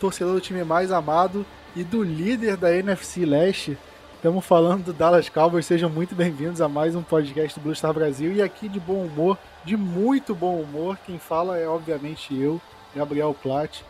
torcedor 0.00 0.32
do 0.32 0.40
time 0.40 0.64
mais 0.64 0.90
amado 0.90 1.44
e 1.76 1.84
do 1.84 2.02
líder 2.02 2.56
da 2.56 2.74
NFC 2.74 3.26
Leste. 3.26 3.76
Estamos 4.16 4.44
falando 4.44 4.84
do 4.84 4.92
Dallas 4.94 5.28
Cowboys. 5.28 5.66
Sejam 5.66 5.90
muito 5.90 6.14
bem-vindos 6.14 6.62
a 6.62 6.68
mais 6.68 6.96
um 6.96 7.02
podcast 7.02 7.58
do 7.58 7.62
Blue 7.62 7.74
Star 7.74 7.92
Brasil. 7.92 8.32
E 8.32 8.40
aqui 8.40 8.66
de 8.66 8.80
bom 8.80 9.04
humor, 9.04 9.38
de 9.62 9.76
muito 9.76 10.34
bom 10.34 10.58
humor, 10.58 10.98
quem 11.04 11.18
fala 11.18 11.58
é 11.58 11.68
obviamente 11.68 12.34
eu, 12.34 12.58
Gabriel 12.96 13.36
Platt. 13.42 13.84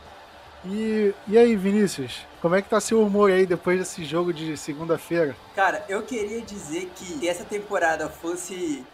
E, 0.65 1.15
e 1.29 1.39
aí, 1.39 1.55
Vinícius, 1.55 2.27
como 2.43 2.57
é 2.57 2.61
que 2.61 2.69
tá 2.69 2.81
seu 2.81 3.01
humor 3.03 3.31
aí 3.31 3.47
depois 3.47 3.79
desse 3.79 4.05
jogo 4.05 4.33
de 4.33 4.57
segunda-feira? 4.57 5.37
Cara, 5.55 5.85
eu 5.89 6.03
queria 6.03 6.43
dizer 6.43 6.91
que 6.97 7.05
se 7.05 7.29
essa 7.29 7.45
temporada 7.45 8.09
fosse 8.09 8.85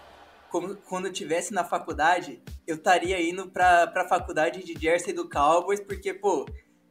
como, 0.51 0.77
quando 0.89 1.07
eu 1.07 1.13
estivesse 1.13 1.53
na 1.53 1.65
faculdade, 1.65 2.41
eu 2.67 2.77
estaria 2.77 3.21
indo 3.21 3.49
pra, 3.49 3.87
pra 3.87 4.07
faculdade 4.07 4.63
de 4.63 4.81
Jersey 4.81 5.13
do 5.13 5.29
Cowboys, 5.29 5.81
porque, 5.81 6.15
pô, 6.15 6.47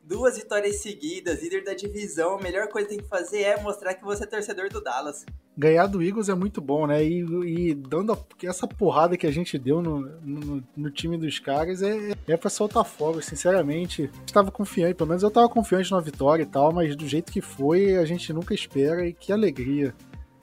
duas 0.07 0.37
vitórias 0.37 0.77
seguidas, 0.77 1.41
líder 1.41 1.63
da 1.63 1.73
divisão, 1.73 2.37
a 2.37 2.41
melhor 2.41 2.67
coisa 2.67 2.87
que 2.87 2.95
tem 2.95 3.03
que 3.03 3.09
fazer 3.09 3.41
é 3.41 3.61
mostrar 3.61 3.95
que 3.95 4.03
você 4.03 4.23
é 4.23 4.27
torcedor 4.27 4.69
do 4.69 4.81
Dallas. 4.81 5.25
Ganhar 5.57 5.87
do 5.87 6.03
Eagles 6.03 6.29
é 6.29 6.35
muito 6.35 6.61
bom, 6.61 6.85
né? 6.85 7.03
E, 7.03 7.25
e 7.45 7.73
dando 7.73 8.13
a, 8.13 8.17
essa 8.43 8.67
porrada 8.67 9.17
que 9.17 9.25
a 9.25 9.31
gente 9.31 9.57
deu 9.57 9.81
no, 9.81 10.01
no, 10.21 10.63
no 10.75 10.91
time 10.91 11.17
dos 11.17 11.39
caras 11.39 11.81
é, 11.81 12.11
é 12.27 12.37
pra 12.37 12.49
soltar 12.49 12.85
fogo, 12.85 13.21
sinceramente. 13.21 14.09
Estava 14.25 14.51
confiante, 14.51 14.95
pelo 14.95 15.09
menos 15.09 15.23
eu 15.23 15.29
estava 15.29 15.49
confiante 15.49 15.91
na 15.91 15.99
vitória 15.99 16.43
e 16.43 16.47
tal, 16.47 16.73
mas 16.73 16.95
do 16.95 17.07
jeito 17.07 17.31
que 17.31 17.41
foi, 17.41 17.95
a 17.95 18.05
gente 18.05 18.31
nunca 18.33 18.53
espera 18.53 19.07
e 19.07 19.13
que 19.13 19.31
alegria. 19.31 19.95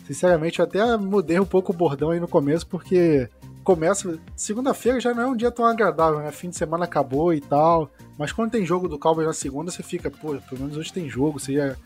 Sinceramente, 0.05 0.59
eu 0.59 0.65
até 0.65 0.97
mudei 0.97 1.39
um 1.39 1.47
pouco 1.47 1.73
o 1.73 1.77
bordão 1.77 2.11
aí 2.11 2.19
no 2.19 2.27
começo, 2.27 2.67
porque 2.67 3.29
começa. 3.63 4.19
Segunda-feira 4.37 5.01
já 5.01 5.15
não 5.15 5.23
é 5.23 5.27
um 5.27 5.37
dia 5.37 5.51
tão 5.51 5.65
agradável, 5.65 6.21
né? 6.21 6.31
Fim 6.33 6.51
de 6.51 6.57
semana 6.57 6.85
acabou 6.85 7.33
e 7.33 7.41
tal. 7.41 7.91
Mas 8.19 8.33
quando 8.33 8.51
tem 8.51 8.65
jogo 8.65 8.89
do 8.89 8.99
Cowboys 8.99 9.27
na 9.27 9.33
segunda, 9.33 9.71
você 9.71 9.83
fica, 9.83 10.11
pô, 10.11 10.37
pelo 10.37 10.61
menos 10.61 10.77
hoje 10.77 10.93
tem 10.93 11.09
jogo. 11.09 11.39
Você 11.39 11.55
já, 11.55 11.77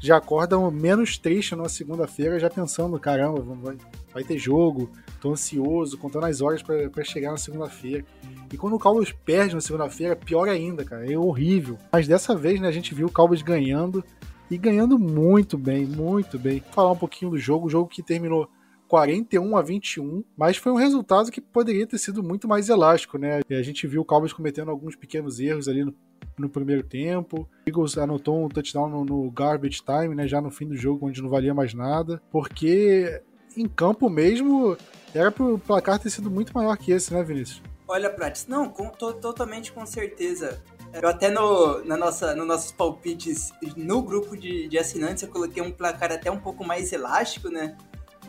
já 0.00 0.16
acorda 0.16 0.58
menos 0.70 1.18
triste 1.18 1.54
na 1.54 1.68
segunda-feira, 1.68 2.38
já 2.38 2.50
pensando, 2.50 2.98
caramba, 2.98 3.40
vai, 3.40 3.76
vai 4.12 4.24
ter 4.24 4.38
jogo. 4.38 4.90
Tô 5.20 5.32
ansioso, 5.32 5.98
contando 5.98 6.26
as 6.26 6.40
horas 6.40 6.62
para 6.62 7.04
chegar 7.04 7.32
na 7.32 7.36
segunda-feira. 7.36 8.04
E 8.52 8.56
quando 8.56 8.76
o 8.76 8.78
Cowboys 8.78 9.12
perde 9.12 9.54
na 9.54 9.60
segunda-feira, 9.60 10.16
pior 10.16 10.48
ainda, 10.48 10.84
cara. 10.84 11.10
É 11.10 11.18
horrível. 11.18 11.76
Mas 11.92 12.06
dessa 12.06 12.34
vez, 12.34 12.60
né, 12.60 12.68
a 12.68 12.72
gente 12.72 12.94
viu 12.94 13.08
o 13.08 13.12
Cowboys 13.12 13.42
ganhando 13.42 14.04
e 14.50 14.56
ganhando 14.56 14.98
muito 14.98 15.58
bem, 15.58 15.84
muito 15.84 16.38
bem. 16.38 16.60
Vou 16.60 16.72
falar 16.72 16.92
um 16.92 16.96
pouquinho 16.96 17.32
do 17.32 17.38
jogo, 17.38 17.66
o 17.66 17.70
jogo 17.70 17.88
que 17.88 18.02
terminou 18.02 18.48
41 18.88 19.56
a 19.56 19.62
21, 19.62 20.24
mas 20.36 20.56
foi 20.56 20.72
um 20.72 20.76
resultado 20.76 21.30
que 21.30 21.40
poderia 21.40 21.86
ter 21.86 21.98
sido 21.98 22.22
muito 22.22 22.48
mais 22.48 22.68
elástico, 22.68 23.18
né? 23.18 23.40
A 23.48 23.62
gente 23.62 23.86
viu 23.86 24.00
o 24.00 24.04
Cowboys 24.04 24.32
cometendo 24.32 24.70
alguns 24.70 24.96
pequenos 24.96 25.38
erros 25.38 25.68
ali 25.68 25.84
no, 25.84 25.94
no 26.38 26.48
primeiro 26.48 26.82
tempo. 26.82 27.42
O 27.66 27.68
Eagles 27.68 27.98
anotou 27.98 28.44
um 28.44 28.48
touchdown 28.48 28.88
no, 28.88 29.04
no, 29.04 29.30
garbage 29.30 29.82
time, 29.82 30.14
né? 30.14 30.26
Já 30.26 30.40
no 30.40 30.50
fim 30.50 30.66
do 30.66 30.76
jogo, 30.76 31.06
onde 31.06 31.22
não 31.22 31.28
valia 31.28 31.54
mais 31.54 31.74
nada, 31.74 32.20
porque 32.30 33.22
em 33.56 33.68
campo 33.68 34.08
mesmo 34.08 34.76
era 35.14 35.30
pro 35.30 35.58
placar 35.58 35.98
ter 35.98 36.10
sido 36.10 36.30
muito 36.30 36.52
maior 36.54 36.76
que 36.76 36.90
esse, 36.90 37.12
né, 37.12 37.22
Vinícius? 37.22 37.62
Olha, 37.86 38.10
Prates, 38.10 38.46
não, 38.46 38.68
com, 38.68 38.88
to, 38.88 39.14
totalmente 39.14 39.72
com 39.72 39.84
certeza. 39.86 40.62
Eu 40.92 41.08
até 41.08 41.30
no, 41.30 41.84
na 41.84 41.96
nossa, 41.96 42.34
nos 42.34 42.46
nossos 42.46 42.72
palpites, 42.72 43.52
no 43.76 44.02
grupo 44.02 44.36
de, 44.36 44.68
de 44.68 44.78
assinantes, 44.78 45.22
eu 45.22 45.28
coloquei 45.28 45.62
um 45.62 45.70
placar 45.70 46.12
até 46.12 46.30
um 46.30 46.40
pouco 46.40 46.64
mais 46.64 46.92
elástico, 46.92 47.48
né? 47.48 47.76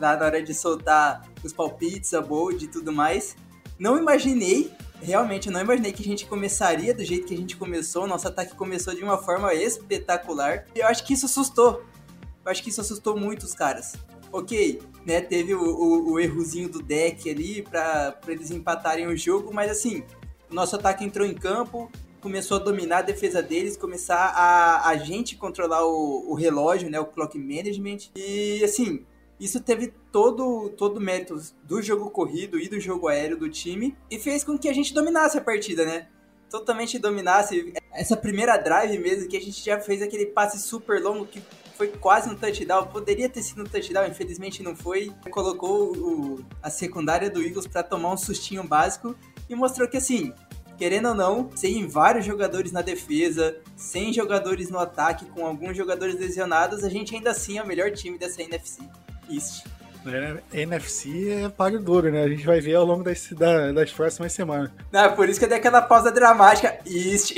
Lá 0.00 0.16
na 0.16 0.24
hora 0.24 0.42
de 0.42 0.54
soltar 0.54 1.28
os 1.44 1.52
palpites, 1.52 2.14
a 2.14 2.20
bold 2.20 2.64
e 2.64 2.68
tudo 2.68 2.90
mais. 2.90 3.36
Não 3.78 3.98
imaginei, 3.98 4.72
realmente 5.00 5.50
não 5.50 5.60
imaginei 5.60 5.92
que 5.92 6.02
a 6.02 6.04
gente 6.04 6.26
começaria 6.26 6.94
do 6.94 7.04
jeito 7.04 7.26
que 7.26 7.34
a 7.34 7.36
gente 7.36 7.56
começou. 7.56 8.06
Nosso 8.06 8.26
ataque 8.26 8.54
começou 8.54 8.94
de 8.94 9.04
uma 9.04 9.18
forma 9.18 9.52
espetacular. 9.54 10.64
E 10.74 10.80
eu 10.80 10.86
acho 10.86 11.04
que 11.04 11.12
isso 11.12 11.26
assustou. 11.26 11.84
Eu 12.44 12.50
acho 12.50 12.62
que 12.62 12.70
isso 12.70 12.80
assustou 12.80 13.16
muito 13.16 13.44
os 13.44 13.54
caras. 13.54 13.94
Ok, 14.32 14.80
né? 15.04 15.20
Teve 15.20 15.54
o, 15.54 15.62
o, 15.62 16.12
o 16.12 16.20
errozinho 16.20 16.68
do 16.68 16.80
deck 16.80 17.28
ali 17.28 17.62
para 17.62 18.18
eles 18.28 18.50
empatarem 18.50 19.06
o 19.06 19.16
jogo, 19.16 19.52
mas 19.52 19.70
assim, 19.70 20.04
o 20.50 20.54
nosso 20.54 20.76
ataque 20.76 21.04
entrou 21.04 21.26
em 21.26 21.34
campo, 21.34 21.90
começou 22.20 22.58
a 22.58 22.60
dominar 22.60 22.98
a 22.98 23.02
defesa 23.02 23.42
deles, 23.42 23.76
começar 23.76 24.32
a, 24.34 24.88
a 24.88 24.96
gente 24.96 25.36
controlar 25.36 25.84
o, 25.84 26.30
o 26.30 26.34
relógio, 26.34 26.88
né, 26.88 27.00
o 27.00 27.06
clock 27.06 27.38
management. 27.38 28.10
E 28.14 28.62
assim, 28.62 29.04
isso 29.40 29.58
teve 29.58 29.92
todo 30.12 30.68
todo 30.76 30.98
o 30.98 31.00
mérito 31.00 31.40
do 31.64 31.80
jogo 31.80 32.10
corrido 32.10 32.60
e 32.60 32.68
do 32.68 32.78
jogo 32.78 33.08
aéreo 33.08 33.38
do 33.38 33.48
time 33.48 33.96
e 34.10 34.18
fez 34.18 34.44
com 34.44 34.58
que 34.58 34.68
a 34.68 34.72
gente 34.72 34.92
dominasse 34.92 35.38
a 35.38 35.40
partida, 35.40 35.84
né? 35.86 36.08
Totalmente 36.50 36.98
dominasse 36.98 37.72
essa 37.92 38.16
primeira 38.16 38.58
drive 38.58 38.98
mesmo 38.98 39.28
que 39.28 39.36
a 39.36 39.40
gente 39.40 39.64
já 39.64 39.80
fez 39.80 40.02
aquele 40.02 40.26
passe 40.26 40.58
super 40.60 41.00
longo 41.00 41.26
que 41.26 41.42
foi 41.74 41.88
quase 41.88 42.28
um 42.28 42.36
touchdown, 42.36 42.88
poderia 42.88 43.26
ter 43.30 43.42
sido 43.42 43.62
um 43.62 43.64
touchdown, 43.64 44.06
infelizmente 44.06 44.62
não 44.62 44.76
foi. 44.76 45.10
Colocou 45.30 45.96
o, 45.96 46.44
a 46.62 46.68
secundária 46.68 47.30
do 47.30 47.42
Eagles 47.42 47.66
para 47.66 47.82
tomar 47.82 48.12
um 48.12 48.18
sustinho 48.18 48.62
básico 48.62 49.16
e 49.48 49.54
mostrou 49.54 49.88
que 49.88 49.96
assim, 49.96 50.34
querendo 50.76 51.08
ou 51.08 51.14
não, 51.14 51.50
sem 51.56 51.86
vários 51.86 52.26
jogadores 52.26 52.70
na 52.70 52.82
defesa, 52.82 53.56
sem 53.76 54.12
jogadores 54.12 54.68
no 54.68 54.78
ataque, 54.78 55.24
com 55.30 55.46
alguns 55.46 55.74
jogadores 55.74 56.20
lesionados, 56.20 56.84
a 56.84 56.90
gente 56.90 57.14
ainda 57.14 57.30
assim 57.30 57.56
é 57.56 57.62
o 57.62 57.66
melhor 57.66 57.90
time 57.92 58.18
dessa 58.18 58.42
NFC 58.42 58.82
East. 59.30 59.64
É, 60.06 60.62
NFC 60.62 61.30
é 61.30 61.48
pago 61.48 61.78
duro, 61.78 62.10
né? 62.10 62.22
A 62.22 62.28
gente 62.28 62.46
vai 62.46 62.60
ver 62.60 62.74
ao 62.74 62.86
longo 62.86 63.04
das, 63.04 63.28
das 63.74 63.92
próximas 63.92 64.32
semanas. 64.32 64.70
Não, 64.90 65.14
por 65.14 65.28
isso 65.28 65.38
que 65.38 65.44
eu 65.44 65.48
dei 65.48 65.58
aquela 65.58 65.82
pausa 65.82 66.10
dramática. 66.10 66.78
East. 66.86 67.34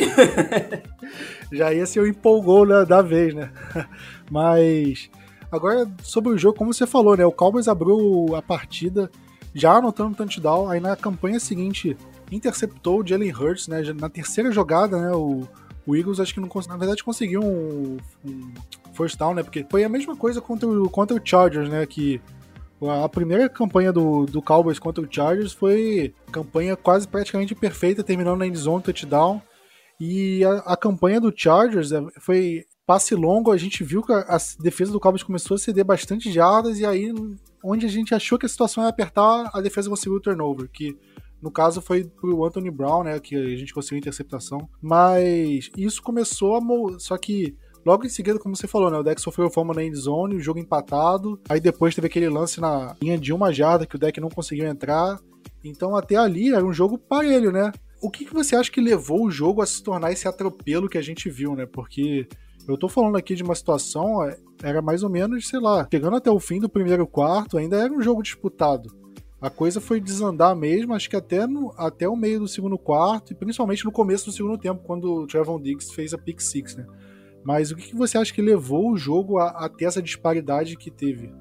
Já 1.50 1.72
ia 1.72 1.84
ser 1.86 2.00
o 2.00 2.06
empolgou 2.06 2.66
da, 2.66 2.84
da 2.84 3.02
vez, 3.02 3.34
né? 3.34 3.50
Mas 4.30 5.10
agora 5.50 5.90
sobre 6.02 6.32
o 6.32 6.38
jogo, 6.38 6.56
como 6.56 6.72
você 6.72 6.86
falou, 6.86 7.16
né? 7.16 7.26
O 7.26 7.32
Cowboys 7.32 7.66
abriu 7.66 8.34
a 8.36 8.40
partida 8.40 9.10
já 9.54 9.72
anotando 9.72 10.16
touchdown, 10.16 10.70
aí 10.70 10.80
na 10.80 10.96
campanha 10.96 11.38
seguinte 11.38 11.96
interceptou 12.30 13.00
o 13.00 13.06
Jalen 13.06 13.34
Hurts, 13.34 13.68
né? 13.68 13.82
Na 13.98 14.08
terceira 14.08 14.52
jogada, 14.52 14.98
né? 14.98 15.10
O, 15.12 15.46
o 15.84 15.96
Eagles 15.96 16.20
acho 16.20 16.32
que 16.32 16.40
não 16.40 16.48
na 16.68 16.76
verdade 16.76 17.02
conseguiu 17.02 17.42
um, 17.42 17.98
um, 18.24 18.54
first 18.92 19.18
down, 19.18 19.34
né? 19.34 19.42
Porque 19.42 19.66
foi 19.70 19.84
a 19.84 19.88
mesma 19.88 20.16
coisa 20.16 20.40
contra 20.40 20.68
o, 20.68 20.88
contra 20.88 21.16
o 21.16 21.20
Chargers, 21.22 21.68
né? 21.68 21.84
Que 21.86 22.20
a 22.88 23.08
primeira 23.08 23.48
campanha 23.48 23.92
do, 23.92 24.26
do 24.26 24.42
Cowboys 24.42 24.78
contra 24.78 25.04
o 25.04 25.08
Chargers 25.10 25.52
foi 25.52 26.14
campanha 26.30 26.76
quase 26.76 27.06
praticamente 27.06 27.54
perfeita, 27.54 28.02
terminando 28.02 28.38
na 28.38 28.46
endzone 28.46 28.82
touchdown. 28.82 29.40
E 30.00 30.44
a, 30.44 30.52
a 30.72 30.76
campanha 30.76 31.20
do 31.20 31.32
Chargers 31.34 31.92
é, 31.92 32.02
foi 32.18 32.64
passe 32.84 33.14
longo, 33.14 33.52
a 33.52 33.56
gente 33.56 33.84
viu 33.84 34.02
que 34.02 34.12
a, 34.12 34.18
a 34.20 34.38
defesa 34.60 34.90
do 34.90 34.98
Cowboys 34.98 35.22
começou 35.22 35.54
a 35.54 35.58
ceder 35.58 35.84
bastante 35.84 36.32
jardas 36.32 36.80
e 36.80 36.84
aí 36.84 37.14
onde 37.62 37.86
a 37.86 37.88
gente 37.88 38.14
achou 38.14 38.36
que 38.36 38.44
a 38.44 38.48
situação 38.48 38.82
ia 38.82 38.90
apertar, 38.90 39.50
a 39.54 39.60
defesa 39.60 39.88
conseguiu 39.88 40.16
o 40.16 40.20
turnover, 40.20 40.68
que 40.68 40.98
no 41.40 41.50
caso 41.50 41.80
foi 41.80 42.04
pro 42.04 42.44
Anthony 42.44 42.70
Brown, 42.70 43.04
né, 43.04 43.18
que 43.20 43.36
a 43.36 43.56
gente 43.56 43.74
conseguiu 43.74 43.98
interceptação. 43.98 44.68
Mas 44.80 45.70
isso 45.76 46.02
começou 46.02 46.56
a... 46.56 46.60
Só 46.98 47.16
que 47.16 47.56
logo 47.84 48.04
em 48.04 48.08
seguida, 48.08 48.38
como 48.38 48.56
você 48.56 48.66
falou, 48.66 48.90
né, 48.90 48.98
o 48.98 49.02
deck 49.02 49.20
sofreu 49.20 49.50
fama 49.50 49.74
na 49.74 49.82
endzone, 49.82 50.36
o 50.36 50.40
jogo 50.40 50.58
empatado. 50.58 51.40
Aí 51.48 51.60
depois 51.60 51.94
teve 51.94 52.06
aquele 52.06 52.28
lance 52.28 52.60
na 52.60 52.96
linha 53.00 53.18
de 53.18 53.32
uma 53.32 53.52
jarda 53.52 53.86
que 53.86 53.96
o 53.96 53.98
deck 53.98 54.20
não 54.20 54.28
conseguiu 54.28 54.66
entrar. 54.66 55.18
Então 55.64 55.96
até 55.96 56.16
ali 56.16 56.54
era 56.54 56.64
um 56.64 56.72
jogo 56.72 56.98
parelho, 56.98 57.52
né? 57.52 57.72
O 58.00 58.10
que, 58.10 58.24
que 58.24 58.34
você 58.34 58.56
acha 58.56 58.70
que 58.70 58.80
levou 58.80 59.24
o 59.24 59.30
jogo 59.30 59.62
a 59.62 59.66
se 59.66 59.82
tornar 59.82 60.10
esse 60.10 60.26
atropelo 60.26 60.88
que 60.88 60.98
a 60.98 61.02
gente 61.02 61.30
viu, 61.30 61.54
né? 61.54 61.66
Porque 61.66 62.26
eu 62.66 62.76
tô 62.76 62.88
falando 62.88 63.16
aqui 63.16 63.34
de 63.34 63.42
uma 63.42 63.54
situação, 63.54 64.24
é, 64.24 64.36
era 64.62 64.82
mais 64.82 65.02
ou 65.02 65.10
menos, 65.10 65.48
sei 65.48 65.60
lá, 65.60 65.86
chegando 65.90 66.16
até 66.16 66.30
o 66.30 66.40
fim 66.40 66.58
do 66.58 66.68
primeiro 66.68 67.06
quarto, 67.06 67.58
ainda 67.58 67.76
era 67.76 67.92
um 67.92 68.02
jogo 68.02 68.22
disputado 68.22 69.02
a 69.42 69.50
coisa 69.50 69.80
foi 69.80 70.00
desandar 70.00 70.54
mesmo, 70.54 70.94
acho 70.94 71.10
que 71.10 71.16
até, 71.16 71.48
no, 71.48 71.74
até 71.76 72.08
o 72.08 72.14
meio 72.14 72.38
do 72.38 72.46
segundo 72.46 72.78
quarto, 72.78 73.32
e 73.32 73.34
principalmente 73.34 73.84
no 73.84 73.90
começo 73.90 74.26
do 74.26 74.32
segundo 74.32 74.56
tempo, 74.56 74.84
quando 74.84 75.12
o 75.12 75.26
Trevon 75.26 75.60
Diggs 75.60 75.92
fez 75.92 76.14
a 76.14 76.18
pick 76.18 76.40
six, 76.40 76.76
né? 76.76 76.86
Mas 77.44 77.70
o 77.70 77.76
que, 77.76 77.94
você 77.94 78.18
acha 78.18 78.32
que 78.32 78.42
levou 78.42 78.90
o 78.90 78.96
jogo 78.96 79.38
a, 79.38 79.48
a 79.48 79.68
ter 79.68 79.86
essa 79.86 80.02
disparidade 80.02 80.76
que 80.76 80.90
teve? 80.90 81.32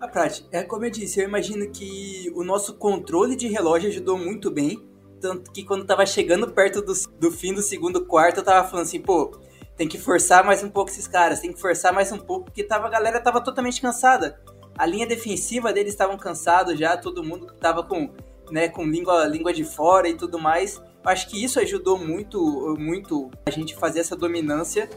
A 0.00 0.06
Prat, 0.06 0.42
é 0.52 0.62
como 0.62 0.84
eu 0.84 0.90
disse, 0.90 1.20
eu 1.20 1.26
imagino 1.26 1.70
que 1.70 2.30
o 2.34 2.44
nosso 2.44 2.74
controle 2.74 3.34
de 3.34 3.48
relógio 3.48 3.88
ajudou 3.88 4.16
muito 4.16 4.50
bem, 4.50 4.88
tanto 5.20 5.50
que 5.50 5.64
quando 5.64 5.84
tava 5.84 6.06
chegando 6.06 6.52
perto 6.52 6.80
do, 6.80 6.92
do 7.18 7.32
fim 7.32 7.52
do 7.52 7.62
segundo 7.62 8.04
quarto, 8.06 8.38
eu 8.38 8.44
tava 8.44 8.68
falando 8.68 8.86
assim, 8.86 9.00
pô, 9.00 9.36
tem 9.76 9.88
que 9.88 9.98
forçar 9.98 10.44
mais 10.44 10.62
um 10.62 10.70
pouco 10.70 10.90
esses 10.90 11.08
caras, 11.08 11.40
tem 11.40 11.52
que 11.52 11.60
forçar 11.60 11.92
mais 11.92 12.12
um 12.12 12.18
pouco, 12.18 12.44
porque 12.44 12.62
tava, 12.62 12.86
a 12.86 12.90
galera 12.90 13.20
tava 13.20 13.40
totalmente 13.40 13.80
cansada 13.80 14.38
a 14.78 14.86
linha 14.86 15.06
defensiva 15.06 15.72
deles 15.72 15.92
estavam 15.92 16.16
cansados 16.16 16.78
já, 16.78 16.96
todo 16.96 17.24
mundo 17.24 17.52
estava 17.52 17.82
com, 17.82 18.08
né, 18.50 18.68
com 18.68 18.84
língua, 18.84 19.26
língua 19.26 19.52
de 19.52 19.64
fora 19.64 20.08
e 20.08 20.14
tudo 20.14 20.38
mais. 20.38 20.80
Acho 21.04 21.28
que 21.28 21.42
isso 21.42 21.58
ajudou 21.58 21.98
muito, 21.98 22.76
muito 22.78 23.28
a 23.44 23.50
gente 23.50 23.74
fazer 23.74 24.00
essa 24.00 24.14
dominância. 24.14 24.88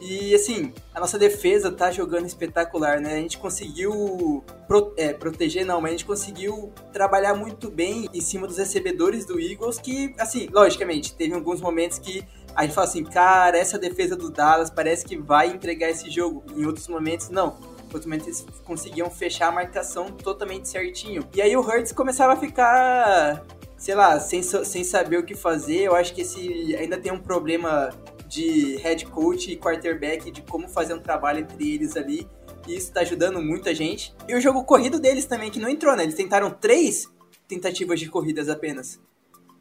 E 0.00 0.34
assim, 0.34 0.72
a 0.94 1.00
nossa 1.00 1.18
defesa 1.18 1.72
tá 1.72 1.90
jogando 1.90 2.26
espetacular, 2.26 3.00
né? 3.00 3.14
A 3.14 3.20
gente 3.20 3.38
conseguiu 3.38 4.44
pro, 4.66 4.92
é, 4.96 5.12
proteger, 5.12 5.64
não, 5.64 5.80
mas 5.80 5.90
a 5.90 5.92
gente 5.92 6.04
conseguiu 6.04 6.72
trabalhar 6.92 7.34
muito 7.34 7.70
bem 7.70 8.08
em 8.12 8.20
cima 8.20 8.46
dos 8.46 8.58
recebedores 8.58 9.24
do 9.24 9.40
Eagles, 9.40 9.78
que, 9.78 10.14
assim, 10.18 10.48
logicamente, 10.52 11.14
teve 11.14 11.34
alguns 11.34 11.60
momentos 11.60 11.98
que 11.98 12.26
a 12.54 12.62
gente 12.62 12.74
fala 12.74 12.86
assim, 12.86 13.04
cara, 13.04 13.58
essa 13.58 13.78
defesa 13.78 14.16
do 14.16 14.30
Dallas 14.30 14.70
parece 14.70 15.04
que 15.04 15.16
vai 15.16 15.48
entregar 15.48 15.90
esse 15.90 16.10
jogo. 16.10 16.42
Em 16.56 16.64
outros 16.64 16.88
momentos, 16.88 17.28
não. 17.28 17.58
Em 17.80 17.84
outros 17.84 18.06
momentos 18.06 18.26
eles 18.26 18.46
conseguiam 18.64 19.10
fechar 19.10 19.48
a 19.48 19.52
marcação 19.52 20.10
totalmente 20.10 20.66
certinho. 20.68 21.22
E 21.34 21.42
aí 21.42 21.54
o 21.54 21.60
Hurts 21.60 21.92
começava 21.92 22.32
a 22.32 22.36
ficar, 22.36 23.44
sei 23.76 23.94
lá, 23.94 24.18
sem, 24.18 24.42
sem 24.42 24.82
saber 24.84 25.18
o 25.18 25.22
que 25.22 25.34
fazer. 25.34 25.82
Eu 25.82 25.94
acho 25.94 26.14
que 26.14 26.22
esse 26.22 26.74
ainda 26.76 26.96
tem 26.96 27.12
um 27.12 27.18
problema 27.18 27.90
de 28.28 28.76
head 28.76 29.06
coach 29.06 29.50
e 29.50 29.56
quarterback, 29.56 30.30
de 30.30 30.42
como 30.42 30.68
fazer 30.68 30.94
um 30.94 31.00
trabalho 31.00 31.40
entre 31.40 31.74
eles 31.74 31.96
ali. 31.96 32.28
E 32.66 32.74
isso 32.76 32.92
tá 32.92 33.00
ajudando 33.00 33.40
muita 33.40 33.74
gente. 33.74 34.14
E 34.28 34.34
o 34.34 34.40
jogo 34.40 34.64
corrido 34.64 34.98
deles 34.98 35.24
também, 35.24 35.50
que 35.50 35.60
não 35.60 35.68
entrou, 35.68 35.94
né? 35.94 36.02
Eles 36.02 36.14
tentaram 36.14 36.50
três 36.50 37.08
tentativas 37.46 38.00
de 38.00 38.08
corridas 38.08 38.48
apenas 38.48 39.00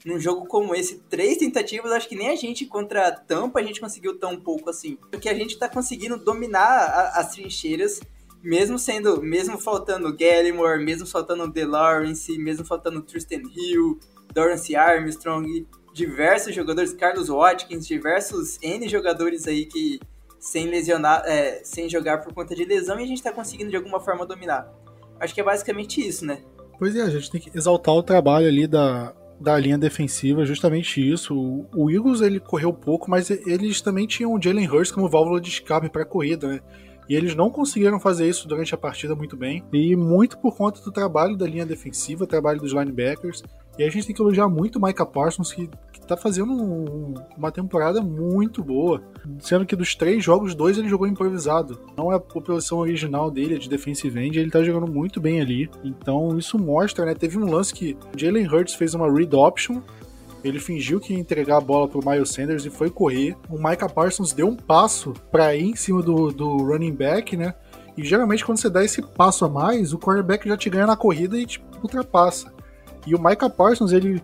num 0.06 0.20
jogo 0.20 0.46
como 0.46 0.76
esse, 0.76 1.00
três 1.10 1.38
tentativas, 1.38 1.92
acho 1.92 2.08
que 2.08 2.16
nem 2.16 2.30
a 2.30 2.36
gente 2.36 2.66
contra 2.68 3.08
a 3.08 3.12
Tampa 3.12 3.60
a 3.60 3.64
gente 3.64 3.82
conseguiu 3.82 4.18
tão 4.20 4.40
pouco 4.40 4.70
assim. 4.70 4.98
Porque 5.10 5.28
a 5.28 5.34
gente 5.34 5.58
tá 5.58 5.68
conseguindo 5.68 6.16
dominar 6.16 6.62
a, 6.62 7.20
as 7.20 7.32
trincheiras, 7.32 8.00
mesmo 8.44 8.78
sendo, 8.78 9.22
mesmo 9.24 9.58
faltando 9.58 10.16
Gallimore, 10.16 10.84
mesmo 10.84 11.08
faltando 11.08 11.52
DeLawrence, 11.52 12.38
mesmo 12.38 12.64
faltando 12.64 13.02
Tristan 13.02 13.42
Hill, 13.52 14.00
Dorance 14.32 14.76
Armstrong, 14.76 15.68
diversos 15.96 16.54
jogadores, 16.54 16.92
Carlos 16.92 17.30
Watkins, 17.30 17.88
diversos 17.88 18.60
N 18.62 18.86
jogadores 18.90 19.48
aí 19.48 19.66
que 19.66 19.98
sem 20.38 20.68
lesionar, 20.68 21.24
é, 21.26 21.62
sem 21.64 21.88
jogar 21.88 22.18
por 22.18 22.34
conta 22.34 22.54
de 22.54 22.66
lesão 22.66 23.00
e 23.00 23.04
a 23.04 23.08
gente 23.08 23.24
tá 23.24 23.32
conseguindo 23.32 23.70
de 23.70 23.78
alguma 23.78 24.02
forma 24.02 24.26
dominar. 24.26 24.70
Acho 25.18 25.34
que 25.34 25.40
é 25.40 25.44
basicamente 25.44 26.06
isso, 26.06 26.26
né? 26.26 26.40
Pois 26.78 26.94
é, 26.98 27.02
a 27.02 27.10
gente 27.10 27.32
tem 27.32 27.40
que 27.40 27.58
exaltar 27.58 27.96
o 27.96 28.04
trabalho 28.04 28.46
ali 28.46 28.68
da, 28.68 29.16
da 29.40 29.58
linha 29.58 29.78
defensiva, 29.78 30.46
justamente 30.46 31.00
isso. 31.00 31.34
O, 31.34 31.66
o 31.74 31.90
Eagles 31.90 32.20
ele 32.20 32.42
correu 32.42 32.74
pouco, 32.74 33.10
mas 33.10 33.30
eles 33.30 33.80
também 33.80 34.06
tinham 34.06 34.34
o 34.34 34.42
Jalen 34.42 34.70
Hurst 34.70 34.94
como 34.94 35.08
válvula 35.08 35.40
de 35.40 35.48
escape 35.48 35.90
para 35.90 36.04
corrida, 36.04 36.46
né? 36.50 36.60
E 37.08 37.16
eles 37.16 37.36
não 37.36 37.50
conseguiram 37.50 38.00
fazer 38.00 38.28
isso 38.28 38.48
durante 38.48 38.74
a 38.74 38.78
partida 38.78 39.16
muito 39.16 39.38
bem. 39.38 39.64
E 39.72 39.96
muito 39.96 40.38
por 40.38 40.56
conta 40.56 40.82
do 40.82 40.92
trabalho 40.92 41.38
da 41.38 41.46
linha 41.46 41.66
defensiva, 41.66 42.26
trabalho 42.26 42.60
dos 42.60 42.72
linebackers. 42.72 43.44
E 43.78 43.84
a 43.84 43.90
gente 43.90 44.08
tem 44.08 44.16
que 44.16 44.22
elogiar 44.22 44.48
muito 44.48 44.78
o 44.78 44.82
Micah 44.82 45.06
Parsons, 45.06 45.52
que, 45.52 45.70
que 45.92 46.00
tá 46.08 46.16
fazendo 46.16 46.54
um, 46.54 47.14
uma 47.38 47.52
temporada 47.52 48.02
muito 48.02 48.64
boa. 48.64 49.02
Sendo 49.40 49.66
que 49.66 49.76
dos 49.76 49.96
três 49.96 50.24
jogos, 50.24 50.56
dois 50.56 50.78
ele 50.78 50.88
jogou 50.88 51.08
improvisado. 51.08 51.80
Não 51.98 52.12
é 52.12 52.16
a 52.16 52.20
posição 52.20 52.78
original 52.78 53.30
dele, 53.30 53.56
é 53.56 53.58
de 53.58 53.70
defensive 53.70 54.18
end, 54.18 54.40
ele 54.40 54.50
tá 54.50 54.64
jogando 54.64 54.92
muito 54.92 55.20
bem 55.20 55.42
ali. 55.42 55.70
Então 55.84 56.38
isso 56.38 56.58
mostra, 56.58 57.06
né? 57.06 57.14
Teve 57.14 57.38
um 57.38 57.52
lance 57.52 57.74
que 57.74 57.98
Jalen 58.16 58.48
Hurts 58.48 58.76
fez 58.76 58.94
uma 58.94 59.12
read 59.12 59.36
option, 59.36 59.82
ele 60.48 60.60
fingiu 60.60 61.00
que 61.00 61.14
ia 61.14 61.20
entregar 61.20 61.58
a 61.58 61.62
bola 61.62 61.88
pro 61.88 62.08
Miles 62.08 62.30
Sanders 62.30 62.66
e 62.66 62.70
foi 62.70 62.90
correr. 62.90 63.36
O 63.50 63.58
Micah 63.58 63.90
Parsons 63.90 64.32
deu 64.32 64.48
um 64.48 64.56
passo 64.56 65.12
para 65.32 65.56
ir 65.56 65.72
em 65.72 65.76
cima 65.76 66.04
do, 66.04 66.32
do 66.32 66.58
running 66.58 66.94
back, 66.94 67.36
né? 67.36 67.56
E 67.98 68.04
geralmente 68.04 68.46
quando 68.46 68.60
você 68.60 68.70
dá 68.70 68.84
esse 68.84 69.02
passo 69.02 69.46
a 69.46 69.50
mais, 69.50 69.92
o 69.92 69.98
quarterback 69.98 70.48
já 70.48 70.56
te 70.56 70.70
ganha 70.70 70.86
na 70.86 70.96
corrida 70.96 71.38
e 71.38 71.46
te 71.48 71.64
ultrapassa. 71.82 72.54
E 73.08 73.16
o 73.16 73.24
Micah 73.24 73.50
Parsons, 73.50 73.92
ele, 73.92 74.22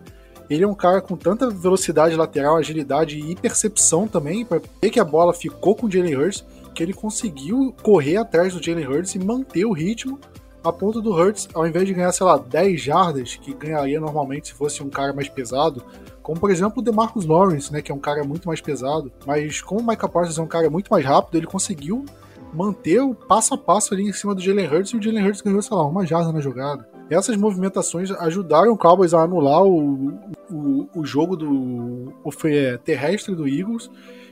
ele 0.48 0.62
é 0.62 0.68
um 0.68 0.74
cara 0.74 1.00
com 1.00 1.16
tanta 1.16 1.50
velocidade 1.50 2.14
lateral, 2.14 2.56
agilidade 2.56 3.18
e 3.18 3.34
percepção 3.34 4.06
também, 4.06 4.44
para 4.44 4.60
ver 4.80 4.90
que 4.90 5.00
a 5.00 5.04
bola 5.04 5.34
ficou 5.34 5.74
com 5.74 5.86
o 5.86 5.90
Jalen 5.90 6.16
Hurts, 6.16 6.44
que 6.72 6.82
ele 6.82 6.92
conseguiu 6.92 7.74
correr 7.82 8.16
atrás 8.16 8.54
do 8.54 8.62
Jalen 8.62 8.86
Hurts 8.86 9.14
e 9.14 9.18
manter 9.18 9.64
o 9.64 9.72
ritmo 9.72 10.20
a 10.64 10.72
ponto 10.72 11.00
do 11.00 11.12
Hurts, 11.12 11.48
ao 11.54 11.66
invés 11.66 11.86
de 11.86 11.94
ganhar, 11.94 12.12
sei 12.12 12.24
lá, 12.24 12.38
10 12.38 12.80
jardas, 12.80 13.34
que 13.36 13.52
ganharia 13.52 14.00
normalmente 14.00 14.48
se 14.48 14.54
fosse 14.54 14.82
um 14.82 14.88
cara 14.88 15.12
mais 15.12 15.28
pesado, 15.28 15.84
como 16.22 16.38
por 16.38 16.50
exemplo 16.50 16.80
o 16.80 16.82
DeMarcus 16.82 17.26
Lawrence, 17.26 17.72
né, 17.72 17.82
que 17.82 17.90
é 17.90 17.94
um 17.94 17.98
cara 17.98 18.22
muito 18.24 18.46
mais 18.46 18.60
pesado, 18.60 19.12
mas 19.26 19.60
como 19.60 19.80
o 19.80 19.86
Micah 19.86 20.08
Parsons 20.08 20.38
é 20.38 20.42
um 20.42 20.46
cara 20.46 20.70
muito 20.70 20.88
mais 20.88 21.04
rápido, 21.04 21.36
ele 21.36 21.46
conseguiu 21.46 22.04
manter 22.52 23.00
o 23.00 23.14
passo 23.14 23.54
a 23.54 23.58
passo 23.58 23.94
ali 23.94 24.04
em 24.04 24.12
cima 24.12 24.34
do 24.34 24.40
Jalen 24.40 24.66
Hurts 24.66 24.92
e 24.92 24.96
o 24.96 25.02
Jalen 25.02 25.26
Hurts 25.26 25.40
ganhou, 25.40 25.62
sei 25.62 25.76
lá, 25.76 25.86
uma 25.86 26.06
jarda 26.06 26.32
na 26.32 26.40
jogada. 26.40 26.86
Essas 27.08 27.36
movimentações 27.36 28.10
ajudaram 28.10 28.72
o 28.72 28.76
Cowboys 28.76 29.12
a 29.14 29.22
anular 29.22 29.64
o, 29.64 30.12
o, 30.50 30.88
o 30.94 31.04
jogo 31.04 31.36
do 31.36 32.14
o, 32.24 32.30
é, 32.44 32.78
terrestre 32.78 33.34
do 33.34 33.48
Eagles 33.48 33.90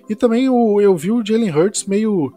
e 0.09 0.15
também 0.15 0.49
o, 0.49 0.81
eu 0.81 0.97
vi 0.97 1.11
o 1.11 1.25
Jalen 1.25 1.51
Hurts 1.51 1.85
meio 1.85 2.33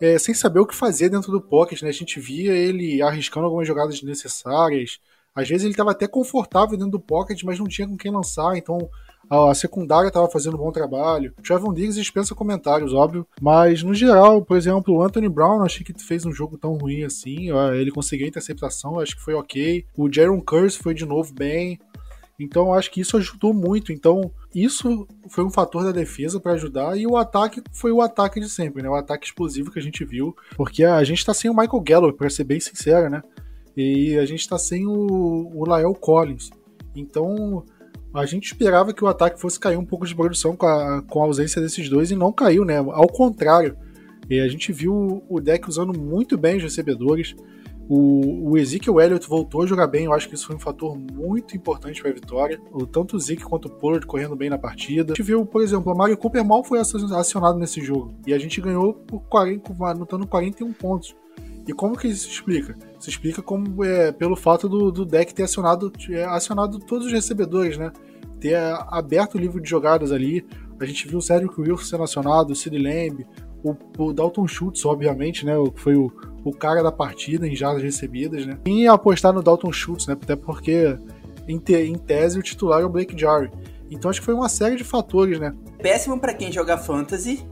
é, 0.00 0.18
sem 0.18 0.34
saber 0.34 0.60
o 0.60 0.66
que 0.66 0.74
fazer 0.74 1.10
dentro 1.10 1.30
do 1.30 1.40
pocket, 1.40 1.82
né? 1.82 1.90
A 1.90 1.92
gente 1.92 2.18
via 2.18 2.52
ele 2.52 3.02
arriscando 3.02 3.46
algumas 3.46 3.68
jogadas 3.68 3.94
desnecessárias. 3.94 4.98
Às 5.34 5.48
vezes 5.48 5.64
ele 5.64 5.72
estava 5.72 5.92
até 5.92 6.06
confortável 6.08 6.76
dentro 6.76 6.92
do 6.92 7.00
pocket, 7.00 7.42
mas 7.44 7.58
não 7.58 7.66
tinha 7.66 7.86
com 7.86 7.96
quem 7.96 8.10
lançar, 8.10 8.56
então 8.56 8.90
a 9.30 9.54
secundária 9.54 10.08
estava 10.08 10.28
fazendo 10.28 10.56
um 10.56 10.58
bom 10.58 10.72
trabalho. 10.72 11.32
Trevon 11.42 11.72
Diggs 11.72 11.98
dispensa 11.98 12.34
comentários, 12.34 12.92
óbvio. 12.92 13.24
Mas, 13.40 13.80
no 13.82 13.94
geral, 13.94 14.44
por 14.44 14.56
exemplo, 14.56 14.92
o 14.92 15.02
Anthony 15.02 15.28
Brown, 15.28 15.62
achei 15.62 15.84
que 15.84 15.94
fez 16.02 16.26
um 16.26 16.32
jogo 16.32 16.58
tão 16.58 16.76
ruim 16.76 17.04
assim. 17.04 17.48
Ele 17.74 17.92
conseguiu 17.92 18.26
a 18.26 18.28
interceptação, 18.28 18.98
acho 18.98 19.16
que 19.16 19.22
foi 19.22 19.34
ok. 19.34 19.86
O 19.96 20.12
Jaron 20.12 20.40
Curse 20.40 20.78
foi 20.78 20.94
de 20.94 21.06
novo 21.06 21.32
bem. 21.32 21.78
Então 22.40 22.72
acho 22.74 22.90
que 22.90 23.02
isso 23.02 23.16
ajudou 23.18 23.54
muito. 23.54 23.92
Então 23.92 24.32
isso 24.52 25.06
foi 25.28 25.44
um 25.44 25.50
fator 25.50 25.84
da 25.84 25.92
defesa 25.92 26.40
para 26.40 26.54
ajudar 26.54 26.98
e 26.98 27.06
o 27.06 27.16
ataque 27.16 27.62
foi 27.70 27.92
o 27.92 28.00
ataque 28.00 28.40
de 28.40 28.48
sempre, 28.48 28.82
né? 28.82 28.88
O 28.88 28.94
ataque 28.94 29.26
explosivo 29.26 29.70
que 29.70 29.78
a 29.78 29.82
gente 29.82 30.04
viu, 30.04 30.34
porque 30.56 30.82
a 30.82 31.04
gente 31.04 31.24
tá 31.24 31.32
sem 31.34 31.50
o 31.50 31.54
Michael 31.56 31.82
Gallup, 31.82 32.18
para 32.18 32.30
ser 32.30 32.44
bem 32.44 32.58
sincero, 32.58 33.08
né? 33.10 33.22
E 33.76 34.16
a 34.18 34.24
gente 34.24 34.48
tá 34.48 34.58
sem 34.58 34.86
o, 34.86 35.50
o 35.54 35.68
Lael 35.68 35.94
Collins. 35.94 36.50
Então 36.94 37.64
a 38.12 38.26
gente 38.26 38.46
esperava 38.46 38.92
que 38.92 39.04
o 39.04 39.06
ataque 39.06 39.40
fosse 39.40 39.58
cair 39.58 39.76
um 39.76 39.84
pouco 39.84 40.06
de 40.06 40.14
produção 40.14 40.56
com 40.56 40.66
a, 40.66 41.02
com 41.02 41.22
a 41.22 41.26
ausência 41.26 41.60
desses 41.62 41.88
dois 41.88 42.10
e 42.10 42.16
não 42.16 42.32
caiu, 42.32 42.64
né? 42.64 42.78
Ao 42.78 43.06
contrário. 43.06 43.76
E 44.28 44.40
a 44.40 44.48
gente 44.48 44.72
viu 44.72 45.22
o 45.28 45.40
deck 45.40 45.68
usando 45.68 45.98
muito 45.98 46.36
bem 46.36 46.56
os 46.56 46.62
recebedores. 46.62 47.34
O, 47.88 48.50
o 48.50 48.58
Ezekiel 48.58 49.00
Elliott 49.00 49.28
voltou 49.28 49.62
a 49.62 49.66
jogar 49.66 49.88
bem, 49.88 50.04
eu 50.04 50.12
acho 50.12 50.28
que 50.28 50.36
isso 50.36 50.46
foi 50.46 50.54
um 50.54 50.60
fator 50.60 50.96
muito 50.96 51.56
importante 51.56 52.00
para 52.00 52.10
a 52.10 52.14
vitória. 52.14 52.60
O, 52.72 52.86
tanto 52.86 53.16
o 53.16 53.18
Zeke 53.18 53.42
quanto 53.42 53.66
o 53.66 53.70
Pollard 53.70 54.06
correndo 54.06 54.36
bem 54.36 54.48
na 54.48 54.58
partida. 54.58 55.12
A 55.12 55.16
gente 55.16 55.26
viu, 55.26 55.44
por 55.44 55.62
exemplo, 55.62 55.92
o 55.92 55.96
Mario 55.96 56.16
Cooper 56.16 56.44
mal 56.44 56.62
foi 56.62 56.78
acionado 56.78 57.58
nesse 57.58 57.80
jogo. 57.80 58.14
E 58.26 58.32
a 58.32 58.38
gente 58.38 58.60
ganhou 58.60 58.94
por 58.94 59.20
40, 59.22 59.72
anotando 59.84 60.26
41 60.26 60.72
pontos. 60.72 61.16
E 61.66 61.72
como 61.72 61.96
que 61.96 62.06
isso 62.06 62.26
se 62.26 62.34
explica? 62.34 62.76
Se 63.00 63.08
explica 63.08 63.40
como 63.40 63.82
é, 63.82 64.12
pelo 64.12 64.36
fato 64.36 64.68
do, 64.68 64.92
do 64.92 65.06
deck 65.06 65.34
ter 65.34 65.44
acionado, 65.44 65.90
é, 66.10 66.24
acionado 66.24 66.78
todos 66.78 67.06
os 67.06 67.12
recebedores, 67.12 67.78
né? 67.78 67.90
Ter 68.38 68.56
aberto 68.88 69.36
o 69.36 69.38
livro 69.38 69.60
de 69.60 69.68
jogadas 69.68 70.12
ali. 70.12 70.46
A 70.78 70.84
gente 70.84 71.08
viu 71.08 71.18
o 71.18 71.22
Cedric 71.22 71.58
Wilson 71.58 71.84
sendo 71.84 72.02
acionado, 72.04 72.52
o 72.52 72.54
Sid 72.54 72.78
Lamb, 72.78 73.26
o, 73.64 73.74
o 73.98 74.12
Dalton 74.12 74.46
Schultz, 74.46 74.84
obviamente, 74.84 75.46
né? 75.46 75.54
Que 75.74 75.80
foi 75.80 75.96
o, 75.96 76.12
o 76.44 76.52
cara 76.52 76.82
da 76.82 76.92
partida 76.92 77.48
em 77.48 77.56
jardas 77.56 77.82
recebidas, 77.82 78.44
né? 78.44 78.58
E 78.66 78.86
apostar 78.86 79.32
no 79.32 79.42
Dalton 79.42 79.72
Schultz, 79.72 80.06
né? 80.06 80.12
Até 80.12 80.36
porque, 80.36 80.96
em, 81.48 81.58
te, 81.58 81.74
em 81.74 81.96
tese, 81.96 82.38
o 82.38 82.42
titular 82.42 82.82
é 82.82 82.84
o 82.84 82.90
Blake 82.90 83.18
Jarry. 83.18 83.50
Então 83.90 84.10
acho 84.10 84.20
que 84.20 84.26
foi 84.26 84.34
uma 84.34 84.48
série 84.48 84.76
de 84.76 84.84
fatores, 84.84 85.40
né? 85.40 85.54
Péssimo 85.78 86.20
para 86.20 86.34
quem 86.34 86.52
joga 86.52 86.78
fantasy, 86.78 87.44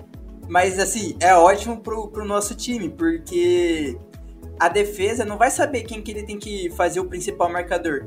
mas 0.46 0.78
assim, 0.78 1.16
é 1.20 1.34
ótimo 1.34 1.80
pro, 1.80 2.08
pro 2.08 2.24
nosso 2.24 2.54
time, 2.54 2.88
porque 2.88 3.98
a 4.58 4.68
defesa 4.68 5.24
não 5.24 5.38
vai 5.38 5.50
saber 5.50 5.82
quem 5.82 6.02
que 6.02 6.10
ele 6.10 6.22
tem 6.22 6.38
que 6.38 6.70
fazer 6.70 7.00
o 7.00 7.04
principal 7.04 7.50
marcador. 7.50 8.06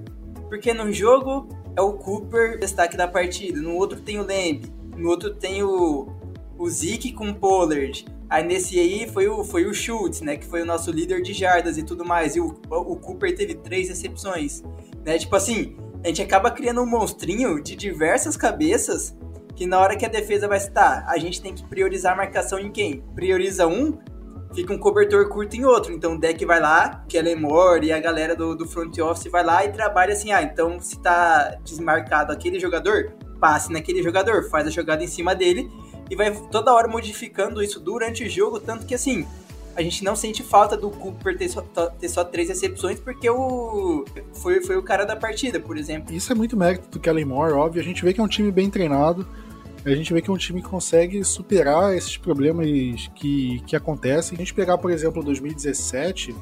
Porque 0.49 0.73
num 0.73 0.91
jogo 0.91 1.47
é 1.75 1.81
o 1.81 1.93
Cooper, 1.93 2.59
destaque 2.59 2.97
da 2.97 3.07
partida, 3.07 3.59
no 3.61 3.75
outro 3.75 4.01
tem 4.01 4.19
o 4.19 4.23
Lamb, 4.23 4.61
no 4.97 5.09
outro 5.09 5.33
tem 5.33 5.63
o, 5.63 6.09
o 6.57 6.69
Zeke 6.69 7.13
com 7.13 7.29
o 7.29 7.35
Pollard. 7.35 8.05
Aí 8.29 8.45
nesse 8.45 8.79
aí 8.79 9.09
foi 9.09 9.27
o, 9.27 9.43
foi 9.43 9.65
o 9.65 9.73
Schultz, 9.73 10.21
né? 10.21 10.37
Que 10.37 10.45
foi 10.45 10.61
o 10.61 10.65
nosso 10.65 10.91
líder 10.91 11.21
de 11.21 11.33
jardas 11.33 11.77
e 11.77 11.83
tudo 11.83 12.05
mais. 12.05 12.35
E 12.35 12.39
o, 12.39 12.55
o 12.69 12.95
Cooper 12.95 13.35
teve 13.35 13.55
três 13.55 13.89
recepções. 13.89 14.63
Né? 15.05 15.17
Tipo 15.17 15.35
assim, 15.35 15.75
a 16.03 16.07
gente 16.07 16.21
acaba 16.21 16.49
criando 16.51 16.81
um 16.81 16.85
monstrinho 16.85 17.61
de 17.61 17.75
diversas 17.75 18.37
cabeças 18.37 19.15
que 19.55 19.65
na 19.67 19.79
hora 19.79 19.95
que 19.95 20.05
a 20.05 20.09
defesa 20.09 20.47
vai 20.47 20.57
estar, 20.57 21.05
a 21.07 21.17
gente 21.17 21.41
tem 21.41 21.53
que 21.53 21.63
priorizar 21.63 22.13
a 22.13 22.15
marcação 22.15 22.57
em 22.57 22.71
quem? 22.71 23.03
Prioriza 23.13 23.67
um, 23.67 23.97
fica 24.53 24.73
um 24.73 24.77
cobertor 24.77 25.27
curto 25.29 25.55
em 25.55 25.65
outro. 25.65 25.93
Então 25.93 26.15
o 26.15 26.19
deck 26.19 26.45
vai 26.45 26.59
lá, 26.59 27.03
que 27.07 27.17
é 27.17 27.21
Lemore 27.21 27.87
e 27.87 27.91
a 27.91 27.99
galera 27.99 28.35
do, 28.35 28.55
do 28.55 28.67
front 28.67 28.97
office 28.99 29.31
vai 29.31 29.43
lá 29.43 29.65
e 29.65 29.71
trabalha 29.71 30.13
assim, 30.13 30.31
ah, 30.31 30.41
então 30.41 30.79
se 30.79 30.99
tá 30.99 31.57
desmarcado 31.63 32.31
aquele 32.31 32.59
jogador, 32.59 33.13
passe 33.39 33.71
naquele 33.71 34.03
jogador, 34.03 34.49
faz 34.49 34.67
a 34.67 34.69
jogada 34.69 35.03
em 35.03 35.07
cima 35.07 35.33
dele 35.33 35.71
e 36.09 36.15
vai 36.15 36.31
toda 36.51 36.73
hora 36.73 36.87
modificando 36.87 37.63
isso 37.63 37.79
durante 37.79 38.23
o 38.23 38.29
jogo, 38.29 38.59
tanto 38.59 38.85
que 38.85 38.93
assim, 38.93 39.25
a 39.75 39.81
gente 39.81 40.03
não 40.03 40.15
sente 40.15 40.43
falta 40.43 40.75
do 40.75 40.89
Cooper 40.89 41.37
ter 41.37 41.47
só, 41.47 41.61
ter 41.61 42.09
só 42.09 42.23
três 42.23 42.49
recepções, 42.49 42.99
porque 42.99 43.29
o 43.29 44.03
foi, 44.33 44.61
foi 44.61 44.75
o 44.75 44.83
cara 44.83 45.05
da 45.05 45.15
partida, 45.15 45.59
por 45.59 45.77
exemplo. 45.77 46.13
Isso 46.13 46.31
é 46.31 46.35
muito 46.35 46.57
mérito 46.57 46.89
do 46.89 46.99
Kellen 46.99 47.25
Moore, 47.25 47.53
óbvio. 47.53 47.81
A 47.81 47.83
gente 47.83 48.03
vê 48.03 48.13
que 48.13 48.19
é 48.19 48.23
um 48.23 48.27
time 48.27 48.51
bem 48.51 48.69
treinado, 48.69 49.25
a 49.83 49.95
gente 49.95 50.13
vê 50.13 50.21
que 50.21 50.29
um 50.29 50.37
time 50.37 50.61
consegue 50.61 51.23
superar 51.23 51.95
esses 51.95 52.15
problemas 52.17 52.67
que, 53.15 53.61
que 53.65 53.75
acontecem. 53.75 54.35
A 54.35 54.39
gente 54.39 54.53
pegar, 54.53 54.77
por 54.77 54.91
exemplo, 54.91 55.23
2017, 55.23 56.35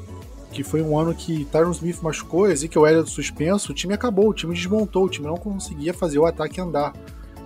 que 0.51 0.63
foi 0.63 0.81
um 0.81 0.97
ano 0.97 1.13
que 1.13 1.45
Tyron 1.45 1.71
Smith 1.71 2.01
machucou, 2.01 2.49
Ezekiel 2.49 2.85
Elliott 2.85 3.09
suspenso, 3.09 3.71
o 3.71 3.75
time 3.75 3.93
acabou, 3.93 4.29
o 4.29 4.33
time 4.33 4.53
desmontou, 4.53 5.05
o 5.05 5.09
time 5.09 5.27
não 5.27 5.37
conseguia 5.37 5.93
fazer 5.93 6.19
o 6.19 6.25
ataque 6.25 6.59
andar. 6.59 6.93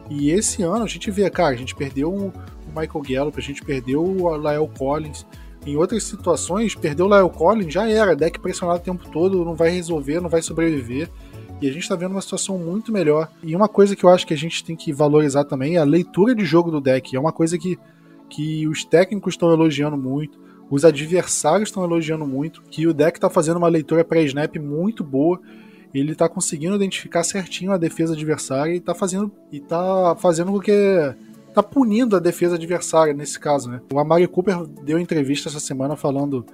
E 0.09 0.31
esse 0.31 0.63
ano 0.63 0.83
a 0.83 0.87
gente 0.87 1.11
vê, 1.11 1.29
cara, 1.29 1.53
a 1.53 1.57
gente 1.57 1.75
perdeu 1.75 2.11
o 2.11 2.33
Michael 2.67 3.03
Gallup, 3.07 3.39
a 3.39 3.43
gente 3.43 3.61
perdeu 3.63 4.03
o 4.03 4.35
Lyle 4.35 4.69
Collins. 4.77 5.25
Em 5.65 5.77
outras 5.77 6.03
situações, 6.03 6.75
perdeu 6.75 7.05
o 7.05 7.09
Lyle 7.09 7.29
Collins, 7.29 7.73
já 7.73 7.87
era, 7.87 8.15
deck 8.15 8.39
pressionado 8.39 8.79
o 8.79 8.83
tempo 8.83 9.07
todo, 9.09 9.45
não 9.45 9.55
vai 9.55 9.69
resolver, 9.69 10.19
não 10.19 10.29
vai 10.29 10.41
sobreviver. 10.41 11.09
E 11.61 11.67
a 11.67 11.71
gente 11.71 11.83
está 11.83 11.95
vendo 11.95 12.11
uma 12.11 12.21
situação 12.21 12.57
muito 12.57 12.91
melhor. 12.91 13.31
E 13.41 13.55
uma 13.55 13.67
coisa 13.67 13.95
que 13.95 14.03
eu 14.03 14.09
acho 14.09 14.27
que 14.27 14.33
a 14.33 14.37
gente 14.37 14.63
tem 14.63 14.75
que 14.75 14.91
valorizar 14.91 15.45
também 15.45 15.75
é 15.75 15.79
a 15.79 15.83
leitura 15.83 16.35
de 16.35 16.43
jogo 16.43 16.69
do 16.69 16.81
deck. 16.81 17.15
É 17.15 17.19
uma 17.19 17.31
coisa 17.31 17.57
que, 17.57 17.79
que 18.29 18.67
os 18.67 18.83
técnicos 18.83 19.33
estão 19.33 19.51
elogiando 19.51 19.97
muito, 19.97 20.37
os 20.69 20.83
adversários 20.83 21.69
estão 21.69 21.83
elogiando 21.83 22.25
muito, 22.25 22.61
que 22.63 22.87
o 22.87 22.93
deck 22.93 23.17
está 23.17 23.29
fazendo 23.29 23.57
uma 23.57 23.67
leitura 23.67 24.03
pré-snap 24.03 24.55
muito 24.57 25.03
boa 25.03 25.39
ele 25.93 26.15
tá 26.15 26.27
conseguindo 26.27 26.75
identificar 26.75 27.23
certinho 27.23 27.71
a 27.71 27.77
defesa 27.77 28.13
adversária 28.13 28.73
e 28.73 28.79
tá 28.79 28.95
fazendo 28.95 29.31
e 29.51 29.59
tá 29.59 30.15
fazendo 30.15 30.51
com 30.51 30.59
que 30.59 31.15
tá 31.53 31.61
punindo 31.61 32.15
a 32.15 32.19
defesa 32.19 32.55
adversária 32.55 33.13
nesse 33.13 33.39
caso, 33.39 33.69
né? 33.69 33.79
O 33.93 33.99
Amari 33.99 34.27
Cooper 34.27 34.65
deu 34.83 34.97
entrevista 34.97 35.49
essa 35.49 35.59
semana 35.59 35.95
falando 35.95 36.45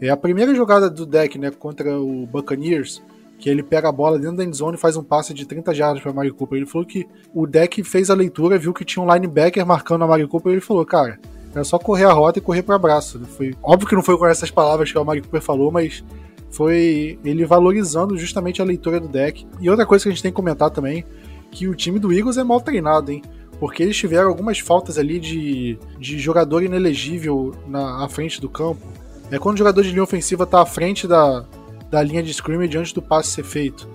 é 0.00 0.10
a 0.10 0.16
primeira 0.16 0.54
jogada 0.54 0.90
do 0.90 1.06
deck, 1.06 1.38
né, 1.38 1.50
contra 1.50 1.98
o 1.98 2.26
Buccaneers, 2.26 3.02
que 3.38 3.48
ele 3.48 3.62
pega 3.62 3.88
a 3.88 3.92
bola 3.92 4.18
dentro 4.18 4.36
da 4.36 4.44
endzone 4.44 4.76
e 4.76 4.80
faz 4.80 4.96
um 4.96 5.02
passe 5.02 5.32
de 5.32 5.46
30 5.46 5.72
jardas 5.72 6.02
para 6.02 6.10
Amari 6.10 6.32
Cooper. 6.32 6.58
Ele 6.58 6.66
falou 6.66 6.86
que 6.86 7.06
o 7.32 7.46
deck 7.46 7.82
fez 7.84 8.10
a 8.10 8.14
leitura, 8.14 8.58
viu 8.58 8.74
que 8.74 8.84
tinha 8.84 9.02
um 9.02 9.12
linebacker 9.12 9.64
marcando 9.64 10.02
a 10.02 10.04
Amari 10.04 10.26
Cooper 10.26 10.50
e 10.50 10.54
ele 10.56 10.60
falou, 10.60 10.84
cara, 10.84 11.20
era 11.54 11.62
só 11.64 11.78
correr 11.78 12.04
a 12.04 12.12
rota 12.12 12.38
e 12.38 12.42
correr 12.42 12.62
para 12.62 12.74
abraço. 12.74 13.20
Foi 13.36 13.54
óbvio 13.62 13.88
que 13.88 13.94
não 13.94 14.02
foi 14.02 14.18
com 14.18 14.26
essas 14.26 14.50
palavras 14.50 14.90
que 14.90 14.98
o 14.98 15.00
Amari 15.00 15.22
Cooper 15.22 15.40
falou, 15.40 15.70
mas 15.70 16.04
foi 16.50 17.18
ele 17.24 17.44
valorizando 17.46 18.16
justamente 18.18 18.60
a 18.60 18.64
leitura 18.64 18.98
do 18.98 19.08
deck. 19.08 19.46
E 19.60 19.70
outra 19.70 19.86
coisa 19.86 20.02
que 20.02 20.08
a 20.08 20.12
gente 20.12 20.22
tem 20.22 20.32
que 20.32 20.36
comentar 20.36 20.70
também, 20.70 21.04
que 21.50 21.68
o 21.68 21.74
time 21.74 21.98
do 21.98 22.12
Eagles 22.12 22.38
é 22.38 22.44
mal 22.44 22.60
treinado, 22.60 23.12
hein? 23.12 23.22
Porque 23.60 23.82
eles 23.82 23.96
tiveram 23.96 24.28
algumas 24.28 24.58
faltas 24.58 24.98
ali 24.98 25.18
de, 25.18 25.78
de 25.98 26.18
jogador 26.18 26.62
inelegível 26.62 27.54
na 27.66 28.04
à 28.04 28.08
frente 28.08 28.40
do 28.40 28.48
campo. 28.48 28.86
É 29.30 29.38
quando 29.38 29.56
o 29.56 29.58
jogador 29.58 29.82
de 29.82 29.90
linha 29.90 30.02
ofensiva 30.02 30.44
está 30.44 30.62
à 30.62 30.66
frente 30.66 31.06
da, 31.06 31.44
da 31.90 32.02
linha 32.02 32.22
de 32.22 32.30
scrimmage 32.30 32.76
antes 32.76 32.92
do 32.92 33.02
passe 33.02 33.30
ser 33.30 33.44
feito. 33.44 33.88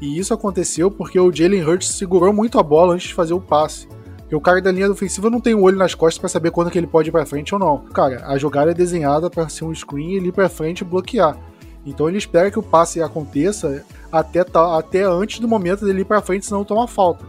E 0.00 0.18
isso 0.18 0.32
aconteceu 0.32 0.90
porque 0.90 1.18
o 1.18 1.32
Jalen 1.32 1.62
Hurts 1.62 1.88
segurou 1.88 2.32
muito 2.32 2.58
a 2.58 2.62
bola 2.62 2.94
antes 2.94 3.08
de 3.08 3.14
fazer 3.14 3.34
o 3.34 3.40
passe. 3.40 3.86
Porque 4.18 4.36
o 4.36 4.40
cara 4.40 4.62
da 4.62 4.70
linha 4.70 4.90
ofensiva 4.90 5.28
não 5.28 5.40
tem 5.40 5.54
o 5.54 5.58
um 5.58 5.62
olho 5.62 5.76
nas 5.76 5.94
costas 5.94 6.18
para 6.18 6.28
saber 6.28 6.50
quando 6.50 6.70
que 6.70 6.78
ele 6.78 6.86
pode 6.86 7.08
ir 7.08 7.12
para 7.12 7.26
frente 7.26 7.52
ou 7.54 7.58
não. 7.58 7.78
Cara, 7.92 8.24
a 8.26 8.38
jogada 8.38 8.70
é 8.70 8.74
desenhada 8.74 9.28
para 9.28 9.48
ser 9.48 9.64
um 9.64 9.74
screen 9.74 10.12
e 10.12 10.28
ir 10.28 10.32
para 10.32 10.48
frente 10.48 10.80
e 10.80 10.84
bloquear. 10.84 11.36
Então 11.84 12.08
ele 12.08 12.18
espera 12.18 12.50
que 12.50 12.58
o 12.58 12.62
passe 12.62 13.02
aconteça 13.02 13.84
até, 14.12 14.40
até 14.76 15.02
antes 15.02 15.40
do 15.40 15.48
momento 15.48 15.84
dele 15.84 16.02
ir 16.02 16.04
para 16.04 16.20
frente, 16.20 16.46
senão 16.46 16.64
toma 16.64 16.86
falta. 16.86 17.24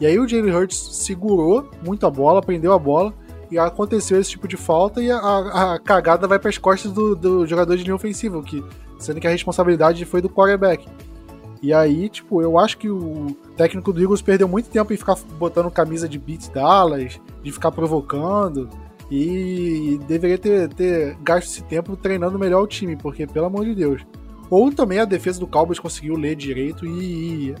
E 0.00 0.06
aí 0.06 0.18
o 0.18 0.28
Jalen 0.28 0.54
Hurts 0.54 0.76
segurou 0.76 1.68
muito 1.84 2.06
a 2.06 2.10
bola, 2.10 2.42
prendeu 2.42 2.72
a 2.72 2.78
bola 2.78 3.12
e 3.50 3.58
aconteceu 3.58 4.20
esse 4.20 4.30
tipo 4.30 4.48
de 4.48 4.56
falta 4.56 5.00
e 5.00 5.10
a, 5.10 5.18
a 5.18 5.78
cagada 5.78 6.26
vai 6.26 6.38
para 6.38 6.50
as 6.50 6.58
costas 6.58 6.92
do, 6.92 7.14
do, 7.14 7.46
jogador 7.46 7.76
de 7.76 7.84
linha 7.84 7.94
ofensiva, 7.94 8.42
que, 8.42 8.64
sendo 9.04 9.20
que 9.20 9.26
a 9.26 9.30
responsabilidade 9.30 10.04
foi 10.04 10.20
do 10.20 10.28
quarterback. 10.28 10.86
E 11.62 11.72
aí, 11.72 12.08
tipo, 12.10 12.42
eu 12.42 12.58
acho 12.58 12.76
que 12.76 12.90
o 12.90 13.34
técnico 13.56 13.90
do 13.92 14.02
Eagles 14.02 14.20
perdeu 14.20 14.46
muito 14.46 14.68
tempo 14.68 14.92
em 14.92 14.96
ficar 14.96 15.16
botando 15.38 15.70
camisa 15.70 16.06
de 16.08 16.18
beat 16.18 16.50
Dallas, 16.50 17.18
de 17.42 17.52
ficar 17.52 17.72
provocando. 17.72 18.68
E 19.10 19.98
deveria 20.06 20.36
ter, 20.36 20.68
ter 20.74 21.16
gasto 21.22 21.48
esse 21.48 21.62
tempo 21.62 21.96
treinando 21.96 22.38
melhor 22.38 22.62
o 22.62 22.66
time, 22.66 22.96
porque, 22.96 23.26
pelo 23.26 23.46
amor 23.46 23.64
de 23.64 23.74
Deus. 23.74 24.02
Ou 24.50 24.70
também 24.72 24.98
a 24.98 25.04
defesa 25.04 25.40
do 25.40 25.46
Cowboys 25.46 25.78
conseguiu 25.78 26.16
ler 26.16 26.36
direito 26.36 26.84
e, 26.84 27.50
e 27.50 27.54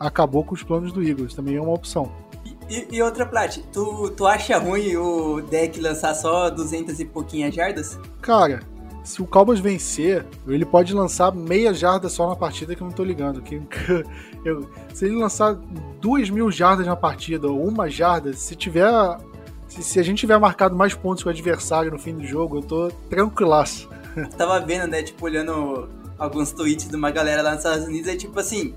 acabou 0.00 0.44
com 0.44 0.54
os 0.54 0.62
planos 0.62 0.92
do 0.92 1.02
Eagles. 1.02 1.34
Também 1.34 1.56
é 1.56 1.60
uma 1.60 1.74
opção. 1.74 2.10
E, 2.68 2.88
e, 2.90 3.02
outra, 3.02 3.26
Plat, 3.26 3.58
tu, 3.72 4.10
tu 4.16 4.26
acha 4.26 4.58
ruim 4.58 4.96
o 4.96 5.40
deck 5.42 5.80
lançar 5.80 6.14
só 6.14 6.50
200 6.50 6.98
e 6.98 7.04
pouquinhas 7.04 7.54
jardas? 7.54 7.98
Cara, 8.20 8.60
se 9.04 9.20
o 9.20 9.26
Cowboys 9.26 9.60
vencer, 9.60 10.24
ele 10.48 10.64
pode 10.64 10.94
lançar 10.94 11.32
meia 11.32 11.74
jarda 11.74 12.08
só 12.08 12.26
na 12.26 12.34
partida 12.34 12.74
que 12.74 12.82
eu 12.82 12.86
não 12.86 12.92
tô 12.92 13.04
ligando. 13.04 13.42
Que, 13.42 13.60
eu, 14.44 14.68
se 14.94 15.04
ele 15.04 15.16
lançar 15.16 15.54
duas 16.00 16.30
mil 16.30 16.50
jardas 16.50 16.86
na 16.86 16.96
partida 16.96 17.46
ou 17.48 17.68
uma 17.68 17.88
jarda, 17.88 18.32
se 18.32 18.56
tiver 18.56 18.90
se, 19.68 19.82
se, 19.82 20.00
a 20.00 20.02
gente 20.02 20.18
tiver 20.18 20.38
marcado 20.38 20.74
mais 20.74 20.94
pontos 20.94 21.22
com 21.22 21.28
o 21.28 21.32
adversário 21.32 21.90
no 21.90 21.98
fim 21.98 22.14
do 22.14 22.24
jogo, 22.24 22.58
eu 22.58 22.62
tô 22.62 22.88
tranquilaço. 23.10 23.90
Tava 24.38 24.58
vendo, 24.60 24.86
né, 24.86 25.02
tipo, 25.02 25.24
olhando 25.24 25.88
alguns 26.18 26.52
tweets 26.52 26.88
de 26.88 26.96
uma 26.96 27.10
galera 27.10 27.42
lá 27.42 27.50
nos 27.50 27.64
Estados 27.64 27.86
Unidos, 27.86 28.08
é 28.08 28.16
tipo 28.16 28.40
assim. 28.40 28.74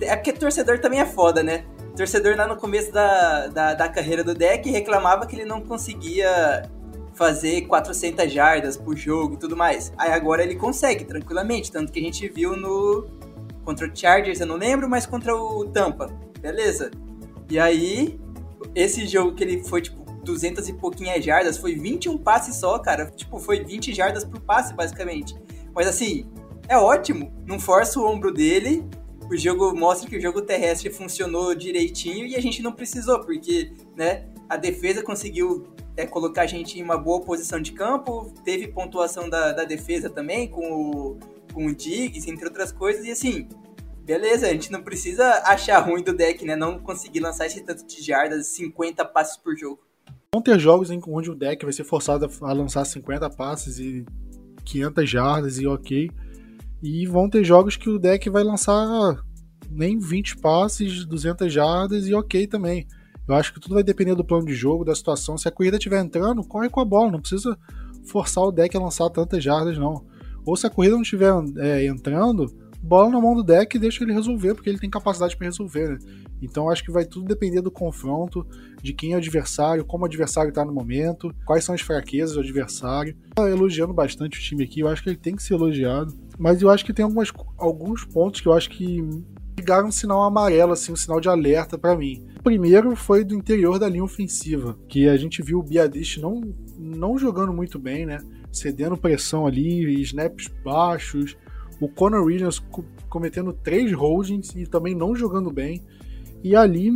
É 0.00 0.14
porque 0.14 0.32
torcedor 0.32 0.78
também 0.78 1.00
é 1.00 1.06
foda, 1.06 1.42
né? 1.42 1.64
torcedor 1.96 2.36
lá 2.36 2.46
no 2.46 2.56
começo 2.56 2.92
da, 2.92 3.46
da, 3.46 3.74
da 3.74 3.88
carreira 3.88 4.24
do 4.24 4.34
deck 4.34 4.68
reclamava 4.68 5.26
que 5.26 5.36
ele 5.36 5.44
não 5.44 5.60
conseguia 5.60 6.68
fazer 7.14 7.62
400 7.62 8.32
jardas 8.32 8.76
por 8.76 8.96
jogo 8.96 9.34
e 9.34 9.38
tudo 9.38 9.56
mais. 9.56 9.92
Aí 9.96 10.12
agora 10.12 10.42
ele 10.42 10.56
consegue 10.56 11.04
tranquilamente, 11.04 11.70
tanto 11.70 11.92
que 11.92 11.98
a 11.98 12.02
gente 12.02 12.28
viu 12.28 12.56
no 12.56 13.06
contra 13.64 13.88
o 13.88 13.96
Chargers, 13.96 14.40
eu 14.40 14.46
não 14.46 14.56
lembro, 14.56 14.88
mas 14.88 15.06
contra 15.06 15.34
o 15.34 15.64
Tampa. 15.66 16.12
Beleza? 16.40 16.90
E 17.48 17.58
aí 17.58 18.20
esse 18.74 19.06
jogo 19.06 19.34
que 19.34 19.42
ele 19.42 19.62
foi 19.64 19.80
tipo 19.80 20.04
200 20.24 20.68
e 20.68 20.72
pouquinhas 20.72 21.24
jardas, 21.24 21.56
foi 21.58 21.74
21 21.74 22.18
passes 22.18 22.56
só, 22.56 22.78
cara. 22.78 23.06
Tipo, 23.10 23.38
foi 23.38 23.62
20 23.62 23.94
jardas 23.94 24.24
por 24.24 24.40
passe, 24.40 24.74
basicamente. 24.74 25.36
Mas 25.74 25.86
assim, 25.86 26.26
é 26.68 26.76
ótimo. 26.76 27.32
Não 27.46 27.60
força 27.60 28.00
o 28.00 28.06
ombro 28.06 28.32
dele. 28.32 28.84
O 29.30 29.36
jogo 29.36 29.74
mostra 29.74 30.08
que 30.08 30.16
o 30.16 30.20
jogo 30.20 30.42
terrestre 30.42 30.90
funcionou 30.90 31.54
direitinho 31.54 32.26
e 32.26 32.36
a 32.36 32.40
gente 32.40 32.62
não 32.62 32.72
precisou, 32.72 33.20
porque, 33.20 33.72
né, 33.96 34.26
a 34.48 34.56
defesa 34.56 35.02
conseguiu 35.02 35.66
é, 35.96 36.06
colocar 36.06 36.42
a 36.42 36.46
gente 36.46 36.78
em 36.78 36.82
uma 36.82 36.98
boa 36.98 37.20
posição 37.20 37.60
de 37.60 37.72
campo, 37.72 38.32
teve 38.44 38.68
pontuação 38.68 39.28
da, 39.28 39.52
da 39.52 39.64
defesa 39.64 40.10
também, 40.10 40.48
com 40.48 40.72
o, 40.72 41.18
com 41.52 41.66
o 41.66 41.74
Diggs, 41.74 42.28
entre 42.28 42.44
outras 42.44 42.72
coisas, 42.72 43.04
e 43.04 43.10
assim, 43.10 43.48
beleza, 44.04 44.46
a 44.46 44.52
gente 44.52 44.72
não 44.72 44.82
precisa 44.82 45.42
achar 45.44 45.78
ruim 45.78 46.02
do 46.02 46.14
deck, 46.14 46.44
né, 46.44 46.56
não 46.56 46.78
conseguir 46.78 47.20
lançar 47.20 47.46
esse 47.46 47.62
tanto 47.62 47.86
de 47.86 48.02
jardas, 48.02 48.46
50 48.48 49.04
passes 49.04 49.36
por 49.36 49.56
jogo. 49.56 49.80
Vão 50.34 50.42
ter 50.42 50.58
jogos 50.58 50.90
em 50.90 51.00
onde 51.06 51.30
o 51.30 51.34
deck 51.34 51.64
vai 51.64 51.72
ser 51.72 51.84
forçado 51.84 52.28
a 52.42 52.52
lançar 52.52 52.84
50 52.84 53.30
passes 53.30 53.78
e 53.78 54.04
500 54.64 55.08
jardas 55.08 55.58
e 55.60 55.66
ok. 55.66 56.10
E 56.82 57.06
vão 57.06 57.30
ter 57.30 57.44
jogos 57.44 57.76
que 57.76 57.88
o 57.88 58.00
deck 58.00 58.28
vai 58.28 58.42
lançar 58.42 59.24
nem 59.70 59.98
20 59.98 60.38
passes, 60.38 61.04
200 61.04 61.52
jardas 61.52 62.08
e 62.08 62.14
ok 62.14 62.48
também. 62.48 62.86
Eu 63.26 63.34
acho 63.34 63.52
que 63.52 63.60
tudo 63.60 63.74
vai 63.74 63.82
depender 63.82 64.14
do 64.14 64.24
plano 64.24 64.46
de 64.46 64.54
jogo, 64.54 64.84
da 64.84 64.94
situação. 64.94 65.38
Se 65.38 65.48
a 65.48 65.50
corrida 65.50 65.76
estiver 65.76 66.00
entrando, 66.00 66.44
corre 66.44 66.68
com 66.68 66.80
a 66.80 66.84
bola, 66.84 67.10
não 67.10 67.20
precisa 67.20 67.56
forçar 68.06 68.44
o 68.44 68.52
deck 68.52 68.76
a 68.76 68.80
lançar 68.80 69.08
tantas 69.10 69.42
jardas, 69.42 69.78
não. 69.78 70.04
Ou 70.44 70.56
se 70.56 70.66
a 70.66 70.70
corrida 70.70 70.94
não 70.94 71.02
estiver 71.02 71.32
é, 71.58 71.86
entrando, 71.86 72.52
bola 72.82 73.08
na 73.08 73.20
mão 73.20 73.34
do 73.34 73.42
deck 73.42 73.74
e 73.74 73.80
deixa 73.80 74.04
ele 74.04 74.12
resolver, 74.12 74.54
porque 74.54 74.68
ele 74.68 74.78
tem 74.78 74.90
capacidade 74.90 75.34
para 75.36 75.46
resolver, 75.46 75.88
né? 75.88 75.98
Então 76.42 76.68
acho 76.68 76.84
que 76.84 76.92
vai 76.92 77.06
tudo 77.06 77.26
depender 77.26 77.62
do 77.62 77.70
confronto, 77.70 78.46
de 78.82 78.92
quem 78.92 79.12
é 79.12 79.14
o 79.14 79.18
adversário, 79.18 79.86
como 79.86 80.04
o 80.04 80.06
adversário 80.06 80.50
está 80.50 80.62
no 80.62 80.72
momento, 80.72 81.34
quais 81.46 81.64
são 81.64 81.74
as 81.74 81.80
fraquezas 81.80 82.34
do 82.34 82.40
adversário. 82.40 83.16
Tá 83.34 83.48
elogiando 83.48 83.94
bastante 83.94 84.38
o 84.38 84.42
time 84.42 84.64
aqui, 84.64 84.80
eu 84.80 84.88
acho 84.88 85.02
que 85.02 85.08
ele 85.08 85.16
tem 85.16 85.34
que 85.34 85.42
ser 85.42 85.54
elogiado, 85.54 86.14
mas 86.38 86.60
eu 86.60 86.68
acho 86.68 86.84
que 86.84 86.92
tem 86.92 87.04
algumas, 87.04 87.32
alguns 87.56 88.04
pontos 88.04 88.42
que 88.42 88.48
eu 88.48 88.52
acho 88.52 88.68
que 88.68 89.02
ligaram 89.58 89.88
um 89.88 89.92
sinal 89.92 90.22
amarelo, 90.22 90.72
assim, 90.72 90.92
um 90.92 90.96
sinal 90.96 91.20
de 91.20 91.28
alerta 91.28 91.78
para 91.78 91.96
mim. 91.96 92.22
Primeiro 92.44 92.94
foi 92.94 93.24
do 93.24 93.34
interior 93.34 93.78
da 93.78 93.88
linha 93.88 94.04
ofensiva, 94.04 94.78
que 94.86 95.08
a 95.08 95.16
gente 95.16 95.42
viu 95.42 95.60
o 95.60 95.62
Biadish 95.62 96.18
não, 96.18 96.42
não 96.78 97.16
jogando 97.16 97.54
muito 97.54 97.78
bem, 97.78 98.04
né? 98.04 98.18
Cedendo 98.52 98.98
pressão 98.98 99.46
ali, 99.46 100.02
snaps 100.02 100.52
baixos, 100.62 101.38
o 101.80 101.88
Conor 101.88 102.22
Williams 102.22 102.62
cometendo 103.08 103.50
três 103.50 103.90
holdings 103.94 104.54
e 104.54 104.66
também 104.66 104.94
não 104.94 105.16
jogando 105.16 105.50
bem. 105.50 105.82
E 106.42 106.54
ali 106.54 106.90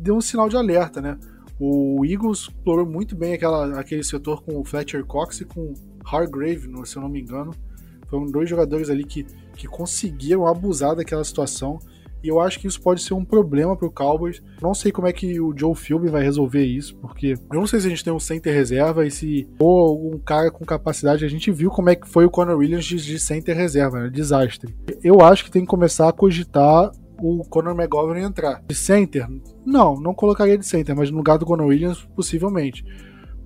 deu 0.00 0.16
um 0.16 0.22
sinal 0.22 0.48
de 0.48 0.56
alerta, 0.56 1.02
né? 1.02 1.18
O 1.60 2.02
Eagles 2.06 2.44
explorou 2.44 2.86
muito 2.86 3.14
bem 3.14 3.34
aquela, 3.34 3.78
aquele 3.78 4.02
setor 4.02 4.42
com 4.42 4.58
o 4.58 4.64
Fletcher 4.64 5.04
Cox 5.04 5.42
e 5.42 5.44
com 5.44 5.60
o 5.60 5.74
Hargrave, 6.02 6.66
se 6.86 6.96
eu 6.96 7.02
não 7.02 7.10
me 7.10 7.20
engano. 7.20 7.52
Foram 8.06 8.24
dois 8.24 8.48
jogadores 8.48 8.88
ali 8.88 9.04
que, 9.04 9.26
que 9.54 9.66
conseguiram 9.66 10.46
abusar 10.46 10.96
daquela 10.96 11.22
situação. 11.22 11.78
E 12.22 12.28
eu 12.28 12.40
acho 12.40 12.58
que 12.58 12.66
isso 12.66 12.80
pode 12.80 13.02
ser 13.02 13.14
um 13.14 13.24
problema 13.24 13.76
para 13.76 13.86
o 13.86 13.90
Cowboys. 13.90 14.42
Não 14.60 14.74
sei 14.74 14.90
como 14.90 15.06
é 15.06 15.12
que 15.12 15.40
o 15.40 15.56
Joe 15.56 15.74
Philby 15.74 16.08
vai 16.08 16.22
resolver 16.22 16.64
isso, 16.64 16.96
porque 16.96 17.34
eu 17.52 17.60
não 17.60 17.66
sei 17.66 17.80
se 17.80 17.86
a 17.86 17.90
gente 17.90 18.04
tem 18.04 18.12
um 18.12 18.20
center 18.20 18.52
reserva 18.52 19.06
e 19.06 19.10
se 19.10 19.48
ou 19.58 19.88
algum 19.88 20.18
cara 20.18 20.50
com 20.50 20.64
capacidade. 20.64 21.24
A 21.24 21.28
gente 21.28 21.50
viu 21.50 21.70
como 21.70 21.90
é 21.90 21.94
que 21.94 22.08
foi 22.08 22.24
o 22.24 22.30
Conor 22.30 22.58
Williams 22.58 22.84
de, 22.84 22.96
de 22.96 23.18
center 23.18 23.56
reserva, 23.56 24.00
né? 24.00 24.10
desastre. 24.10 24.74
Eu 25.02 25.20
acho 25.20 25.44
que 25.44 25.50
tem 25.50 25.62
que 25.62 25.68
começar 25.68 26.08
a 26.08 26.12
cogitar 26.12 26.90
o 27.20 27.44
Conor 27.44 27.74
McGovern 27.74 28.22
entrar. 28.22 28.62
De 28.68 28.74
center? 28.74 29.26
Não, 29.64 30.00
não 30.00 30.14
colocaria 30.14 30.56
de 30.56 30.66
center, 30.66 30.96
mas 30.96 31.10
no 31.10 31.18
lugar 31.18 31.38
do 31.38 31.46
Conor 31.46 31.66
Williams, 31.66 32.06
possivelmente 32.14 32.84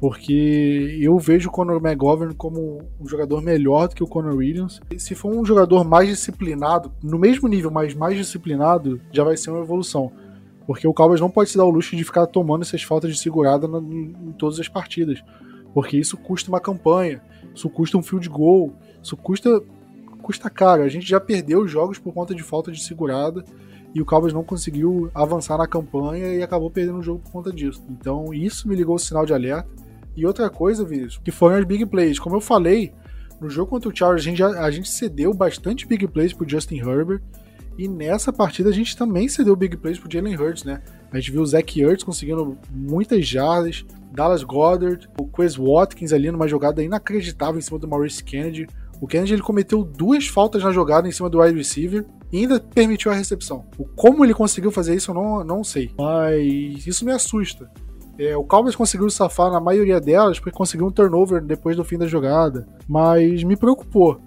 porque 0.02 0.98
eu 1.00 1.16
vejo 1.16 1.48
o 1.48 1.52
Conor 1.52 1.76
McGovern 1.76 2.34
como 2.34 2.82
um 3.00 3.06
jogador 3.06 3.40
melhor 3.40 3.86
do 3.86 3.94
que 3.94 4.02
o 4.02 4.06
Conor 4.08 4.34
Williams. 4.34 4.80
E 4.90 4.98
se 4.98 5.14
for 5.14 5.32
um 5.32 5.44
jogador 5.44 5.84
mais 5.84 6.08
disciplinado, 6.08 6.92
no 7.00 7.16
mesmo 7.16 7.46
nível, 7.46 7.70
mas 7.70 7.94
mais 7.94 8.16
disciplinado, 8.16 9.00
já 9.12 9.22
vai 9.22 9.36
ser 9.36 9.50
uma 9.50 9.62
evolução. 9.62 10.10
Porque 10.66 10.88
o 10.88 10.92
Cowboys 10.92 11.20
não 11.20 11.30
pode 11.30 11.50
se 11.50 11.56
dar 11.56 11.64
o 11.64 11.70
luxo 11.70 11.94
de 11.94 12.02
ficar 12.02 12.26
tomando 12.26 12.62
essas 12.62 12.82
faltas 12.82 13.12
de 13.12 13.22
segurada 13.22 13.68
na, 13.68 13.78
em 13.78 14.34
todas 14.36 14.58
as 14.58 14.66
partidas. 14.66 15.22
Porque 15.72 15.96
isso 15.96 16.16
custa 16.16 16.50
uma 16.50 16.58
campanha, 16.58 17.22
isso 17.54 17.70
custa 17.70 17.96
um 17.96 18.02
field 18.02 18.28
goal, 18.28 18.72
isso 19.00 19.16
custa, 19.16 19.62
custa 20.20 20.50
caro. 20.50 20.82
A 20.82 20.88
gente 20.88 21.08
já 21.08 21.20
perdeu 21.20 21.68
jogos 21.68 22.00
por 22.00 22.12
conta 22.12 22.34
de 22.34 22.42
falta 22.42 22.72
de 22.72 22.82
segurada 22.82 23.44
e 23.94 24.02
o 24.02 24.04
Cowboys 24.04 24.32
não 24.32 24.42
conseguiu 24.42 25.12
avançar 25.14 25.56
na 25.56 25.68
campanha 25.68 26.34
e 26.34 26.42
acabou 26.42 26.72
perdendo 26.72 26.98
o 26.98 27.02
jogo 27.04 27.20
por 27.20 27.30
conta 27.30 27.52
disso. 27.52 27.80
Então 27.88 28.34
isso 28.34 28.66
me 28.66 28.74
ligou 28.74 28.96
o 28.96 28.98
sinal 28.98 29.24
de 29.24 29.32
alerta. 29.32 29.91
E 30.16 30.26
outra 30.26 30.50
coisa, 30.50 30.84
Vinícius, 30.84 31.20
que 31.22 31.30
foram 31.30 31.56
as 31.56 31.64
big 31.64 31.86
plays. 31.86 32.18
Como 32.18 32.36
eu 32.36 32.40
falei, 32.40 32.92
no 33.40 33.50
jogo 33.50 33.70
contra 33.70 33.88
o 33.88 33.96
Chargers 33.96 34.26
a 34.26 34.30
gente, 34.30 34.42
a 34.42 34.70
gente 34.70 34.88
cedeu 34.88 35.34
bastante 35.34 35.86
big 35.86 36.06
plays 36.06 36.32
pro 36.32 36.48
Justin 36.48 36.76
Herbert. 36.76 37.22
E 37.78 37.88
nessa 37.88 38.32
partida 38.32 38.68
a 38.68 38.72
gente 38.72 38.96
também 38.96 39.28
cedeu 39.28 39.56
big 39.56 39.76
plays 39.76 39.98
pro 39.98 40.10
Jalen 40.10 40.36
Hurts, 40.36 40.64
né? 40.64 40.82
A 41.10 41.18
gente 41.18 41.30
viu 41.30 41.42
o 41.42 41.46
Zach 41.46 41.80
Ertz 41.80 42.04
conseguindo 42.04 42.58
muitas 42.70 43.26
jardas, 43.26 43.84
Dallas 44.12 44.42
Goddard, 44.42 45.08
o 45.18 45.26
Quez 45.26 45.56
Watkins 45.56 46.12
ali 46.12 46.30
numa 46.30 46.46
jogada 46.46 46.82
inacreditável 46.82 47.58
em 47.58 47.62
cima 47.62 47.78
do 47.78 47.88
Maurice 47.88 48.22
Kennedy. 48.22 48.66
O 49.00 49.06
Kennedy 49.06 49.32
ele 49.32 49.42
cometeu 49.42 49.82
duas 49.82 50.26
faltas 50.26 50.62
na 50.62 50.70
jogada 50.70 51.08
em 51.08 51.12
cima 51.12 51.30
do 51.30 51.40
wide 51.40 51.56
receiver 51.56 52.04
e 52.30 52.38
ainda 52.38 52.60
permitiu 52.60 53.10
a 53.10 53.14
recepção. 53.14 53.64
O 53.78 53.84
como 53.84 54.24
ele 54.24 54.34
conseguiu 54.34 54.70
fazer 54.70 54.94
isso 54.94 55.10
eu 55.10 55.14
não, 55.14 55.42
não 55.42 55.64
sei, 55.64 55.90
mas 55.98 56.86
isso 56.86 57.04
me 57.04 57.12
assusta. 57.12 57.70
É, 58.18 58.36
o 58.36 58.44
Cowboys 58.44 58.76
conseguiu 58.76 59.08
safar 59.10 59.50
na 59.50 59.60
maioria 59.60 60.00
delas 60.00 60.38
porque 60.38 60.56
conseguiu 60.56 60.86
um 60.86 60.90
turnover 60.90 61.42
depois 61.42 61.76
do 61.76 61.84
fim 61.84 61.98
da 61.98 62.06
jogada, 62.06 62.66
mas 62.88 63.42
me 63.42 63.56
preocupou. 63.56 64.20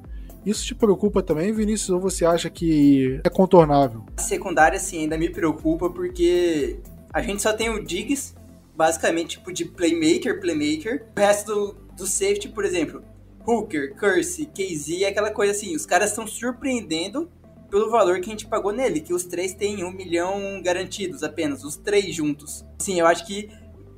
Isso 0.45 0.63
te 0.63 0.75
preocupa 0.75 1.23
também, 1.23 1.51
Vinícius, 1.51 1.89
ou 1.89 1.99
você 1.99 2.23
acha 2.23 2.49
que 2.49 3.19
é 3.23 3.29
contornável? 3.29 4.03
A 4.17 4.21
secundária, 4.21 4.79
sim, 4.79 4.99
ainda 4.99 5.17
me 5.17 5.29
preocupa 5.29 5.89
porque 5.89 6.79
a 7.11 7.21
gente 7.21 7.41
só 7.41 7.51
tem 7.51 7.69
o 7.69 7.83
Diggs, 7.83 8.35
basicamente, 8.75 9.37
tipo, 9.37 9.51
de 9.51 9.65
playmaker, 9.65 10.39
playmaker. 10.39 11.07
O 11.17 11.19
resto 11.19 11.53
do, 11.53 11.75
do 11.97 12.05
safety, 12.05 12.49
por 12.49 12.63
exemplo, 12.63 13.01
Hooker, 13.47 13.95
Curse, 13.95 14.45
KZ, 14.45 15.01
é 15.01 15.07
aquela 15.07 15.31
coisa 15.31 15.51
assim, 15.51 15.75
os 15.75 15.85
caras 15.85 16.11
estão 16.11 16.27
surpreendendo 16.27 17.27
pelo 17.69 17.89
valor 17.89 18.19
que 18.19 18.29
a 18.29 18.31
gente 18.31 18.47
pagou 18.47 18.71
nele, 18.71 19.01
que 19.01 19.13
os 19.13 19.23
três 19.23 19.53
têm 19.53 19.83
um 19.83 19.91
milhão 19.91 20.61
garantidos 20.61 21.23
apenas, 21.23 21.63
os 21.63 21.75
três 21.75 22.13
juntos. 22.13 22.63
Sim, 22.79 22.99
eu 22.99 23.07
acho 23.07 23.25
que 23.25 23.49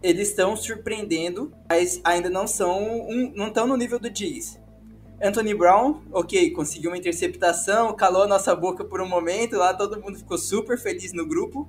eles 0.08 0.30
estão 0.30 0.56
surpreendendo, 0.56 1.52
mas 1.70 2.00
ainda 2.04 2.30
não 2.30 2.48
são 2.48 2.82
um, 3.10 3.32
não 3.36 3.48
estão 3.48 3.68
no 3.68 3.76
nível 3.76 4.00
do 4.00 4.10
Diggs. 4.10 4.60
Anthony 5.22 5.54
Brown, 5.54 6.02
ok, 6.12 6.52
conseguiu 6.52 6.92
uma 6.92 6.98
interceptação, 6.98 7.94
calou 7.96 8.24
a 8.24 8.28
nossa 8.28 8.56
boca 8.56 8.86
por 8.86 9.02
um 9.02 9.08
momento, 9.08 9.58
lá 9.58 9.74
todo 9.74 10.00
mundo 10.02 10.18
ficou 10.18 10.38
super 10.38 10.78
feliz 10.78 11.12
no 11.12 11.28
grupo, 11.28 11.68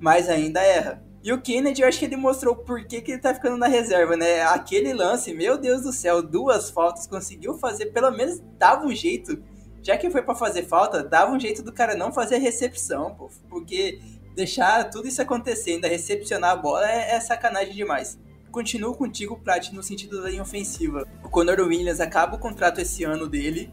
mas 0.00 0.28
ainda 0.28 0.60
erra. 0.62 1.02
E 1.22 1.32
o 1.32 1.40
Kennedy, 1.40 1.82
eu 1.82 1.88
acho 1.88 1.98
que 1.98 2.06
ele 2.06 2.16
mostrou 2.16 2.56
por 2.56 2.84
que, 2.86 3.00
que 3.00 3.12
ele 3.12 3.20
tá 3.20 3.34
ficando 3.34 3.56
na 3.56 3.66
reserva, 3.66 4.16
né? 4.16 4.40
Aquele 4.42 4.94
lance, 4.94 5.34
meu 5.34 5.58
Deus 5.58 5.82
do 5.82 5.92
céu, 5.92 6.22
duas 6.22 6.70
faltas, 6.70 7.06
conseguiu 7.06 7.58
fazer, 7.58 7.86
pelo 7.86 8.10
menos 8.10 8.40
dava 8.56 8.86
um 8.86 8.94
jeito, 8.94 9.38
já 9.82 9.96
que 9.96 10.08
foi 10.10 10.22
para 10.22 10.34
fazer 10.34 10.62
falta, 10.62 11.02
dava 11.02 11.32
um 11.32 11.38
jeito 11.38 11.62
do 11.62 11.72
cara 11.72 11.94
não 11.94 12.12
fazer 12.12 12.36
a 12.36 12.40
recepção, 12.40 13.14
pô, 13.14 13.28
porque 13.50 14.00
deixar 14.34 14.84
tudo 14.90 15.08
isso 15.08 15.20
acontecendo, 15.20 15.84
recepcionar 15.86 16.52
a 16.52 16.56
bola 16.56 16.90
é, 16.90 17.14
é 17.14 17.20
sacanagem 17.20 17.74
demais 17.74 18.18
continuo 18.50 18.94
contigo, 18.94 19.38
Prat, 19.38 19.70
no 19.72 19.82
sentido 19.82 20.20
da 20.22 20.28
linha 20.28 20.42
ofensiva. 20.42 21.06
O 21.22 21.28
Conor 21.28 21.60
Williams 21.60 22.00
acaba 22.00 22.36
o 22.36 22.38
contrato 22.38 22.80
esse 22.80 23.04
ano 23.04 23.28
dele. 23.28 23.72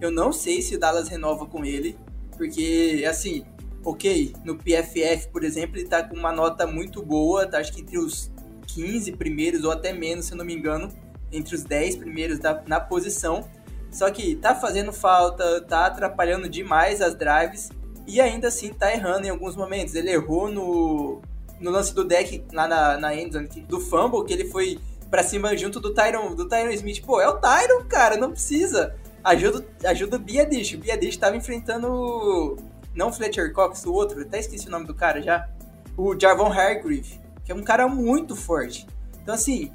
Eu 0.00 0.10
não 0.10 0.32
sei 0.32 0.60
se 0.60 0.74
o 0.74 0.78
Dallas 0.78 1.08
renova 1.08 1.46
com 1.46 1.64
ele, 1.64 1.98
porque, 2.36 3.04
assim, 3.08 3.44
ok, 3.82 4.34
no 4.44 4.56
PFF, 4.56 5.28
por 5.32 5.42
exemplo, 5.42 5.78
ele 5.78 5.88
tá 5.88 6.02
com 6.02 6.14
uma 6.14 6.32
nota 6.32 6.66
muito 6.66 7.02
boa, 7.02 7.46
tá 7.46 7.58
acho 7.58 7.72
que 7.72 7.80
entre 7.80 7.98
os 7.98 8.30
15 8.66 9.12
primeiros 9.12 9.64
ou 9.64 9.70
até 9.70 9.92
menos, 9.92 10.26
se 10.26 10.32
eu 10.32 10.36
não 10.36 10.44
me 10.44 10.54
engano, 10.54 10.92
entre 11.32 11.54
os 11.54 11.62
10 11.62 11.96
primeiros 11.96 12.38
da, 12.38 12.62
na 12.66 12.78
posição. 12.78 13.48
Só 13.90 14.10
que 14.10 14.36
tá 14.36 14.54
fazendo 14.54 14.92
falta, 14.92 15.62
tá 15.62 15.86
atrapalhando 15.86 16.48
demais 16.48 17.00
as 17.00 17.14
drives 17.14 17.70
e 18.06 18.20
ainda 18.20 18.48
assim 18.48 18.72
tá 18.72 18.92
errando 18.92 19.26
em 19.26 19.30
alguns 19.30 19.56
momentos. 19.56 19.94
Ele 19.94 20.10
errou 20.10 20.50
no 20.50 21.20
no 21.58 21.70
lance 21.70 21.94
do 21.94 22.04
deck 22.04 22.44
lá 22.52 22.68
na, 22.68 22.98
na 22.98 23.14
endzone, 23.14 23.48
do 23.68 23.80
fumble, 23.80 24.24
que 24.24 24.32
ele 24.32 24.46
foi 24.46 24.78
pra 25.10 25.22
cima 25.22 25.56
junto 25.56 25.80
do 25.80 25.94
Tyron, 25.94 26.34
do 26.34 26.48
Tyron 26.48 26.70
Smith. 26.70 27.02
Pô, 27.04 27.20
é 27.20 27.28
o 27.28 27.38
Tyron, 27.38 27.84
cara, 27.88 28.16
não 28.16 28.30
precisa. 28.30 28.94
Ajuda, 29.24 29.66
ajuda 29.84 30.16
o 30.16 30.20
Biadish. 30.20 30.74
O 30.74 30.78
Biadish 30.78 31.16
tava 31.16 31.36
enfrentando. 31.36 32.56
Não 32.94 33.12
Fletcher 33.12 33.52
Cox, 33.52 33.84
o 33.84 33.92
outro, 33.92 34.22
até 34.22 34.38
esqueci 34.38 34.68
o 34.68 34.70
nome 34.70 34.86
do 34.86 34.94
cara 34.94 35.20
já. 35.20 35.48
O 35.96 36.18
Jarvon 36.18 36.50
Hargreave, 36.50 37.20
que 37.44 37.52
é 37.52 37.54
um 37.54 37.62
cara 37.62 37.88
muito 37.88 38.34
forte. 38.34 38.86
Então, 39.22 39.34
assim, 39.34 39.70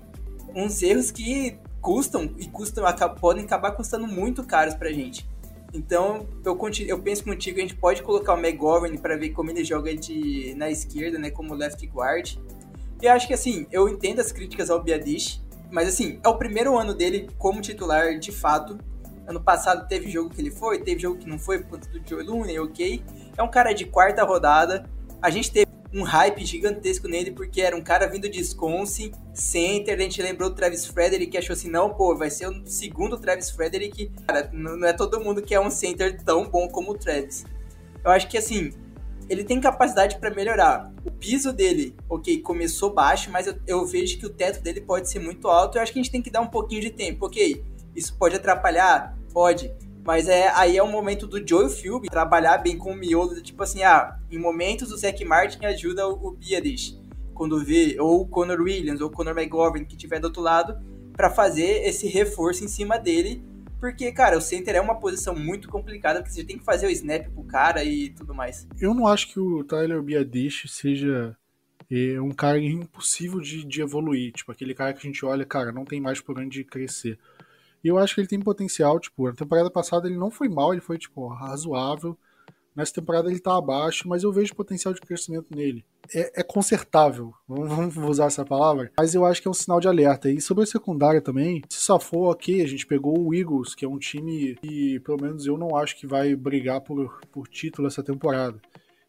uns 0.55 0.81
erros 0.81 1.11
que 1.11 1.57
custam 1.81 2.33
e 2.37 2.47
custam, 2.47 2.83
podem 3.19 3.43
acabar 3.43 3.71
custando 3.71 4.07
muito 4.07 4.43
caros 4.43 4.73
pra 4.73 4.91
gente. 4.91 5.27
Então, 5.73 6.27
eu, 6.43 6.55
continuo, 6.55 6.89
eu 6.89 6.99
penso 6.99 7.23
contigo, 7.23 7.57
a 7.57 7.61
gente 7.61 7.75
pode 7.75 8.03
colocar 8.03 8.33
o 8.33 8.37
McGovern 8.37 8.97
para 8.97 9.15
ver 9.15 9.29
como 9.29 9.49
ele 9.49 9.63
joga 9.63 9.95
de, 9.95 10.53
na 10.55 10.69
esquerda, 10.69 11.17
né, 11.17 11.29
como 11.29 11.53
left 11.53 11.85
guard. 11.87 12.37
E 13.01 13.07
acho 13.07 13.25
que, 13.27 13.33
assim, 13.33 13.65
eu 13.71 13.87
entendo 13.87 14.19
as 14.19 14.31
críticas 14.31 14.69
ao 14.69 14.83
Biadish, 14.83 15.41
mas, 15.71 15.87
assim, 15.87 16.19
é 16.23 16.27
o 16.27 16.37
primeiro 16.37 16.77
ano 16.77 16.93
dele 16.93 17.29
como 17.37 17.61
titular, 17.61 18.19
de 18.19 18.31
fato. 18.31 18.77
Ano 19.25 19.41
passado 19.41 19.87
teve 19.87 20.09
jogo 20.09 20.29
que 20.29 20.41
ele 20.41 20.51
foi, 20.51 20.79
teve 20.79 21.01
jogo 21.01 21.17
que 21.17 21.29
não 21.29 21.39
foi 21.39 21.59
por 21.59 21.71
conta 21.71 21.87
do 21.89 22.01
Joe 22.07 22.21
Looney, 22.21 22.59
ok. 22.59 23.01
É 23.37 23.41
um 23.41 23.49
cara 23.49 23.71
de 23.71 23.85
quarta 23.85 24.23
rodada. 24.23 24.89
A 25.21 25.29
gente 25.29 25.51
teve 25.51 25.71
um 25.93 26.03
hype 26.03 26.45
gigantesco 26.45 27.07
nele, 27.07 27.31
porque 27.31 27.61
era 27.61 27.75
um 27.75 27.81
cara 27.81 28.07
vindo 28.07 28.29
de 28.29 28.39
Wisconsin, 28.39 29.11
center, 29.33 29.97
a 29.97 30.01
gente 30.01 30.21
lembrou 30.21 30.49
do 30.49 30.55
Travis 30.55 30.85
Frederick, 30.85 31.31
que 31.31 31.37
achou 31.37 31.53
assim, 31.53 31.69
não, 31.69 31.89
pô, 31.93 32.15
vai 32.15 32.29
ser 32.29 32.47
o 32.47 32.65
segundo 32.65 33.17
Travis 33.17 33.49
Frederick, 33.49 34.09
cara, 34.25 34.49
não 34.53 34.87
é 34.87 34.93
todo 34.93 35.19
mundo 35.19 35.41
que 35.41 35.53
é 35.53 35.59
um 35.59 35.69
center 35.69 36.21
tão 36.23 36.49
bom 36.49 36.67
como 36.67 36.91
o 36.91 36.97
Travis. 36.97 37.43
Eu 38.03 38.11
acho 38.11 38.27
que, 38.29 38.37
assim, 38.37 38.71
ele 39.29 39.43
tem 39.43 39.59
capacidade 39.59 40.17
para 40.17 40.29
melhorar. 40.29 40.91
O 41.05 41.11
piso 41.11 41.51
dele, 41.51 41.95
ok, 42.09 42.41
começou 42.41 42.93
baixo, 42.93 43.29
mas 43.29 43.47
eu, 43.47 43.55
eu, 43.67 43.85
vejo 43.85 44.17
que 44.17 44.25
o 44.25 44.29
teto 44.29 44.61
dele 44.61 44.81
pode 44.81 45.09
ser 45.09 45.19
muito 45.19 45.47
alto, 45.47 45.77
eu 45.77 45.81
acho 45.81 45.91
que 45.91 45.99
a 45.99 46.03
gente 46.03 46.11
tem 46.11 46.21
que 46.21 46.29
dar 46.29 46.41
um 46.41 46.47
pouquinho 46.47 46.81
de 46.81 46.89
tempo, 46.89 47.25
ok, 47.25 47.63
isso 47.95 48.17
pode 48.17 48.35
atrapalhar? 48.35 49.17
Pode, 49.33 49.73
mas 50.05 50.27
é, 50.27 50.49
aí 50.49 50.77
é 50.77 50.83
o 50.83 50.87
momento 50.87 51.27
do 51.27 51.45
Joe 51.47 51.69
Philby 51.69 52.09
trabalhar 52.09 52.57
bem 52.57 52.77
com 52.77 52.91
o 52.91 52.95
miolo, 52.95 53.41
tipo 53.41 53.61
assim, 53.63 53.83
ah, 53.83 54.17
em 54.31 54.39
momentos 54.39 54.91
o 54.91 54.97
Zac 54.97 55.23
Martin 55.23 55.65
ajuda 55.65 56.07
o, 56.07 56.27
o 56.27 56.31
Biadish, 56.31 56.99
quando 57.33 57.63
vê, 57.63 57.97
ou 57.99 58.21
o 58.21 58.27
Conor 58.27 58.61
Williams, 58.61 59.01
ou 59.01 59.07
o 59.07 59.11
Conor 59.11 59.37
McGovern, 59.37 59.85
que 59.85 59.95
tiver 59.95 60.19
do 60.19 60.25
outro 60.25 60.41
lado, 60.41 60.77
para 61.13 61.29
fazer 61.29 61.87
esse 61.87 62.07
reforço 62.07 62.63
em 62.63 62.67
cima 62.67 62.97
dele, 62.97 63.43
porque, 63.79 64.11
cara, 64.11 64.37
o 64.37 64.41
center 64.41 64.75
é 64.75 64.81
uma 64.81 64.99
posição 64.99 65.35
muito 65.35 65.67
complicada, 65.67 66.19
porque 66.19 66.33
você 66.33 66.43
tem 66.43 66.57
que 66.57 66.63
fazer 66.63 66.85
o 66.85 66.91
snap 66.91 67.27
pro 67.29 67.43
cara 67.43 67.83
e 67.83 68.11
tudo 68.11 68.33
mais. 68.33 68.67
Eu 68.79 68.93
não 68.93 69.07
acho 69.07 69.27
que 69.33 69.39
o 69.39 69.63
Tyler 69.63 70.03
Biadish 70.03 70.65
seja 70.67 71.35
é, 71.89 72.21
um 72.21 72.29
cara 72.29 72.59
impossível 72.59 73.39
de, 73.39 73.65
de 73.65 73.81
evoluir, 73.81 74.33
tipo, 74.33 74.51
aquele 74.51 74.75
cara 74.75 74.93
que 74.93 74.99
a 74.99 75.09
gente 75.09 75.25
olha, 75.25 75.43
cara, 75.43 75.71
não 75.71 75.83
tem 75.83 75.99
mais 75.99 76.21
por 76.21 76.39
onde 76.39 76.63
crescer. 76.63 77.17
E 77.83 77.87
eu 77.87 77.97
acho 77.97 78.15
que 78.15 78.21
ele 78.21 78.27
tem 78.27 78.39
potencial, 78.39 78.99
tipo, 78.99 79.27
na 79.27 79.33
temporada 79.33 79.69
passada 79.69 80.07
ele 80.07 80.17
não 80.17 80.29
foi 80.31 80.47
mal, 80.47 80.71
ele 80.71 80.81
foi, 80.81 80.97
tipo, 80.97 81.27
razoável. 81.27 82.17
Nessa 82.75 82.93
temporada 82.93 83.29
ele 83.29 83.39
tá 83.39 83.57
abaixo, 83.57 84.07
mas 84.07 84.23
eu 84.23 84.31
vejo 84.31 84.55
potencial 84.55 84.93
de 84.93 85.01
crescimento 85.01 85.47
nele. 85.53 85.83
É, 86.13 86.39
é 86.39 86.43
consertável, 86.43 87.33
vamos 87.47 87.97
usar 87.97 88.25
essa 88.25 88.45
palavra, 88.45 88.91
mas 88.97 89.13
eu 89.13 89.25
acho 89.25 89.41
que 89.41 89.47
é 89.47 89.51
um 89.51 89.53
sinal 89.53 89.79
de 89.79 89.87
alerta. 89.87 90.29
E 90.29 90.39
sobre 90.39 90.63
a 90.63 90.67
secundária 90.67 91.21
também, 91.21 91.61
se 91.69 91.79
só 91.79 91.99
for 91.99 92.31
ok, 92.31 92.61
a 92.61 92.67
gente 92.67 92.87
pegou 92.87 93.19
o 93.19 93.33
Eagles, 93.33 93.75
que 93.75 93.83
é 93.83 93.89
um 93.89 93.99
time 93.99 94.55
que, 94.61 94.99
pelo 95.01 95.21
menos, 95.21 95.45
eu 95.45 95.57
não 95.57 95.75
acho 95.75 95.97
que 95.97 96.07
vai 96.07 96.33
brigar 96.33 96.79
por, 96.81 97.19
por 97.31 97.47
título 97.47 97.87
essa 97.87 98.01
temporada. 98.01 98.59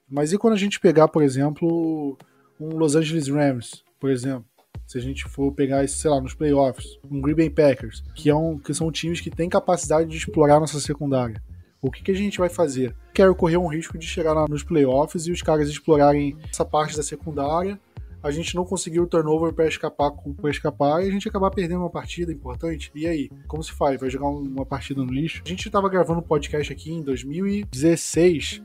Mas 0.09 0.33
e 0.33 0.39
quando 0.39 0.55
a 0.55 0.59
gente 0.59 0.81
pegar, 0.81 1.09
por 1.09 1.23
exemplo, 1.23 2.19
um 2.61 2.77
Los 2.77 2.97
Angeles 2.97 3.29
Rams, 3.29 3.85
por 3.99 4.11
exemplo? 4.11 4.45
Se 4.93 4.99
a 4.99 5.01
gente 5.01 5.25
for 5.25 5.51
pegar, 5.53 5.89
sei 5.89 6.11
lá, 6.11 6.21
nos 6.21 6.35
playoffs, 6.35 6.99
um 7.11 7.19
Green 7.19 7.35
Bay 7.35 7.49
Packers, 7.49 8.05
que, 8.15 8.29
é 8.29 8.35
um, 8.35 8.59
que 8.59 8.75
são 8.75 8.93
times 8.93 9.23
que 9.23 9.31
têm 9.31 9.49
capacidade 9.49 10.11
de 10.11 10.19
explorar 10.19 10.61
nossa 10.61 10.79
secundária. 10.81 11.43
O 11.81 11.91
que, 11.91 12.03
que 12.03 12.11
a 12.11 12.15
gente 12.15 12.39
vai 12.39 12.51
fazer? 12.51 12.95
Quero 13.15 13.35
correr 13.35 13.57
um 13.57 13.67
risco 13.67 13.97
de 13.97 14.07
chegar 14.07 14.35
lá 14.35 14.47
nos 14.47 14.63
playoffs 14.63 15.27
e 15.27 15.33
os 15.33 15.41
caras 15.41 15.71
explorarem 15.71 16.37
essa 16.51 16.63
parte 16.63 16.95
da 16.95 17.03
secundária, 17.03 17.81
a 18.23 18.31
gente 18.31 18.55
não 18.55 18.67
conseguiu 18.67 19.05
o 19.05 19.07
turnover 19.07 19.55
para 19.55 19.67
escapar, 19.67 20.13
para 20.13 20.51
escapar 20.51 21.03
e 21.03 21.09
a 21.09 21.11
gente 21.11 21.27
acabar 21.27 21.51
perdendo 21.51 21.81
uma 21.81 21.91
partida 21.91 22.31
importante. 22.31 22.93
E 22.95 23.07
aí, 23.07 23.31
como 23.49 23.65
se 23.65 23.73
faz? 23.73 23.99
Vai 23.99 24.11
jogar 24.11 24.29
uma 24.29 24.67
partida 24.67 25.03
no 25.03 25.11
lixo? 25.11 25.43
A 25.45 25.49
gente 25.49 25.67
estava 25.67 25.89
gravando 25.89 26.21
um 26.21 26.23
podcast 26.23 26.71
aqui 26.71 26.93
em 26.93 27.01
2016. 27.03 28.61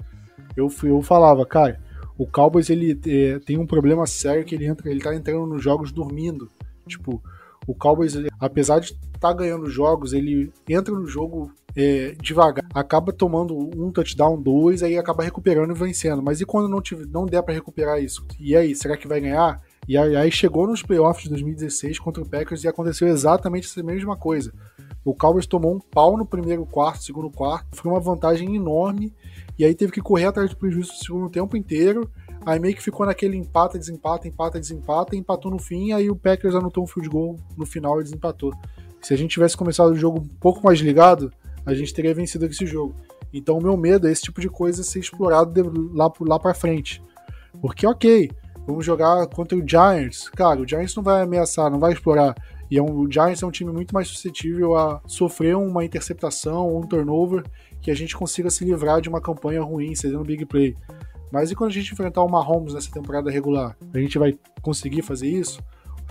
Eu, 0.57 0.69
eu 0.83 1.01
falava, 1.01 1.45
cara, 1.45 1.79
o 2.17 2.25
Cowboys 2.25 2.69
ele 2.69 2.99
é, 3.05 3.39
tem 3.39 3.57
um 3.57 3.67
problema 3.67 4.05
sério 4.07 4.43
que 4.43 4.55
ele 4.55 4.65
entra, 4.65 4.89
ele 4.89 5.01
tá 5.01 5.13
entrando 5.15 5.45
nos 5.45 5.63
jogos 5.63 5.91
dormindo. 5.91 6.49
Tipo, 6.87 7.21
o 7.67 7.75
Cowboys, 7.75 8.15
ele, 8.15 8.29
apesar 8.39 8.79
de 8.79 8.97
tá 9.19 9.33
ganhando 9.33 9.69
jogos, 9.69 10.13
ele 10.13 10.51
entra 10.67 10.93
no 10.93 11.05
jogo 11.05 11.51
é, 11.75 12.15
devagar, 12.21 12.65
acaba 12.73 13.11
tomando 13.11 13.55
um 13.55 13.91
touchdown, 13.91 14.41
dois, 14.41 14.81
aí 14.81 14.97
acaba 14.97 15.23
recuperando 15.23 15.75
e 15.75 15.77
vencendo. 15.77 16.23
Mas 16.23 16.39
e 16.41 16.45
quando 16.45 16.69
não, 16.69 16.81
tiver, 16.81 17.05
não 17.07 17.25
der 17.25 17.43
para 17.43 17.53
recuperar 17.53 18.01
isso? 18.01 18.25
E 18.39 18.55
aí, 18.55 18.73
será 18.75 18.95
que 18.95 19.07
vai 19.07 19.19
ganhar? 19.19 19.61
E 19.87 19.97
aí 19.97 20.31
chegou 20.31 20.67
nos 20.67 20.83
playoffs 20.83 21.23
de 21.23 21.29
2016 21.29 21.99
contra 21.99 22.21
o 22.21 22.27
Packers 22.27 22.63
e 22.63 22.67
aconteceu 22.67 23.07
exatamente 23.07 23.67
essa 23.67 23.81
mesma 23.83 24.17
coisa. 24.17 24.51
O 25.05 25.13
Cowboys 25.13 25.45
tomou 25.45 25.75
um 25.75 25.79
pau 25.79 26.17
no 26.17 26.25
primeiro 26.25 26.65
quarto, 26.65 27.03
segundo 27.03 27.29
quarto, 27.29 27.67
foi 27.71 27.89
uma 27.91 27.99
vantagem 27.99 28.55
enorme, 28.55 29.13
e 29.57 29.65
aí 29.65 29.73
teve 29.73 29.91
que 29.91 30.01
correr 30.01 30.25
atrás 30.25 30.49
do 30.49 30.57
prejuízo 30.57 30.91
no 30.91 30.97
segundo 30.97 31.29
tempo 31.29 31.57
inteiro. 31.57 32.09
Aí 32.45 32.59
meio 32.59 32.75
que 32.75 32.83
ficou 32.83 33.05
naquele 33.05 33.35
empata, 33.35 33.77
desempata, 33.77 34.27
empata, 34.27 34.59
desempata, 34.59 35.15
empatou 35.15 35.51
no 35.51 35.59
fim, 35.59 35.91
aí 35.91 36.09
o 36.09 36.15
Packers 36.15 36.55
anotou 36.55 36.83
um 36.83 36.87
field 36.87 37.09
goal 37.09 37.39
no 37.57 37.65
final 37.65 37.99
e 37.99 38.03
desempatou. 38.03 38.53
Se 39.01 39.13
a 39.13 39.17
gente 39.17 39.31
tivesse 39.31 39.57
começado 39.57 39.91
o 39.91 39.95
jogo 39.95 40.19
um 40.19 40.27
pouco 40.39 40.63
mais 40.63 40.79
ligado, 40.79 41.31
a 41.65 41.73
gente 41.73 41.93
teria 41.93 42.13
vencido 42.13 42.45
esse 42.45 42.65
jogo. 42.65 42.95
Então 43.33 43.57
o 43.57 43.61
meu 43.61 43.75
medo 43.75 44.07
é 44.07 44.11
esse 44.11 44.23
tipo 44.23 44.39
de 44.39 44.49
coisa 44.49 44.83
ser 44.83 44.99
explorado 44.99 45.91
lá, 45.93 46.11
lá 46.21 46.39
para 46.39 46.53
frente. 46.53 47.01
Porque 47.61 47.85
ok, 47.85 48.29
vamos 48.65 48.85
jogar 48.85 49.25
contra 49.27 49.57
o 49.57 49.67
Giants. 49.67 50.29
Cara, 50.29 50.61
o 50.61 50.67
Giants 50.67 50.95
não 50.95 51.03
vai 51.03 51.21
ameaçar, 51.21 51.69
não 51.69 51.79
vai 51.79 51.93
explorar. 51.93 52.35
E 52.69 52.77
é 52.77 52.81
um, 52.81 52.99
o 52.99 53.11
Giants 53.11 53.41
é 53.41 53.45
um 53.45 53.51
time 53.51 53.71
muito 53.71 53.93
mais 53.93 54.07
suscetível 54.07 54.75
a 54.75 55.01
sofrer 55.05 55.55
uma 55.55 55.83
interceptação 55.83 56.67
ou 56.67 56.79
um 56.79 56.87
turnover 56.87 57.43
que 57.81 57.91
a 57.91 57.95
gente 57.95 58.15
consiga 58.15 58.49
se 58.49 58.65
livrar 58.65 59.01
de 59.01 59.09
uma 59.09 59.21
campanha 59.21 59.61
ruim, 59.61 59.95
cedendo 59.95 60.23
big 60.23 60.45
play. 60.45 60.75
Mas 61.31 61.51
e 61.51 61.55
quando 61.55 61.71
a 61.71 61.73
gente 61.73 61.91
enfrentar 61.91 62.23
o 62.23 62.29
Mahomes 62.29 62.73
nessa 62.73 62.91
temporada 62.91 63.29
regular? 63.29 63.75
A 63.93 63.99
gente 63.99 64.17
vai 64.17 64.37
conseguir 64.61 65.01
fazer 65.01 65.27
isso? 65.27 65.61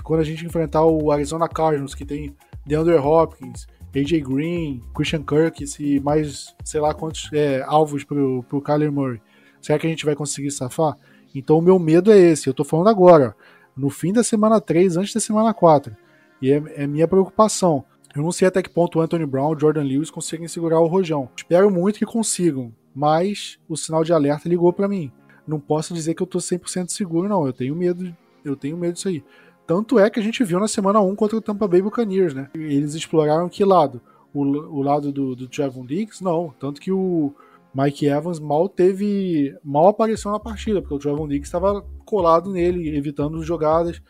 Quando 0.03 0.21
a 0.21 0.25
gente 0.25 0.45
enfrentar 0.45 0.85
o 0.85 1.11
Arizona 1.11 1.49
Cardinals, 1.49 1.95
que 1.95 2.05
tem 2.05 2.35
DeAndre 2.65 2.95
Hopkins, 2.95 3.67
AJ 3.95 4.23
Green, 4.23 4.81
Christian 4.95 5.23
Kirk 5.23 5.65
e 5.81 6.01
mais 6.01 6.55
sei 6.63 6.81
lá 6.81 6.93
quantos 6.93 7.31
é, 7.33 7.63
alvos 7.67 8.05
pro, 8.05 8.45
pro 8.49 8.61
Kyler 8.61 8.93
Murray, 8.93 9.21
será 9.61 9.79
que 9.79 9.87
a 9.87 9.91
gente 9.91 10.05
vai 10.05 10.15
conseguir 10.15 10.51
safar? 10.51 10.97
Então 11.35 11.59
o 11.59 11.63
meu 11.63 11.79
medo 11.79 12.13
é 12.13 12.19
esse, 12.19 12.49
eu 12.49 12.55
tô 12.55 12.63
falando 12.63 12.89
agora, 12.89 13.35
no 13.77 13.91
fim 13.91 14.13
da 14.13 14.23
semana 14.23 14.61
3, 14.61 14.97
antes 14.97 15.13
da 15.13 15.21
semana 15.21 15.53
4. 15.53 15.97
E 16.41 16.53
é, 16.53 16.63
é 16.77 16.87
minha 16.87 17.09
preocupação. 17.09 17.85
Eu 18.17 18.23
não 18.23 18.33
sei 18.33 18.49
até 18.49 18.63
que 18.63 18.71
ponto 18.71 18.99
o 18.99 19.03
Anthony 19.03 19.27
Brown 19.27 19.55
e 19.55 19.61
Jordan 19.61 19.83
Lewis 19.83 20.11
conseguem 20.11 20.49
segurar 20.49 20.81
o 20.81 20.87
rojão. 20.87 21.29
Espero 21.37 21.71
muito 21.71 21.99
que 21.99 22.07
consigam, 22.07 22.73
mas 22.95 23.59
o 23.69 23.77
sinal 23.77 24.03
de 24.03 24.11
alerta 24.11 24.49
ligou 24.49 24.73
para 24.73 24.89
mim. 24.89 25.13
Não 25.47 25.61
posso 25.61 25.93
dizer 25.93 26.15
que 26.15 26.23
eu 26.23 26.27
tô 26.27 26.39
100% 26.39 26.89
seguro, 26.89 27.29
não. 27.29 27.47
Eu 27.47 27.53
tenho 27.53 27.77
medo, 27.77 28.17
eu 28.43 28.57
tenho 28.57 28.75
medo 28.75 28.95
disso 28.95 29.09
aí. 29.09 29.23
Tanto 29.67 29.99
é 29.99 30.09
que 30.09 30.19
a 30.19 30.23
gente 30.23 30.43
viu 30.43 30.59
na 30.59 30.67
semana 30.67 30.99
1 30.99 31.15
contra 31.15 31.37
o 31.37 31.43
Tampa 31.43 31.69
Bay 31.69 31.83
Buccaneers, 31.83 32.33
né? 32.33 32.49
Eles 32.55 32.95
exploraram 32.95 33.51
que 33.51 33.63
lado? 33.67 34.01
O, 34.33 34.43
o 34.43 34.81
lado 34.81 35.13
do, 35.13 35.37
do 35.37 35.47
Trevon 35.47 35.85
Diggs? 35.85 36.25
Não. 36.25 36.55
Tanto 36.59 36.81
que 36.81 36.91
o 36.91 37.35
Mike 37.75 38.07
Evans 38.07 38.41
mal 38.41 38.67
teve. 38.67 39.55
mal 39.63 39.89
apareceu 39.89 40.31
na 40.31 40.41
partida, 40.41 40.81
porque 40.81 40.95
o 40.95 40.99
Trevon 40.99 41.29
Diggs 41.29 41.49
estava 41.49 41.85
colado 42.07 42.51
nele, 42.51 42.97
evitando 42.97 43.43
jogadas. 43.43 44.01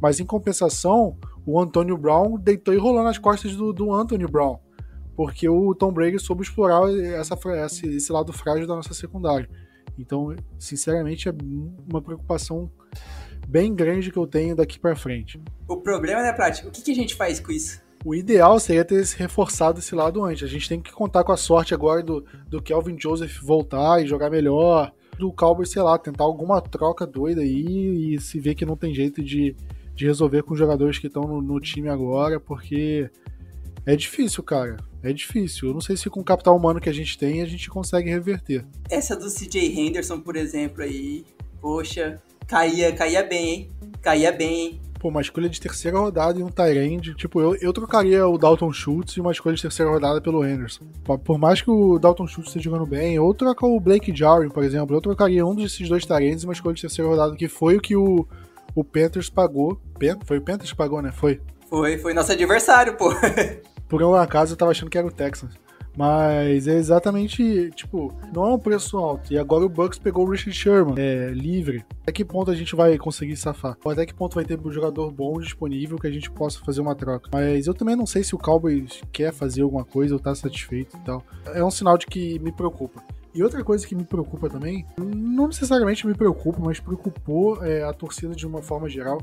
Mas 0.00 0.20
em 0.20 0.24
compensação, 0.24 1.16
o 1.46 1.60
Antonio 1.60 1.96
Brown 1.96 2.38
deitou 2.38 2.74
e 2.74 2.78
rolou 2.78 3.02
nas 3.02 3.18
costas 3.18 3.54
do, 3.54 3.72
do 3.72 3.92
Antonio 3.92 4.28
Brown. 4.28 4.58
Porque 5.16 5.48
o 5.48 5.74
Tom 5.74 5.92
Brady 5.92 6.18
soube 6.18 6.42
explorar 6.42 6.90
essa, 6.90 7.38
esse, 7.64 7.86
esse 7.86 8.12
lado 8.12 8.32
frágil 8.32 8.66
da 8.66 8.74
nossa 8.74 8.92
secundária. 8.94 9.48
Então, 9.98 10.34
sinceramente, 10.58 11.28
é 11.28 11.32
uma 11.88 12.02
preocupação 12.02 12.70
bem 13.46 13.74
grande 13.74 14.10
que 14.10 14.16
eu 14.16 14.26
tenho 14.26 14.56
daqui 14.56 14.78
para 14.78 14.96
frente. 14.96 15.40
O 15.68 15.76
problema, 15.76 16.22
né, 16.22 16.32
Prat? 16.32 16.64
O 16.66 16.70
que, 16.70 16.82
que 16.82 16.90
a 16.90 16.94
gente 16.94 17.14
faz 17.14 17.38
com 17.38 17.52
isso? 17.52 17.80
O 18.04 18.14
ideal 18.14 18.58
seria 18.60 18.84
ter 18.84 19.02
reforçado 19.16 19.78
esse 19.78 19.94
lado 19.94 20.22
antes. 20.22 20.42
A 20.42 20.50
gente 20.50 20.68
tem 20.68 20.80
que 20.80 20.92
contar 20.92 21.24
com 21.24 21.32
a 21.32 21.36
sorte 21.36 21.72
agora 21.72 22.02
do, 22.02 22.24
do 22.48 22.60
Kelvin 22.60 22.98
Joseph 22.98 23.40
voltar 23.40 24.02
e 24.02 24.06
jogar 24.06 24.30
melhor. 24.30 24.92
Do 25.18 25.32
Cowboys, 25.32 25.70
sei 25.70 25.80
lá, 25.80 25.96
tentar 25.96 26.24
alguma 26.24 26.60
troca 26.60 27.06
doida 27.06 27.40
aí 27.40 28.14
e 28.14 28.20
se 28.20 28.40
ver 28.40 28.54
que 28.54 28.66
não 28.66 28.76
tem 28.76 28.92
jeito 28.92 29.22
de, 29.22 29.56
de 29.94 30.06
resolver 30.06 30.42
com 30.42 30.52
os 30.52 30.58
jogadores 30.58 30.98
que 30.98 31.06
estão 31.06 31.22
no, 31.22 31.40
no, 31.40 31.60
time 31.60 31.88
agora, 31.88 32.40
porque 32.40 33.08
é 33.86 33.94
difícil, 33.94 34.42
cara. 34.42 34.76
É 35.02 35.12
difícil. 35.12 35.68
Eu 35.68 35.74
não 35.74 35.80
sei 35.80 35.96
se 35.96 36.10
com 36.10 36.20
o 36.20 36.24
capital 36.24 36.56
humano 36.56 36.80
que 36.80 36.88
a 36.88 36.94
gente 36.94 37.16
tem 37.16 37.42
a 37.42 37.46
gente 37.46 37.68
consegue 37.68 38.10
reverter. 38.10 38.64
Essa 38.90 39.14
do 39.14 39.30
CJ 39.30 39.78
Henderson, 39.78 40.20
por 40.20 40.36
exemplo, 40.36 40.82
aí, 40.82 41.24
poxa, 41.60 42.20
caía, 42.46 42.92
caía 42.92 43.22
bem, 43.22 43.48
hein? 43.48 43.68
Caía 44.00 44.32
bem, 44.32 44.60
hein? 44.60 44.80
Pô, 44.98 45.10
uma 45.10 45.20
escolha 45.20 45.50
de 45.50 45.60
terceira 45.60 45.98
rodada 45.98 46.40
e 46.40 46.42
um 46.42 46.48
Tyrande. 46.48 47.14
Tipo, 47.14 47.38
eu, 47.38 47.54
eu 47.56 47.74
trocaria 47.74 48.26
o 48.26 48.38
Dalton 48.38 48.72
Schultz 48.72 49.18
e 49.18 49.20
uma 49.20 49.32
escolha 49.32 49.54
de 49.54 49.60
terceira 49.60 49.90
rodada 49.90 50.18
pelo 50.18 50.42
Henderson. 50.42 50.86
Por 51.22 51.36
mais 51.36 51.60
que 51.60 51.70
o 51.70 51.98
Dalton 51.98 52.26
Schultz 52.26 52.48
esteja 52.48 52.64
jogando 52.64 52.86
bem, 52.86 53.18
ou 53.18 53.34
trocar 53.34 53.66
o 53.66 53.78
Blake 53.78 54.16
Jarwin, 54.16 54.48
por 54.48 54.64
exemplo. 54.64 54.96
Eu 54.96 55.02
trocaria 55.02 55.44
um 55.44 55.54
desses 55.54 55.86
dois 55.90 56.06
Tyrands 56.06 56.42
e 56.42 56.46
uma 56.46 56.54
escolha 56.54 56.74
de 56.74 56.80
terceira 56.80 57.10
rodada, 57.10 57.36
que 57.36 57.48
foi 57.48 57.76
o 57.76 57.82
que 57.82 57.94
o, 57.94 58.26
o 58.74 58.84
Panthers 58.84 59.30
pagou. 59.30 59.80
Foi 60.24 60.38
o 60.38 60.42
Panthers 60.42 60.72
que 60.72 60.76
pagou, 60.76 61.00
né? 61.00 61.12
Foi. 61.12 61.40
Foi, 61.68 61.98
foi 61.98 62.14
nosso 62.14 62.32
adversário, 62.32 62.96
pô. 62.96 63.10
Por 63.88 64.02
um 64.02 64.14
acaso 64.14 64.52
eu 64.52 64.56
tava 64.56 64.70
achando 64.70 64.90
que 64.90 64.98
era 64.98 65.06
o 65.06 65.10
Texans. 65.10 65.54
Mas 65.96 66.66
é 66.66 66.76
exatamente, 66.76 67.70
tipo, 67.70 68.12
não 68.32 68.46
é 68.46 68.54
um 68.54 68.58
preço 68.58 68.98
alto. 68.98 69.32
E 69.32 69.38
agora 69.38 69.64
o 69.64 69.68
Bucks 69.68 69.98
pegou 69.98 70.26
o 70.26 70.30
Richard 70.30 70.52
Sherman, 70.52 70.94
é, 70.98 71.30
livre. 71.30 71.84
Até 72.02 72.10
que 72.10 72.24
ponto 72.24 72.50
a 72.50 72.54
gente 72.54 72.74
vai 72.74 72.98
conseguir 72.98 73.36
safar? 73.36 73.76
Ou 73.84 73.92
até 73.92 74.04
que 74.04 74.12
ponto 74.12 74.34
vai 74.34 74.44
ter 74.44 74.58
um 74.58 74.72
jogador 74.72 75.10
bom 75.12 75.38
disponível 75.38 75.96
que 75.96 76.06
a 76.06 76.10
gente 76.10 76.30
possa 76.30 76.58
fazer 76.64 76.80
uma 76.80 76.96
troca? 76.96 77.30
Mas 77.32 77.66
eu 77.66 77.74
também 77.74 77.94
não 77.94 78.06
sei 78.06 78.24
se 78.24 78.34
o 78.34 78.38
Cowboys 78.38 79.02
quer 79.12 79.32
fazer 79.32 79.62
alguma 79.62 79.84
coisa 79.84 80.14
ou 80.14 80.20
tá 80.20 80.34
satisfeito 80.34 80.96
e 80.96 81.00
tal. 81.00 81.24
É 81.46 81.64
um 81.64 81.70
sinal 81.70 81.96
de 81.96 82.06
que 82.06 82.40
me 82.40 82.50
preocupa. 82.50 83.00
E 83.34 83.42
outra 83.42 83.64
coisa 83.64 83.86
que 83.86 83.94
me 83.94 84.04
preocupa 84.04 84.48
também, 84.48 84.86
não 84.96 85.48
necessariamente 85.48 86.06
me 86.06 86.14
preocupa, 86.14 86.60
mas 86.62 86.78
preocupou 86.78 87.64
é, 87.64 87.82
a 87.82 87.92
torcida 87.92 88.34
de 88.34 88.46
uma 88.46 88.62
forma 88.62 88.88
geral, 88.88 89.20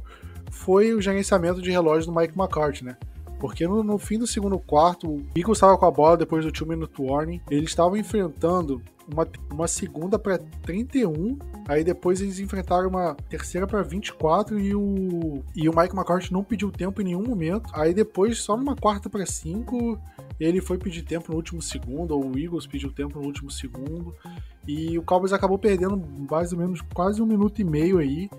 foi 0.52 0.94
o 0.94 1.02
gerenciamento 1.02 1.62
de 1.62 1.72
relógio 1.72 2.12
do 2.12 2.20
Mike 2.20 2.38
McCarthy, 2.38 2.84
né? 2.84 2.98
Porque 3.40 3.66
no, 3.66 3.82
no, 3.82 3.98
fim 3.98 4.20
do 4.20 4.28
segundo 4.28 4.60
quarto, 4.60 5.10
o 5.10 5.26
Eagles 5.36 5.58
estava 5.58 5.78
com 5.78 5.86
a 5.86 5.92
bola 5.92 6.18
depois 6.18 6.46
do 6.46 6.52
2 6.52 6.70
minute 6.70 7.02
warning. 7.02 7.42
Eles 7.50 7.70
estavam 7.70 7.98
enfrentando 7.98 8.82
uma, 9.12 9.28
uma 9.52 9.68
segunda 9.68 10.18
para 10.18 10.38
31. 10.38 11.38
Aí 11.68 11.84
depois 11.84 12.22
eles 12.22 12.40
enfrentaram 12.40 12.90
uma 12.90 13.16
terceira 13.30 13.68
para 13.68 13.82
24 13.82 14.60
e 14.60 14.74
o, 14.76 15.44
e 15.56 15.70
o 15.70 15.76
Mike 15.76 15.96
McCarthy 15.96 16.34
não 16.34 16.44
pediu 16.44 16.72
tempo 16.72 17.02
em 17.02 17.06
nenhum 17.06 17.24
momento. 17.24 17.70
Aí 17.74 17.94
depois, 17.94 18.40
só 18.40 18.58
numa 18.58 18.76
quarta 18.76 19.10
para 19.10 19.26
5, 19.26 20.00
ele 20.40 20.62
foi 20.62 20.78
pedir 20.78 21.04
tempo 21.04 21.32
no 21.32 21.38
último 21.38 21.62
segundo, 21.62 22.12
ou 22.12 22.32
o 22.32 22.40
Eagles 22.40 22.66
pediu 22.66 22.92
tempo 22.92 23.20
no 23.20 23.26
último 23.26 23.52
segundo. 23.52 24.16
E 24.68 24.98
o 24.98 25.04
Cowboys 25.04 25.34
acabou 25.34 25.58
perdendo 25.58 26.02
mais 26.30 26.54
ou 26.54 26.60
menos 26.60 26.82
quase 26.94 27.22
um 27.22 27.26
minuto 27.26 27.60
e 27.60 27.64
meio 27.64 27.98
aí 27.98 28.30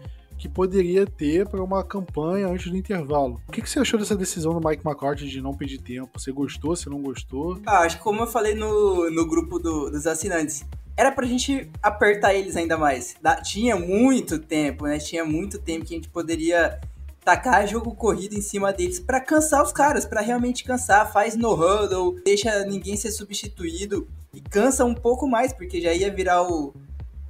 que 0.42 0.48
poderia 0.48 1.06
ter 1.06 1.48
para 1.48 1.62
uma 1.62 1.84
campanha 1.84 2.48
antes 2.48 2.68
do 2.68 2.76
intervalo. 2.76 3.40
O 3.46 3.52
que, 3.52 3.62
que, 3.62 3.70
você 3.70 3.78
achou 3.78 3.96
dessa 3.96 4.16
decisão 4.16 4.52
do 4.52 4.68
Mike 4.68 4.84
McCarthy 4.84 5.28
de 5.28 5.40
não 5.40 5.54
pedir 5.54 5.78
tempo? 5.78 6.18
Você 6.18 6.32
gostou, 6.32 6.74
você 6.74 6.90
não 6.90 7.00
gostou? 7.00 7.60
Ah, 7.64 7.82
acho 7.82 7.98
que 7.98 8.02
como 8.02 8.22
eu 8.22 8.26
falei 8.26 8.52
no, 8.52 9.08
no 9.08 9.24
grupo 9.24 9.60
do, 9.60 9.88
dos 9.88 10.04
assinantes, 10.04 10.64
era 10.96 11.12
pra 11.12 11.24
gente 11.28 11.70
apertar 11.80 12.34
eles 12.34 12.56
ainda 12.56 12.76
mais. 12.76 13.14
Da, 13.22 13.36
tinha 13.36 13.76
muito 13.76 14.36
tempo, 14.36 14.84
né? 14.84 14.98
Tinha 14.98 15.24
muito 15.24 15.60
tempo 15.60 15.84
que 15.84 15.94
a 15.94 15.96
gente 15.96 16.08
poderia 16.08 16.80
tacar 17.24 17.68
jogo 17.68 17.94
corrido 17.94 18.34
em 18.34 18.42
cima 18.42 18.72
deles 18.72 18.98
para 18.98 19.20
cansar 19.20 19.62
os 19.62 19.70
caras, 19.70 20.04
para 20.04 20.20
realmente 20.20 20.64
cansar, 20.64 21.12
faz 21.12 21.36
no 21.36 21.52
huddle, 21.52 22.20
deixa 22.24 22.64
ninguém 22.64 22.96
ser 22.96 23.12
substituído 23.12 24.08
e 24.34 24.40
cansa 24.40 24.84
um 24.84 24.94
pouco 24.94 25.28
mais, 25.28 25.52
porque 25.52 25.80
já 25.80 25.94
ia 25.94 26.12
virar 26.12 26.42
o, 26.42 26.74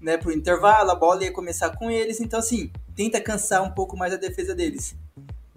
né, 0.03 0.17
pro 0.17 0.33
intervalo, 0.33 0.91
a 0.91 0.95
bola 0.95 1.25
ia 1.25 1.33
começar 1.33 1.71
com 1.77 1.91
eles, 1.91 2.21
então 2.21 2.41
assim, 2.41 2.71
tenta 2.95 3.21
cansar 3.21 3.63
um 3.63 3.71
pouco 3.71 3.97
mais 3.97 4.13
a 4.13 4.17
defesa 4.17 4.55
deles. 4.55 4.95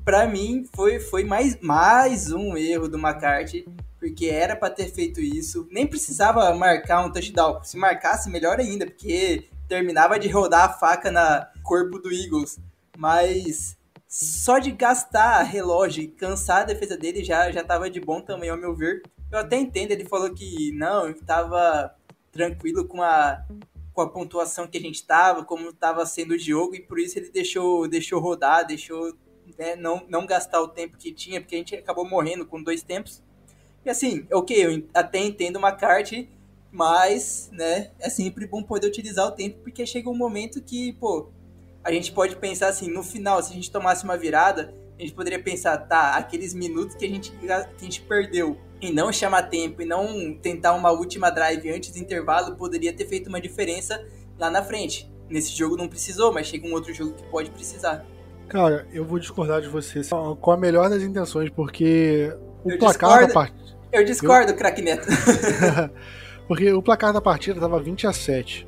Para 0.05 0.27
mim, 0.27 0.69
foi, 0.75 0.99
foi 0.99 1.23
mais, 1.23 1.59
mais 1.59 2.31
um 2.31 2.55
erro 2.55 2.87
do 2.87 2.97
McCarthy, 2.97 3.67
porque 3.99 4.27
era 4.27 4.55
para 4.55 4.71
ter 4.71 4.91
feito 4.91 5.19
isso. 5.19 5.67
Nem 5.71 5.87
precisava 5.87 6.53
marcar 6.53 7.03
um 7.03 7.11
touchdown. 7.11 7.63
Se 7.63 7.75
marcasse, 7.75 8.29
melhor 8.29 8.59
ainda, 8.59 8.85
porque 8.85 9.49
terminava 9.67 10.19
de 10.19 10.27
rodar 10.27 10.69
a 10.69 10.73
faca 10.73 11.09
na 11.09 11.49
corpo 11.63 11.97
do 11.97 12.13
Eagles. 12.13 12.59
Mas 12.95 13.75
só 14.07 14.59
de 14.59 14.71
gastar 14.71 15.41
relógio 15.41 16.03
e 16.03 16.07
cansar 16.07 16.61
a 16.61 16.65
defesa 16.65 16.95
dele 16.95 17.23
já, 17.23 17.51
já 17.51 17.63
tava 17.63 17.89
de 17.89 17.99
bom 17.99 18.21
tamanho, 18.21 18.53
ao 18.53 18.59
meu 18.59 18.75
ver. 18.75 19.01
Eu 19.31 19.39
até 19.39 19.57
entendo, 19.57 19.91
ele 19.91 20.05
falou 20.05 20.31
que 20.31 20.71
não, 20.73 21.09
estava 21.09 21.95
tranquilo 22.31 22.85
com 22.85 23.01
a 23.01 23.43
com 23.95 24.01
a 24.01 24.09
pontuação 24.09 24.67
que 24.67 24.77
a 24.77 24.81
gente 24.81 24.95
estava, 24.95 25.45
como 25.45 25.69
estava 25.69 26.05
sendo 26.05 26.33
o 26.33 26.37
jogo, 26.37 26.75
e 26.75 26.81
por 26.81 26.99
isso 26.99 27.17
ele 27.17 27.29
deixou, 27.29 27.87
deixou 27.87 28.19
rodar, 28.19 28.67
deixou 28.67 29.15
né, 29.57 29.77
não, 29.77 30.03
não 30.09 30.25
gastar 30.25 30.61
o 30.61 30.67
tempo 30.67 30.97
que 30.97 31.13
tinha, 31.13 31.39
porque 31.39 31.55
a 31.55 31.57
gente 31.57 31.75
acabou 31.75 32.05
morrendo 32.07 32.45
com 32.45 32.61
dois 32.61 32.83
tempos. 32.83 33.23
E 33.85 33.89
assim, 33.89 34.27
ok, 34.33 34.65
eu 34.65 34.83
até 34.93 35.19
entendo 35.19 35.55
uma 35.55 35.71
carte, 35.71 36.29
mas 36.71 37.49
né, 37.53 37.91
é 37.97 38.09
sempre 38.09 38.45
bom 38.45 38.61
poder 38.61 38.87
utilizar 38.87 39.25
o 39.27 39.31
tempo, 39.31 39.59
porque 39.63 39.85
chega 39.85 40.09
um 40.09 40.17
momento 40.17 40.61
que, 40.61 40.91
pô, 40.93 41.29
a 41.81 41.89
gente 41.89 42.11
pode 42.11 42.35
pensar 42.35 42.67
assim, 42.67 42.89
no 42.89 43.01
final, 43.01 43.41
se 43.41 43.53
a 43.53 43.55
gente 43.55 43.71
tomasse 43.71 44.03
uma 44.03 44.17
virada, 44.17 44.75
a 44.99 45.01
gente 45.01 45.13
poderia 45.13 45.41
pensar, 45.41 45.77
tá, 45.77 46.17
aqueles 46.17 46.53
minutos 46.53 46.95
que 46.95 47.05
a 47.05 47.07
gente, 47.07 47.31
que 47.31 47.49
a 47.49 47.69
gente 47.79 48.01
perdeu 48.01 48.57
e 48.81 48.91
não 48.91 49.11
chamar 49.11 49.43
tempo 49.43 49.81
e 49.81 49.85
não 49.85 50.33
tentar 50.41 50.73
uma 50.73 50.91
última 50.91 51.29
drive 51.29 51.69
antes 51.71 51.91
do 51.91 51.99
intervalo 51.99 52.55
poderia 52.55 52.93
ter 52.93 53.05
feito 53.05 53.27
uma 53.27 53.39
diferença 53.39 54.05
lá 54.37 54.49
na 54.49 54.61
frente. 54.61 55.11
Nesse 55.29 55.53
jogo 55.53 55.75
não 55.75 55.87
precisou, 55.87 56.33
mas 56.33 56.47
chega 56.47 56.67
um 56.67 56.73
outro 56.73 56.93
jogo 56.93 57.13
que 57.13 57.23
pode 57.23 57.49
precisar. 57.51 58.05
Cara, 58.47 58.87
eu 58.93 59.03
vou 59.03 59.17
discordar 59.17 59.61
de 59.61 59.67
você 59.67 60.01
com 60.39 60.51
a 60.51 60.57
melhor 60.57 60.89
das 60.89 61.01
intenções, 61.01 61.49
porque 61.49 62.31
o 62.63 62.71
eu 62.71 62.77
placar 62.77 63.09
discordo, 63.09 63.27
da 63.27 63.33
partida. 63.33 63.77
Eu 63.91 64.03
discordo, 64.05 64.51
eu... 64.51 64.55
craque 64.55 64.81
Neto. 64.81 65.07
porque 66.47 66.71
o 66.71 66.81
placar 66.81 67.11
da 67.11 67.21
partida 67.21 67.59
tava 67.59 67.79
20 67.79 68.05
a 68.05 68.13
7. 68.13 68.67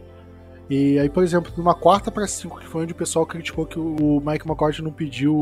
E 0.69 0.99
aí, 0.99 1.09
por 1.09 1.23
exemplo, 1.23 1.53
numa 1.55 1.73
quarta 1.73 2.11
para 2.11 2.27
cinco, 2.27 2.59
que 2.59 2.67
foi 2.67 2.83
onde 2.83 2.91
o 2.91 2.95
pessoal 2.95 3.25
criticou 3.25 3.65
que 3.65 3.79
o 3.79 4.21
Mike 4.25 4.45
McCourt 4.45 4.79
não 4.79 4.91
pediu, 4.91 5.33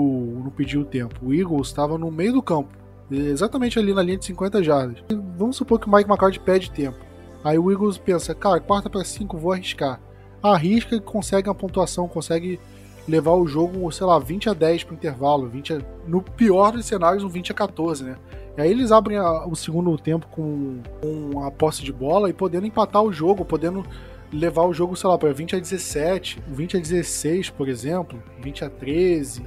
não 0.43 0.51
pediu 0.51 0.81
o 0.81 0.85
tempo. 0.85 1.15
O 1.23 1.33
Eagles 1.33 1.67
estava 1.67 1.97
no 1.97 2.11
meio 2.11 2.33
do 2.33 2.43
campo, 2.43 2.69
exatamente 3.11 3.77
ali 3.77 3.93
na 3.93 4.01
linha 4.01 4.17
de 4.17 4.25
50 4.25 4.63
jardas. 4.63 5.03
Vamos 5.37 5.55
supor 5.55 5.79
que 5.79 5.87
o 5.87 5.91
Mike 5.91 6.09
McCourt 6.09 6.39
pede 6.39 6.71
tempo. 6.71 6.97
Aí 7.43 7.59
o 7.59 7.71
Eagles 7.71 7.97
pensa, 7.97 8.33
cara, 8.33 8.59
quarta 8.59 8.89
para 8.89 9.03
cinco, 9.03 9.37
vou 9.37 9.51
arriscar. 9.51 9.99
Arrisca 10.41 10.95
e 10.95 10.99
consegue 10.99 11.47
uma 11.47 11.55
pontuação, 11.55 12.07
consegue 12.07 12.59
levar 13.07 13.33
o 13.33 13.47
jogo, 13.47 13.91
sei 13.91 14.05
lá, 14.05 14.17
20 14.17 14.49
a 14.49 14.53
10 14.53 14.83
pro 14.85 14.95
intervalo, 14.95 15.47
20 15.47 15.73
a... 15.73 15.81
no 16.07 16.21
pior 16.21 16.71
dos 16.71 16.85
cenários, 16.85 17.23
um 17.23 17.29
20 17.29 17.51
a 17.51 17.55
14, 17.55 18.03
né? 18.03 18.17
E 18.57 18.61
aí 18.61 18.71
eles 18.71 18.91
abrem 18.91 19.17
a, 19.17 19.45
o 19.45 19.55
segundo 19.55 19.95
tempo 19.97 20.27
com, 20.27 20.81
com 21.01 21.43
a 21.43 21.51
posse 21.51 21.83
de 21.83 21.91
bola 21.91 22.29
e 22.29 22.33
podendo 22.33 22.65
empatar 22.65 23.03
o 23.03 23.11
jogo, 23.11 23.45
podendo 23.45 23.85
levar 24.31 24.63
o 24.63 24.73
jogo, 24.73 24.95
sei 24.95 25.09
lá, 25.09 25.17
para 25.17 25.31
20 25.31 25.55
a 25.55 25.59
17, 25.59 26.41
20 26.47 26.77
a 26.77 26.79
16, 26.79 27.49
por 27.51 27.67
exemplo, 27.67 28.21
20 28.41 28.65
a 28.65 28.69
13. 28.69 29.45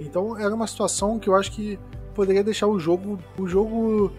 Então 0.00 0.36
era 0.36 0.54
uma 0.54 0.66
situação 0.66 1.18
que 1.18 1.28
eu 1.28 1.34
acho 1.34 1.52
que 1.52 1.78
poderia 2.18 2.42
deixar 2.42 2.66
o 2.66 2.80
jogo, 2.80 3.16
o 3.38 3.46
jogo 3.46 4.10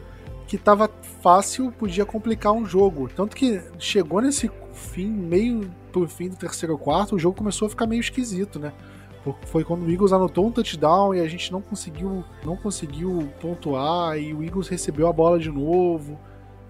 que 0.48 0.56
estava 0.56 0.90
fácil 1.22 1.70
podia 1.70 2.06
complicar 2.06 2.54
um 2.54 2.66
jogo. 2.66 3.10
Tanto 3.14 3.36
que 3.36 3.62
chegou 3.78 4.22
nesse 4.22 4.50
fim, 4.72 5.08
meio 5.08 5.70
pro 5.92 6.08
fim 6.08 6.30
do 6.30 6.38
terceiro 6.38 6.78
quarto, 6.78 7.18
o 7.18 7.20
jogo 7.20 7.36
começou 7.36 7.66
a 7.66 7.70
ficar 7.70 7.86
meio 7.86 8.00
esquisito, 8.00 8.58
né? 8.58 8.72
Foi 9.48 9.66
quando 9.66 9.86
o 9.86 9.92
Eagles 9.92 10.14
anotou 10.14 10.48
um 10.48 10.52
touchdown 10.52 11.14
e 11.14 11.20
a 11.20 11.28
gente 11.28 11.52
não 11.52 11.62
conseguiu, 11.62 12.24
não 12.46 12.56
conseguiu 12.56 13.30
pontuar 13.42 14.18
e 14.18 14.34
o 14.34 14.42
Eagles 14.42 14.70
recebeu 14.70 15.10
a 15.10 15.14
bola 15.14 15.38
de 15.38 15.52
novo 15.52 16.18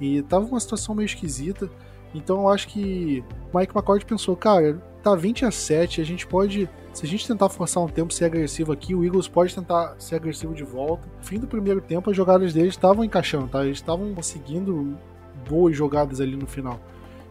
e 0.01 0.23
tava 0.23 0.47
uma 0.47 0.59
situação 0.59 0.95
meio 0.95 1.05
esquisita. 1.05 1.69
Então 2.11 2.39
eu 2.39 2.49
acho 2.49 2.67
que 2.69 3.23
Mike 3.53 3.71
McCord 3.77 4.03
pensou, 4.03 4.35
cara, 4.35 4.81
tá 5.03 5.13
20 5.13 5.45
a 5.45 5.51
7, 5.51 6.01
a 6.01 6.03
gente 6.03 6.25
pode. 6.25 6.67
Se 6.99 7.05
a 7.05 7.07
gente 7.07 7.25
tentar 7.25 7.47
forçar 7.47 7.81
um 7.81 7.88
tempo 7.88 8.13
ser 8.13 8.25
agressivo 8.25 8.73
aqui, 8.73 8.93
o 8.93 9.05
Eagles 9.05 9.25
pode 9.25 9.55
tentar 9.55 9.95
ser 9.97 10.15
agressivo 10.15 10.53
de 10.53 10.65
volta. 10.65 11.07
No 11.17 11.23
fim 11.23 11.39
do 11.39 11.47
primeiro 11.47 11.79
tempo, 11.79 12.09
as 12.09 12.17
jogadas 12.17 12.53
deles 12.53 12.73
estavam 12.73 13.05
encaixando, 13.05 13.47
tá? 13.47 13.63
Eles 13.63 13.77
estavam 13.77 14.13
conseguindo 14.13 14.97
boas 15.49 15.73
jogadas 15.73 16.19
ali 16.19 16.35
no 16.35 16.45
final. 16.45 16.77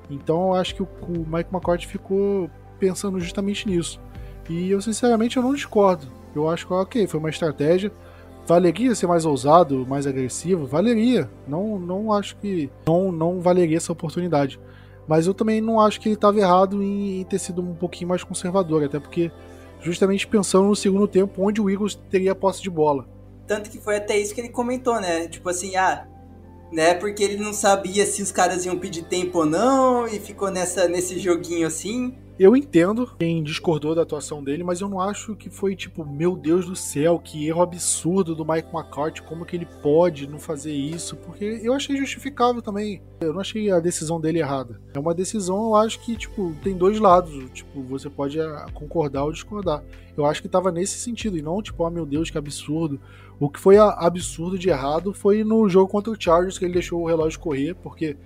Então 0.08 0.46
eu 0.46 0.54
acho 0.54 0.74
que 0.74 0.82
o, 0.82 0.88
o 1.02 1.18
Mike 1.18 1.54
McCord 1.54 1.86
ficou 1.86 2.50
pensando 2.80 3.20
justamente 3.20 3.68
nisso. 3.68 4.00
E 4.48 4.70
eu, 4.70 4.80
sinceramente, 4.80 5.36
eu 5.36 5.42
não 5.42 5.52
discordo. 5.52 6.06
Eu 6.34 6.48
acho 6.48 6.66
que, 6.66 6.72
ok, 6.72 7.06
foi 7.06 7.20
uma 7.20 7.28
estratégia. 7.28 7.92
Valeria 8.46 8.94
ser 8.94 9.06
mais 9.06 9.26
ousado, 9.26 9.86
mais 9.86 10.06
agressivo? 10.06 10.64
Valeria. 10.64 11.28
Não, 11.46 11.78
não 11.78 12.10
acho 12.10 12.36
que. 12.36 12.70
Não, 12.86 13.12
não 13.12 13.38
valeria 13.38 13.76
essa 13.76 13.92
oportunidade. 13.92 14.58
Mas 15.06 15.26
eu 15.26 15.34
também 15.34 15.60
não 15.60 15.78
acho 15.78 16.00
que 16.00 16.08
ele 16.08 16.14
estava 16.14 16.38
errado 16.38 16.82
em, 16.82 17.22
ter 17.24 17.38
sido 17.38 17.60
um 17.60 17.74
pouquinho 17.74 18.08
mais 18.08 18.24
conservador, 18.24 18.82
até 18.82 18.98
porque 18.98 19.30
justamente 19.80 20.26
pensando 20.26 20.66
no 20.66 20.76
segundo 20.76 21.06
tempo 21.06 21.42
onde 21.42 21.60
o 21.60 21.70
Eagles 21.70 21.94
teria 22.10 22.34
posse 22.34 22.62
de 22.62 22.70
bola. 22.70 23.06
Tanto 23.46 23.70
que 23.70 23.78
foi 23.78 23.96
até 23.96 24.18
isso 24.18 24.34
que 24.34 24.40
ele 24.40 24.50
comentou, 24.50 25.00
né? 25.00 25.26
Tipo 25.28 25.48
assim, 25.48 25.74
ah, 25.76 26.06
né? 26.70 26.94
Porque 26.94 27.22
ele 27.22 27.36
não 27.36 27.52
sabia 27.52 28.04
se 28.04 28.22
os 28.22 28.30
caras 28.30 28.64
iam 28.66 28.78
pedir 28.78 29.04
tempo 29.04 29.38
ou 29.38 29.46
não 29.46 30.06
e 30.06 30.18
ficou 30.20 30.50
nessa 30.50 30.86
nesse 30.86 31.18
joguinho 31.18 31.66
assim. 31.66 32.14
Eu 32.38 32.56
entendo 32.56 33.10
quem 33.18 33.42
discordou 33.42 33.96
da 33.96 34.02
atuação 34.02 34.44
dele, 34.44 34.62
mas 34.62 34.80
eu 34.80 34.88
não 34.88 35.00
acho 35.00 35.34
que 35.34 35.50
foi 35.50 35.74
tipo, 35.74 36.04
meu 36.04 36.36
Deus 36.36 36.66
do 36.66 36.76
céu, 36.76 37.18
que 37.18 37.48
erro 37.48 37.62
absurdo 37.62 38.32
do 38.32 38.44
Mike 38.44 38.68
McCarthy, 38.72 39.22
como 39.22 39.44
que 39.44 39.56
ele 39.56 39.66
pode 39.82 40.28
não 40.28 40.38
fazer 40.38 40.72
isso? 40.72 41.16
Porque 41.16 41.60
eu 41.64 41.74
achei 41.74 41.96
justificável 41.96 42.62
também. 42.62 43.02
Eu 43.20 43.32
não 43.32 43.40
achei 43.40 43.72
a 43.72 43.80
decisão 43.80 44.20
dele 44.20 44.38
errada. 44.38 44.80
É 44.94 45.00
uma 45.00 45.12
decisão, 45.12 45.66
eu 45.66 45.74
acho 45.74 45.98
que, 45.98 46.16
tipo, 46.16 46.54
tem 46.62 46.76
dois 46.76 47.00
lados. 47.00 47.50
Tipo, 47.50 47.82
você 47.82 48.08
pode 48.08 48.40
ah, 48.40 48.66
concordar 48.72 49.24
ou 49.24 49.32
discordar. 49.32 49.82
Eu 50.16 50.24
acho 50.24 50.40
que 50.40 50.48
tava 50.48 50.70
nesse 50.70 50.96
sentido, 51.00 51.36
e 51.36 51.42
não, 51.42 51.60
tipo, 51.60 51.84
ah, 51.84 51.90
meu 51.90 52.06
Deus, 52.06 52.30
que 52.30 52.38
absurdo. 52.38 53.00
O 53.40 53.48
que 53.48 53.58
foi 53.58 53.78
absurdo 53.78 54.56
de 54.56 54.68
errado 54.68 55.12
foi 55.12 55.42
no 55.42 55.68
jogo 55.68 55.90
contra 55.90 56.12
o 56.12 56.16
Chargers, 56.16 56.56
que 56.56 56.64
ele 56.64 56.74
deixou 56.74 57.02
o 57.02 57.06
relógio 57.06 57.40
correr, 57.40 57.74
porque 57.74 58.16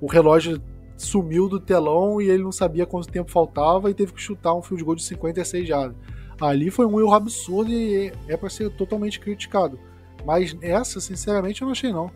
o 0.00 0.06
relógio 0.06 0.58
sumiu 1.02 1.48
do 1.48 1.60
telão 1.60 2.20
e 2.20 2.28
ele 2.28 2.42
não 2.42 2.52
sabia 2.52 2.86
quanto 2.86 3.08
tempo 3.08 3.30
faltava 3.30 3.90
e 3.90 3.94
teve 3.94 4.12
que 4.12 4.20
chutar 4.20 4.54
um 4.54 4.62
field 4.62 4.84
goal 4.84 4.96
de 4.96 5.04
56 5.04 5.66
jardas. 5.66 5.96
Ali 6.40 6.70
foi 6.70 6.86
um 6.86 7.00
erro 7.00 7.12
absurdo 7.12 7.70
e 7.70 8.12
é 8.28 8.36
para 8.36 8.50
ser 8.50 8.70
totalmente 8.70 9.18
criticado. 9.18 9.78
Mas 10.24 10.56
essa, 10.60 11.00
sinceramente, 11.00 11.62
eu 11.62 11.66
não 11.66 11.72
achei 11.72 11.92
não. 11.92 12.10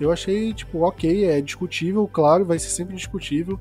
Eu 0.00 0.10
achei, 0.10 0.54
tipo, 0.54 0.80
ok, 0.80 1.26
é 1.26 1.40
discutível, 1.40 2.08
claro, 2.08 2.44
vai 2.44 2.58
ser 2.58 2.70
sempre 2.70 2.96
discutível. 2.96 3.60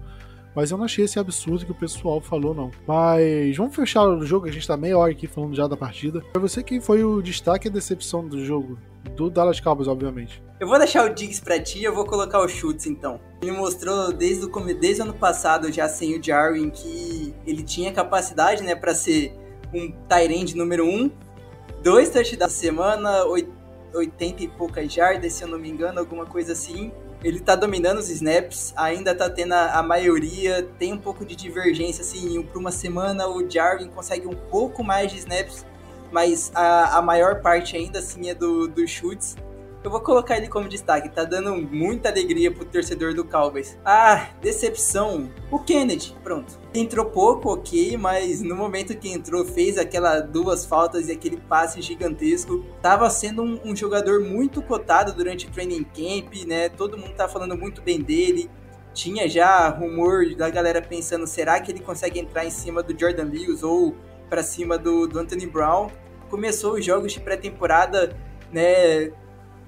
Mas 0.56 0.72
eu 0.72 0.78
não 0.78 0.86
achei 0.86 1.06
esse 1.06 1.20
absurdo 1.20 1.66
que 1.66 1.72
o 1.72 1.76
pessoal 1.76 2.20
falou, 2.20 2.54
não. 2.54 2.72
Mas 2.88 3.56
vamos 3.56 3.76
fechar 3.76 4.04
o 4.04 4.26
jogo, 4.26 4.48
a 4.48 4.52
gente 4.52 4.68
tá 4.68 4.76
meia 4.76 4.98
hora 4.98 5.12
aqui 5.12 5.28
falando 5.28 5.56
já 5.56 5.68
da 5.68 5.78
partida. 5.78 6.22
Pra 6.34 6.42
você, 6.42 6.64
quem 6.64 6.82
foi 6.82 7.04
o 7.04 7.22
destaque 7.22 7.68
e 7.68 7.70
a 7.70 7.74
decepção 7.74 8.28
do 8.28 8.44
jogo? 8.44 8.78
Do 9.16 9.30
Dallas 9.30 9.60
Cowboys, 9.60 9.88
obviamente. 9.88 10.44
Eu 10.60 10.68
vou 10.68 10.78
deixar 10.78 11.10
o 11.10 11.14
Diggs 11.14 11.42
pra 11.42 11.60
ti, 11.60 11.84
eu 11.84 11.96
vou 11.96 12.06
colocar 12.06 12.40
o 12.40 12.48
Schultz 12.48 12.86
então. 12.86 13.20
Ele 13.42 13.52
mostrou 13.52 14.12
desde 14.12 14.46
o, 14.46 14.74
desde 14.74 15.02
o 15.02 15.06
ano 15.06 15.14
passado, 15.14 15.72
já 15.72 15.88
sem 15.88 16.18
o 16.18 16.24
Jarwin, 16.24 16.70
que 16.70 17.34
ele 17.46 17.64
tinha 17.64 17.94
capacidade, 17.94 18.64
né, 18.64 18.76
para 18.76 18.94
ser 18.94 19.34
um 19.74 19.92
Tyrande 20.08 20.58
número 20.58 20.86
1. 20.86 20.90
Um. 20.90 21.12
Dois 21.82 22.10
touchdowns 22.10 22.38
da 22.38 22.50
semana, 22.50 23.24
80 23.94 24.44
e 24.44 24.48
poucas 24.50 24.92
jardas, 24.92 25.32
se 25.34 25.44
eu 25.44 25.48
não 25.48 25.58
me 25.58 25.70
engano, 25.70 26.00
alguma 26.00 26.26
coisa 26.26 26.52
assim. 26.52 26.92
Ele 27.24 27.40
tá 27.40 27.56
dominando 27.56 27.98
os 27.98 28.10
snaps, 28.10 28.74
ainda 28.78 29.14
tá 29.14 29.30
tendo 29.30 29.54
a, 29.54 29.80
a 29.80 29.84
maioria, 29.84 30.68
tem 30.78 30.94
um 30.94 30.98
pouco 30.98 31.26
de 31.26 31.36
divergência, 31.36 32.02
assim, 32.02 32.42
por 32.44 32.60
uma 32.60 32.72
semana 32.72 33.28
o 33.28 33.50
Jarwin 33.50 33.90
consegue 33.90 34.26
um 34.26 34.36
pouco 34.50 34.84
mais 34.84 35.12
de 35.12 35.18
snaps, 35.20 35.66
mas 36.12 36.52
a, 36.56 36.98
a 36.98 37.02
maior 37.02 37.42
parte 37.42 37.76
ainda 37.76 38.00
assim 38.00 38.30
é 38.30 38.34
do, 38.34 38.68
do 38.68 38.88
chutes. 38.88 39.36
Eu 39.82 39.90
vou 39.90 40.02
colocar 40.02 40.36
ele 40.36 40.50
como 40.50 40.68
destaque, 40.68 41.08
tá 41.08 41.24
dando 41.24 41.56
muita 41.56 42.10
alegria 42.10 42.52
pro 42.52 42.66
torcedor 42.66 43.14
do 43.14 43.24
Cowboys. 43.24 43.78
Ah, 43.86 44.28
decepção. 44.42 45.32
O 45.50 45.58
Kennedy, 45.58 46.14
pronto. 46.22 46.60
Entrou 46.74 47.06
pouco, 47.06 47.54
ok, 47.54 47.96
mas 47.96 48.42
no 48.42 48.58
momento 48.58 48.98
que 48.98 49.10
entrou, 49.10 49.46
fez 49.46 49.78
aquelas 49.78 50.30
duas 50.30 50.66
faltas 50.66 51.08
e 51.08 51.14
aquele 51.14 51.38
passe 51.38 51.82
gigantesco. 51.82 52.66
Tava 52.82 53.10
sendo 53.10 53.42
um, 53.42 53.58
um 53.64 53.74
jogador 53.74 54.20
muito 54.20 54.62
cotado 54.62 55.14
durante 55.14 55.48
o 55.48 55.52
training 55.52 55.86
camp, 55.86 56.46
né? 56.46 56.68
Todo 56.68 56.98
mundo 56.98 57.14
tá 57.14 57.30
falando 57.30 57.58
muito 57.58 57.82
bem 57.82 58.02
dele. 58.02 58.52
Tinha 58.94 59.30
já 59.30 59.70
rumor 59.70 60.36
da 60.36 60.50
galera 60.50 60.82
pensando, 60.82 61.26
será 61.26 61.58
que 61.62 61.72
ele 61.72 61.80
consegue 61.80 62.20
entrar 62.20 62.46
em 62.46 62.52
cima 62.52 62.84
do 62.84 63.00
Jordan 63.00 63.30
Lewis 63.32 63.64
ou 63.64 63.96
para 64.30 64.44
cima 64.44 64.78
do, 64.78 65.08
do 65.08 65.20
Anthony 65.20 65.46
Brown? 65.48 65.88
Começou 66.30 66.74
os 66.74 66.84
jogos 66.84 67.14
de 67.14 67.22
pré-temporada, 67.22 68.14
né? 68.52 69.14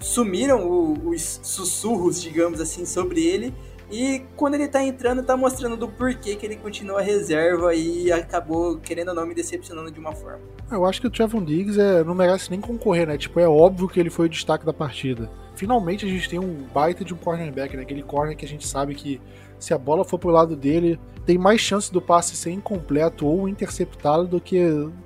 Sumiram 0.02 0.68
o, 0.68 1.10
os 1.10 1.40
sussurros, 1.44 2.22
digamos 2.22 2.60
assim, 2.60 2.86
sobre 2.86 3.26
ele. 3.26 3.54
E 3.92 4.24
quando 4.38 4.56
ele 4.56 4.70
tá 4.70 4.82
entrando, 4.82 5.22
tá 5.22 5.36
mostrando 5.36 5.76
do 5.76 5.88
porquê 5.88 6.36
que 6.38 6.46
ele 6.46 6.56
continua 6.56 7.02
reserva 7.02 7.76
e 7.76 8.10
acabou, 8.10 8.78
querendo 8.78 9.10
ou 9.10 9.16
não, 9.16 9.26
me 9.26 9.36
decepcionando 9.36 9.92
de 9.92 10.00
uma 10.00 10.14
forma. 10.14 10.40
Eu 10.72 10.86
acho 10.86 11.02
que 11.02 11.08
o 11.08 11.10
Trevon 11.10 11.44
Diggs 11.44 11.78
é, 11.78 12.02
não 12.02 12.16
merece 12.16 12.50
nem 12.50 12.62
concorrer, 12.62 13.06
né? 13.06 13.18
Tipo, 13.18 13.42
é 13.42 13.48
óbvio 13.48 13.90
que 13.90 14.00
ele 14.00 14.10
foi 14.10 14.28
o 14.28 14.30
destaque 14.30 14.66
da 14.66 14.72
partida. 14.72 15.30
Finalmente 15.56 16.06
a 16.06 16.10
gente 16.10 16.30
tem 16.30 16.40
um 16.40 16.66
baita 16.74 17.04
de 17.04 17.14
um 17.14 17.18
cornerback, 17.18 17.76
né? 17.76 17.84
Aquele 17.84 18.02
corner 18.02 18.38
que 18.38 18.46
a 18.46 18.48
gente 18.48 18.66
sabe 18.66 18.96
que 18.96 19.20
se 19.60 19.74
a 19.74 19.78
bola 19.78 20.06
for 20.06 20.18
pro 20.18 20.30
lado 20.30 20.56
dele, 20.56 20.98
tem 21.26 21.38
mais 21.38 21.60
chance 21.60 21.92
do 21.92 22.02
passe 22.02 22.36
ser 22.36 22.52
incompleto 22.52 23.28
ou 23.28 23.48
interceptado 23.48 24.26
do 24.26 24.40
que 24.40 24.60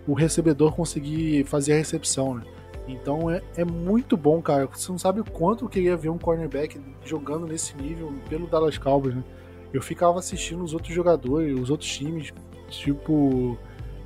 o 0.07 0.13
recebedor 0.13 0.73
conseguir 0.75 1.43
fazer 1.45 1.73
a 1.73 1.77
recepção, 1.77 2.35
né? 2.35 2.43
Então 2.87 3.29
é, 3.29 3.41
é 3.57 3.65
muito 3.65 4.15
bom, 4.15 4.41
cara. 4.41 4.67
Você 4.67 4.91
não 4.91 4.99
sabe 4.99 5.19
o 5.19 5.25
quanto 5.25 5.65
eu 5.65 5.69
queria 5.69 5.97
ver 5.97 6.09
um 6.09 6.17
cornerback 6.17 6.79
jogando 7.03 7.47
nesse 7.47 7.75
nível 7.77 8.13
pelo 8.29 8.47
Dallas 8.47 8.77
Cowboys, 8.77 9.15
né? 9.15 9.23
Eu 9.73 9.81
ficava 9.81 10.19
assistindo 10.19 10.63
os 10.63 10.73
outros 10.73 10.93
jogadores, 10.93 11.59
os 11.59 11.69
outros 11.69 11.89
times, 11.89 12.31
tipo 12.69 13.57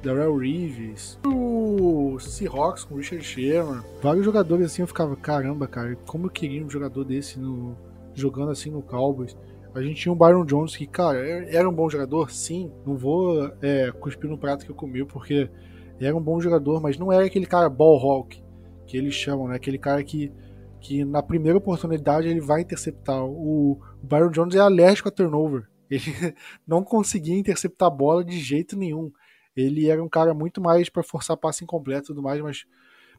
Darrell 0.02 0.38
Reeves, 0.38 1.20
o 1.26 2.18
Seahawks 2.20 2.86
com 2.86 2.96
o 2.96 2.98
Richard 2.98 3.24
Sherman, 3.24 3.82
vários 4.02 4.26
jogadores 4.26 4.66
assim, 4.66 4.82
eu 4.82 4.88
ficava, 4.88 5.16
caramba, 5.16 5.68
cara, 5.68 5.96
como 6.08 6.26
eu 6.26 6.30
queria 6.30 6.64
um 6.64 6.70
jogador 6.70 7.04
desse 7.04 7.40
no, 7.40 7.78
jogando 8.16 8.52
assim 8.52 8.72
no 8.72 8.82
Cowboys. 8.82 9.38
A 9.76 9.82
gente 9.84 10.02
tinha 10.02 10.12
o 10.12 10.16
Byron 10.16 10.46
Jones 10.46 10.76
que, 10.76 10.88
cara, 10.88 11.20
era 11.20 11.70
um 11.70 11.74
bom 11.74 11.88
jogador, 11.88 12.32
sim. 12.32 12.72
Não 12.86 12.98
vou 12.98 13.52
é, 13.62 13.92
cuspir 13.92 14.28
no 14.28 14.38
prato 14.38 14.66
que 14.66 14.72
eu 14.72 14.76
comi, 14.76 15.06
porque 15.06 15.48
era 16.00 16.16
um 16.16 16.22
bom 16.22 16.42
jogador, 16.42 16.82
mas 16.82 16.98
não 16.98 17.12
era 17.12 17.26
aquele 17.26 17.46
cara 17.46 17.70
ball 17.70 18.00
hawk 18.00 18.42
que 18.90 18.98
eles 18.98 19.14
chamam, 19.14 19.48
né? 19.48 19.56
Aquele 19.56 19.78
cara 19.78 20.04
que, 20.04 20.32
que 20.82 21.06
na 21.06 21.22
primeira 21.22 21.60
oportunidade 21.60 22.28
ele 22.28 22.42
vai 22.42 22.62
interceptar. 22.62 23.24
O, 23.24 23.80
Byron 24.02 24.32
Jones 24.32 24.56
é 24.56 24.60
alérgico 24.60 25.08
a 25.08 25.12
turnover. 25.12 25.70
Ele 25.90 26.36
não 26.68 26.84
conseguia 26.84 27.36
interceptar 27.36 27.88
a 27.88 27.92
bola 27.92 28.24
de 28.24 28.40
jeito 28.40 28.78
nenhum. 28.78 29.12
Ele 29.56 29.90
era 29.90 30.04
um 30.04 30.10
cara 30.10 30.36
muito 30.36 30.62
mais 30.62 30.88
para 30.88 31.02
forçar 31.02 31.36
passe 31.36 31.64
incompleto 31.64 32.06
e 32.06 32.08
tudo 32.08 32.22
mais, 32.22 32.40
mas 32.42 32.66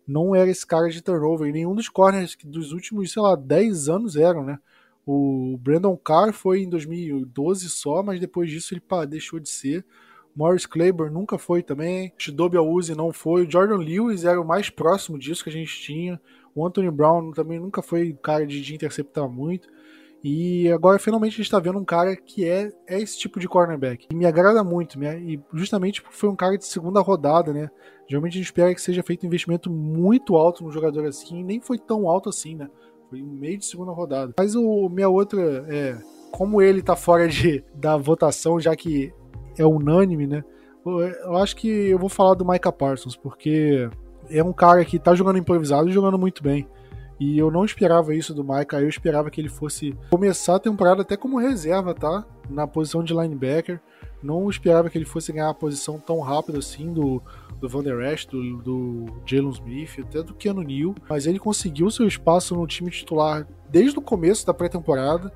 não 0.07 0.37
era 0.37 0.49
esse 0.49 0.65
cara 0.65 0.89
de 0.89 1.03
turnover. 1.03 1.49
E 1.49 1.53
nenhum 1.53 1.75
dos 1.75 1.89
corners 1.89 2.37
dos 2.45 2.73
últimos, 2.73 3.13
sei 3.13 3.23
lá, 3.23 3.35
10 3.35 3.89
anos 3.89 4.15
eram, 4.15 4.45
né? 4.45 4.59
O 5.05 5.59
Brandon 5.61 5.97
Carr 5.97 6.33
foi 6.33 6.63
em 6.63 6.69
2012 6.69 7.69
só, 7.69 8.03
mas 8.03 8.21
depois 8.21 8.51
disso 8.51 8.73
ele 8.75 8.81
pá, 8.81 9.05
deixou 9.05 9.41
de 9.41 9.49
ser. 9.49 9.85
Morris 10.35 10.67
Claiborne 10.67 11.13
nunca 11.13 11.39
foi 11.39 11.63
também. 11.63 12.13
Shidobi 12.17 12.57
Awuzie 12.57 12.95
não 12.95 13.13
foi. 13.13 13.47
O 13.47 13.51
Jordan 13.51 13.77
Lewis 13.77 14.25
era 14.25 14.41
o 14.41 14.47
mais 14.47 14.71
próximo 14.71 15.19
disso 15.19 15.45
que 15.45 15.51
a 15.51 15.53
gente 15.53 15.81
tinha. 15.81 16.21
O 16.55 16.67
Anthony 16.67 16.91
Brown 16.91 17.33
também 17.33 17.59
nunca 17.59 17.83
foi 17.83 18.17
cara 18.23 18.47
de, 18.47 18.61
de 18.61 18.75
interceptar 18.75 19.29
muito. 19.29 19.69
E 20.23 20.71
agora 20.71 20.99
finalmente 20.99 21.33
a 21.33 21.37
gente 21.37 21.47
está 21.47 21.59
vendo 21.59 21.79
um 21.79 21.85
cara 21.85 22.15
que 22.15 22.47
é, 22.47 22.71
é 22.87 23.01
esse 23.01 23.19
tipo 23.19 23.41
de 23.41 23.49
cornerback. 23.49 24.07
E 24.11 24.15
me 24.15 24.27
agrada 24.27 24.63
muito, 24.63 24.99
né? 24.99 25.19
E 25.19 25.41
justamente 25.53 26.03
porque 26.03 26.17
foi 26.17 26.29
um 26.29 26.37
cara 26.37 26.59
de 26.59 26.67
segunda 26.67 27.01
rodada, 27.01 27.53
né? 27.53 27.71
Geralmente 28.07 28.35
a 28.35 28.37
gente 28.37 28.47
espera 28.47 28.75
que 28.75 28.83
seja 28.83 29.03
feito 29.03 29.25
um 29.25 29.27
investimento 29.27 29.71
muito 29.71 30.37
alto 30.37 30.63
no 30.63 30.71
jogador 30.71 31.07
assim, 31.07 31.41
e 31.41 31.45
nem 31.45 31.61
foi 31.61 31.79
tão 31.79 32.09
alto 32.09 32.29
assim, 32.29 32.55
né? 32.55 32.69
Foi 33.09 33.23
meio 33.23 33.59
de 33.59 33.65
segunda 33.65 33.93
rodada. 33.93 34.35
Mas 34.39 34.55
o 34.55 34.89
minha 34.89 35.09
outra 35.09 35.41
é. 35.69 35.99
Como 36.31 36.63
ele 36.63 36.81
tá 36.81 36.95
fora 36.95 37.27
de, 37.27 37.65
da 37.75 37.97
votação, 37.97 38.61
já 38.61 38.77
que 38.77 39.13
é 39.63 39.67
unânime, 39.67 40.27
né? 40.27 40.45
Eu 40.85 41.37
acho 41.37 41.57
que 41.57 41.69
eu 41.69 41.99
vou 41.99 42.09
falar 42.09 42.35
do 42.35 42.45
Micah 42.45 42.73
Parsons, 42.73 43.17
porque 43.17 43.89
é 44.31 44.43
um 44.43 44.53
cara 44.53 44.85
que 44.85 44.99
tá 44.99 45.15
jogando 45.15 45.39
improvisado 45.39 45.89
e 45.89 45.93
jogando 45.93 46.19
muito 46.19 46.43
bem. 46.43 46.67
E 47.19 47.39
eu 47.39 47.51
não 47.51 47.67
esperava 47.67 48.15
isso 48.15 48.33
do 48.33 48.43
Micah, 48.43 48.81
eu 48.81 48.89
esperava 48.89 49.31
que 49.31 49.39
ele 49.39 49.51
fosse 49.51 49.95
começar 50.11 50.57
a 50.57 50.59
temporada 50.59 51.03
até 51.03 51.19
como 51.19 51.39
reserva, 51.39 51.95
tá? 51.95 52.25
Na 52.49 52.67
posição 52.67 53.05
de 53.05 53.13
linebacker. 53.13 53.79
Não 54.23 54.49
esperava 54.49 54.89
que 54.89 54.97
ele 54.97 55.05
fosse 55.05 55.33
ganhar 55.33 55.51
a 55.51 55.55
posição 55.55 55.99
tão 55.99 56.21
rápido 56.21 56.59
assim 56.59 56.93
do, 56.93 57.23
do 57.61 57.69
Van 57.69 57.83
Der 57.83 58.01
Esch, 58.13 58.25
do, 58.25 58.57
do 58.63 59.07
Jalen 59.27 59.51
Smith, 59.51 59.99
até 59.99 60.23
do 60.23 60.35
Keanu 60.35 60.63
Neal. 60.63 60.95
Mas 61.09 61.27
ele 61.27 61.39
conseguiu 61.39 61.91
seu 61.91 62.07
espaço 62.07 62.55
no 62.55 62.67
time 62.67 62.91
titular 62.91 63.47
desde 63.69 63.99
o 63.99 64.03
começo 64.03 64.47
da 64.47 64.55
pré-temporada. 64.55 65.31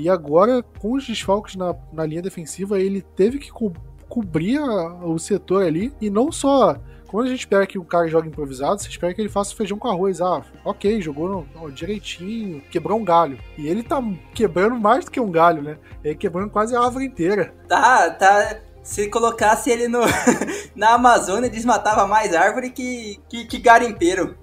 E 0.00 0.08
agora, 0.08 0.62
com 0.78 0.94
os 0.94 1.06
desfalques 1.06 1.56
na, 1.56 1.74
na 1.92 2.06
linha 2.06 2.22
defensiva, 2.22 2.80
ele 2.80 3.02
teve 3.02 3.38
que 3.38 3.52
co 3.52 3.70
cobrir 4.08 4.58
a, 4.58 5.04
o 5.04 5.18
setor 5.18 5.62
ali. 5.62 5.92
E 6.00 6.08
não 6.08 6.32
só. 6.32 6.76
Quando 7.06 7.26
a 7.26 7.30
gente 7.30 7.40
espera 7.40 7.66
que 7.66 7.78
o 7.78 7.84
cara 7.84 8.08
jogue 8.08 8.28
improvisado, 8.28 8.80
você 8.80 8.88
espera 8.88 9.12
que 9.12 9.20
ele 9.20 9.28
faça 9.28 9.54
feijão 9.54 9.78
com 9.78 9.88
arroz. 9.88 10.20
Ah, 10.22 10.42
ok, 10.64 11.02
jogou 11.02 11.28
no, 11.28 11.48
no, 11.54 11.70
direitinho, 11.70 12.62
quebrou 12.70 12.98
um 12.98 13.04
galho. 13.04 13.38
E 13.58 13.68
ele 13.68 13.82
tá 13.82 14.02
quebrando 14.34 14.76
mais 14.76 15.04
do 15.04 15.10
que 15.10 15.20
um 15.20 15.30
galho, 15.30 15.62
né? 15.62 15.76
Ele 16.02 16.14
quebrando 16.14 16.50
quase 16.50 16.74
a 16.74 16.80
árvore 16.80 17.04
inteira. 17.04 17.52
Tá, 17.68 18.10
tá. 18.10 18.60
Se 18.82 19.08
colocasse 19.08 19.70
ele 19.70 19.86
no, 19.86 20.00
na 20.74 20.94
Amazônia, 20.94 21.50
desmatava 21.50 22.06
mais 22.06 22.34
árvore 22.34 22.70
que, 22.70 23.20
que, 23.28 23.44
que 23.44 23.58
garimpeiro. 23.58 24.38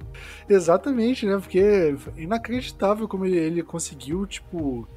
Exatamente, 0.48 1.26
né? 1.26 1.38
Porque 1.40 1.60
é 1.60 1.96
inacreditável 2.16 3.08
como 3.08 3.26
ele, 3.26 3.38
ele 3.38 3.64
conseguiu, 3.64 4.26
tipo, 4.28 4.88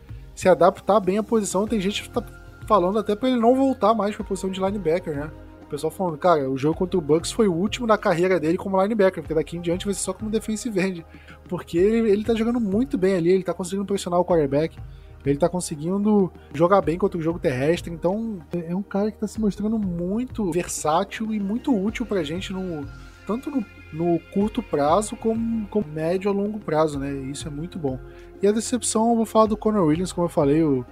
se 0.41 0.49
adaptar 0.49 0.99
bem 1.01 1.19
à 1.19 1.23
posição. 1.23 1.67
Tem 1.67 1.79
gente 1.79 2.03
que 2.03 2.09
tá 2.09 2.25
falando 2.67 2.99
até 2.99 3.15
para 3.15 3.29
ele 3.29 3.39
não 3.39 3.55
voltar 3.55 3.93
mais 3.93 4.17
pra 4.17 4.25
posição 4.25 4.51
de 4.51 4.59
linebacker, 4.59 5.15
né? 5.15 5.31
O 5.63 5.67
pessoal 5.67 5.91
falando, 5.91 6.17
cara, 6.17 6.51
o 6.51 6.57
jogo 6.57 6.79
contra 6.79 6.97
o 6.99 7.03
Bucks 7.03 7.31
foi 7.31 7.47
o 7.47 7.53
último 7.53 7.87
na 7.87 7.99
carreira 7.99 8.41
dele 8.41 8.57
como 8.57 8.81
linebacker, 8.81 9.23
porque 9.23 9.35
daqui 9.35 9.59
em 9.59 9.61
diante 9.61 9.85
vai 9.85 9.93
ser 9.93 10.01
só 10.01 10.15
como 10.15 10.31
defensive 10.31 10.81
end. 10.81 11.07
Porque 11.47 11.77
ele, 11.77 12.11
ele 12.11 12.25
tá 12.25 12.35
jogando 12.35 12.59
muito 12.59 12.97
bem 12.97 13.17
ali, 13.17 13.29
ele 13.29 13.43
tá 13.43 13.53
conseguindo 13.53 13.85
pressionar 13.85 14.19
o 14.19 14.25
quarterback. 14.25 14.79
Ele 15.27 15.37
tá 15.37 15.47
conseguindo 15.47 16.33
jogar 16.55 16.81
bem 16.81 16.97
contra 16.97 17.19
o 17.19 17.23
jogo 17.23 17.39
terrestre, 17.39 17.93
então 17.93 18.39
é 18.51 18.75
um 18.75 18.83
cara 18.83 19.11
que 19.11 19.19
tá 19.19 19.27
se 19.27 19.39
mostrando 19.39 19.79
muito 19.79 20.51
versátil 20.51 21.35
e 21.35 21.39
muito 21.39 21.77
útil 21.77 22.07
pra 22.07 22.23
gente 22.23 22.51
no, 22.51 22.87
tanto 23.27 23.51
no, 23.51 23.63
no 23.93 24.19
curto 24.33 24.63
prazo 24.63 25.17
como, 25.17 25.69
como 25.69 25.87
médio 25.87 26.31
a 26.31 26.35
longo 26.35 26.59
prazo, 26.59 26.99
né? 26.99 27.13
Isso 27.31 27.47
é 27.47 27.51
muito 27.51 27.79
bom. 27.79 27.99
E 28.43 28.47
a 28.47 28.53
decepção, 28.53 29.11
eu 29.11 29.17
vou 29.17 29.27
falar 29.27 29.47
do 29.47 29.57
Conor 29.57 29.87
Williams, 29.87 30.13
como 30.13 30.27
eu 30.27 30.31
falei, 30.31 30.63
o, 30.63 30.85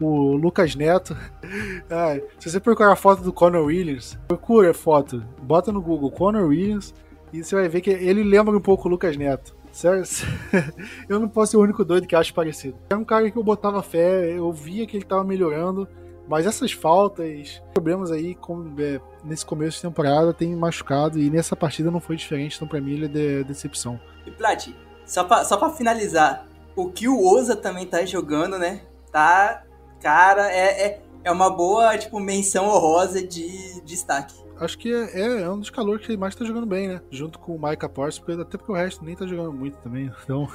o 0.00 0.36
Lucas 0.36 0.74
Neto. 0.74 1.16
Se 2.38 2.50
você 2.50 2.60
procurar 2.60 2.92
a 2.92 2.96
foto 2.96 3.22
do 3.22 3.32
Conor 3.32 3.64
Williams, 3.64 4.18
procura 4.26 4.70
a 4.70 4.74
foto, 4.74 5.24
bota 5.40 5.70
no 5.70 5.80
Google 5.80 6.10
Conor 6.10 6.48
Williams 6.48 6.94
e 7.32 7.42
você 7.42 7.54
vai 7.54 7.68
ver 7.68 7.80
que 7.80 7.90
ele 7.90 8.22
lembra 8.22 8.56
um 8.56 8.60
pouco 8.60 8.88
o 8.88 8.90
Lucas 8.90 9.16
Neto. 9.16 9.54
Certo? 9.70 10.26
eu 11.06 11.20
não 11.20 11.28
posso 11.28 11.52
ser 11.52 11.56
o 11.58 11.60
único 11.60 11.84
doido 11.84 12.06
que 12.06 12.16
acha 12.16 12.32
parecido. 12.32 12.78
É 12.88 12.96
um 12.96 13.04
cara 13.04 13.30
que 13.30 13.36
eu 13.36 13.44
botava 13.44 13.82
fé, 13.82 14.32
eu 14.32 14.50
via 14.50 14.86
que 14.86 14.96
ele 14.96 15.04
estava 15.04 15.22
melhorando, 15.22 15.86
mas 16.26 16.46
essas 16.46 16.72
faltas, 16.72 17.62
problemas 17.74 18.10
aí 18.10 18.34
com, 18.34 18.72
é, 18.78 18.98
nesse 19.22 19.44
começo 19.44 19.76
de 19.76 19.82
temporada 19.82 20.32
tem 20.32 20.56
machucado 20.56 21.18
e 21.18 21.30
nessa 21.30 21.54
partida 21.54 21.90
não 21.90 22.00
foi 22.00 22.16
diferente, 22.16 22.56
então 22.56 22.66
pra 22.66 22.80
mim 22.80 22.94
ele 22.94 23.04
é 23.04 23.08
de, 23.08 23.44
decepção. 23.44 24.00
E 24.24 24.30
Plat, 24.30 24.68
só 25.04 25.44
só 25.44 25.56
pra 25.56 25.68
finalizar, 25.68 26.46
o 26.76 26.90
que 26.90 27.08
o 27.08 27.26
Oza 27.26 27.56
também 27.56 27.86
tá 27.86 28.04
jogando, 28.04 28.58
né? 28.58 28.82
Tá, 29.10 29.64
cara, 30.00 30.52
é, 30.52 30.86
é, 30.86 31.02
é 31.24 31.32
uma 31.32 31.50
boa, 31.50 31.96
tipo, 31.98 32.20
menção 32.20 32.66
honrosa 32.68 33.26
de 33.26 33.80
destaque 33.82 34.46
acho 34.58 34.78
que 34.78 34.92
é, 34.92 35.20
é, 35.20 35.42
é, 35.42 35.50
um 35.50 35.58
dos 35.58 35.70
calores 35.70 36.06
que 36.06 36.16
mais 36.16 36.34
tá 36.34 36.44
jogando 36.44 36.66
bem, 36.66 36.88
né? 36.88 37.00
Junto 37.10 37.38
com 37.38 37.54
o 37.54 37.60
Micah 37.60 37.88
Parsons, 37.88 38.40
até 38.40 38.56
porque 38.56 38.72
o 38.72 38.74
resto 38.74 39.04
nem 39.04 39.14
tá 39.14 39.26
jogando 39.26 39.52
muito 39.52 39.76
também, 39.78 40.10
então 40.24 40.48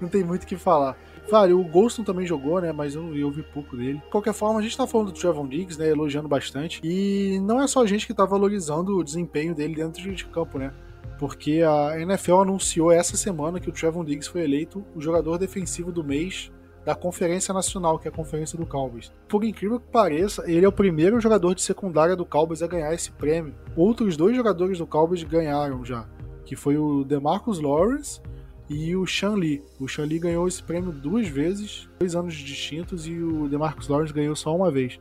não 0.00 0.08
tem 0.08 0.22
muito 0.22 0.44
o 0.44 0.46
que 0.46 0.56
falar. 0.56 0.96
Claro, 1.28 1.60
o 1.60 1.64
Golston 1.64 2.04
também 2.04 2.26
jogou, 2.26 2.60
né? 2.60 2.72
Mas 2.72 2.94
eu, 2.94 3.14
eu 3.14 3.30
vi 3.30 3.42
pouco 3.42 3.76
dele. 3.76 3.98
De 3.98 4.10
qualquer 4.10 4.32
forma, 4.32 4.58
a 4.58 4.62
gente 4.62 4.76
tá 4.76 4.86
falando 4.86 5.12
do 5.12 5.18
Trevon 5.18 5.46
Diggs, 5.46 5.78
né? 5.78 5.90
Elogiando 5.90 6.26
bastante. 6.26 6.80
E 6.82 7.38
não 7.40 7.60
é 7.60 7.66
só 7.66 7.82
a 7.82 7.86
gente 7.86 8.06
que 8.06 8.14
tá 8.14 8.24
valorizando 8.24 8.96
o 8.96 9.04
desempenho 9.04 9.54
dele 9.54 9.74
dentro 9.74 10.14
de 10.14 10.24
campo, 10.24 10.58
né? 10.58 10.72
Porque 11.18 11.62
a 11.62 12.00
NFL 12.00 12.36
anunciou 12.36 12.92
essa 12.92 13.16
semana 13.16 13.60
que 13.60 13.68
o 13.68 13.72
Trevon 13.72 14.04
Diggs 14.04 14.28
foi 14.28 14.42
eleito 14.42 14.84
o 14.94 15.00
jogador 15.00 15.38
defensivo 15.38 15.90
do 15.90 16.04
mês 16.04 16.50
da 16.84 16.94
Conferência 16.94 17.52
Nacional, 17.52 17.98
que 17.98 18.08
é 18.08 18.10
a 18.10 18.14
Conferência 18.14 18.58
do 18.58 18.64
Cowboys. 18.64 19.12
Por 19.28 19.44
incrível 19.44 19.78
que 19.78 19.88
pareça, 19.88 20.50
ele 20.50 20.64
é 20.64 20.68
o 20.68 20.72
primeiro 20.72 21.20
jogador 21.20 21.54
de 21.54 21.60
secundária 21.60 22.16
do 22.16 22.24
Cowboys 22.24 22.62
a 22.62 22.66
ganhar 22.66 22.94
esse 22.94 23.10
prêmio. 23.10 23.54
Outros 23.76 24.16
dois 24.16 24.34
jogadores 24.34 24.78
do 24.78 24.86
Cowboys 24.86 25.22
ganharam 25.22 25.84
já, 25.84 26.08
que 26.44 26.56
foi 26.56 26.78
o 26.78 27.04
DeMarcus 27.04 27.60
Lawrence 27.60 28.22
e 28.70 28.96
o 28.96 29.06
Sean 29.06 29.34
Lee. 29.34 29.62
O 29.78 29.88
Sean 29.88 30.06
Lee 30.06 30.18
ganhou 30.18 30.48
esse 30.48 30.62
prêmio 30.62 30.90
duas 30.90 31.28
vezes, 31.28 31.88
dois 31.98 32.14
anos 32.14 32.34
distintos, 32.34 33.06
e 33.06 33.18
o 33.18 33.48
DeMarcus 33.48 33.88
Lawrence 33.88 34.14
ganhou 34.14 34.34
só 34.34 34.56
uma 34.56 34.70
vez. 34.70 34.98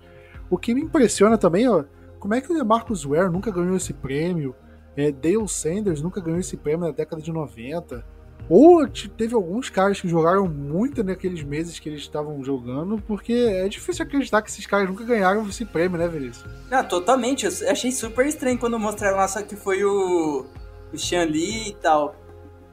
O 0.49 0.57
que 0.57 0.73
me 0.73 0.81
impressiona 0.81 1.37
também, 1.37 1.69
ó, 1.69 1.85
como 2.19 2.33
é 2.33 2.41
que 2.41 2.51
o 2.51 2.55
DeMarcus 2.55 3.05
Ware 3.05 3.31
nunca 3.31 3.51
ganhou 3.51 3.75
esse 3.77 3.93
prêmio? 3.93 4.55
É, 4.97 5.11
Dale 5.11 5.47
Sanders 5.47 6.01
nunca 6.01 6.19
ganhou 6.19 6.39
esse 6.39 6.57
prêmio 6.57 6.87
na 6.87 6.91
década 6.91 7.21
de 7.21 7.31
90. 7.31 8.03
Ou 8.49 8.87
teve 8.87 9.35
alguns 9.35 9.69
caras 9.69 10.01
que 10.01 10.07
jogaram 10.07 10.47
muito 10.47 11.03
naqueles 11.03 11.43
meses 11.43 11.79
que 11.79 11.89
eles 11.89 12.01
estavam 12.01 12.41
jogando, 12.43 13.01
porque 13.05 13.33
é 13.33 13.67
difícil 13.67 14.05
acreditar 14.05 14.41
que 14.41 14.49
esses 14.49 14.65
caras 14.65 14.87
nunca 14.87 15.03
ganharam 15.03 15.47
esse 15.47 15.65
prêmio, 15.65 15.99
né, 15.99 16.07
Vinícius? 16.07 16.45
Não, 16.71 16.83
totalmente. 16.83 17.45
Eu 17.45 17.71
achei 17.71 17.91
super 17.91 18.25
estranho 18.25 18.57
quando 18.57 18.79
mostraram 18.79 19.17
lá 19.17 19.27
só 19.27 19.41
que 19.43 19.55
foi 19.55 19.83
o, 19.83 20.45
o 20.91 20.97
Sean 20.97 21.25
Lee 21.25 21.69
e 21.69 21.73
tal, 21.75 22.15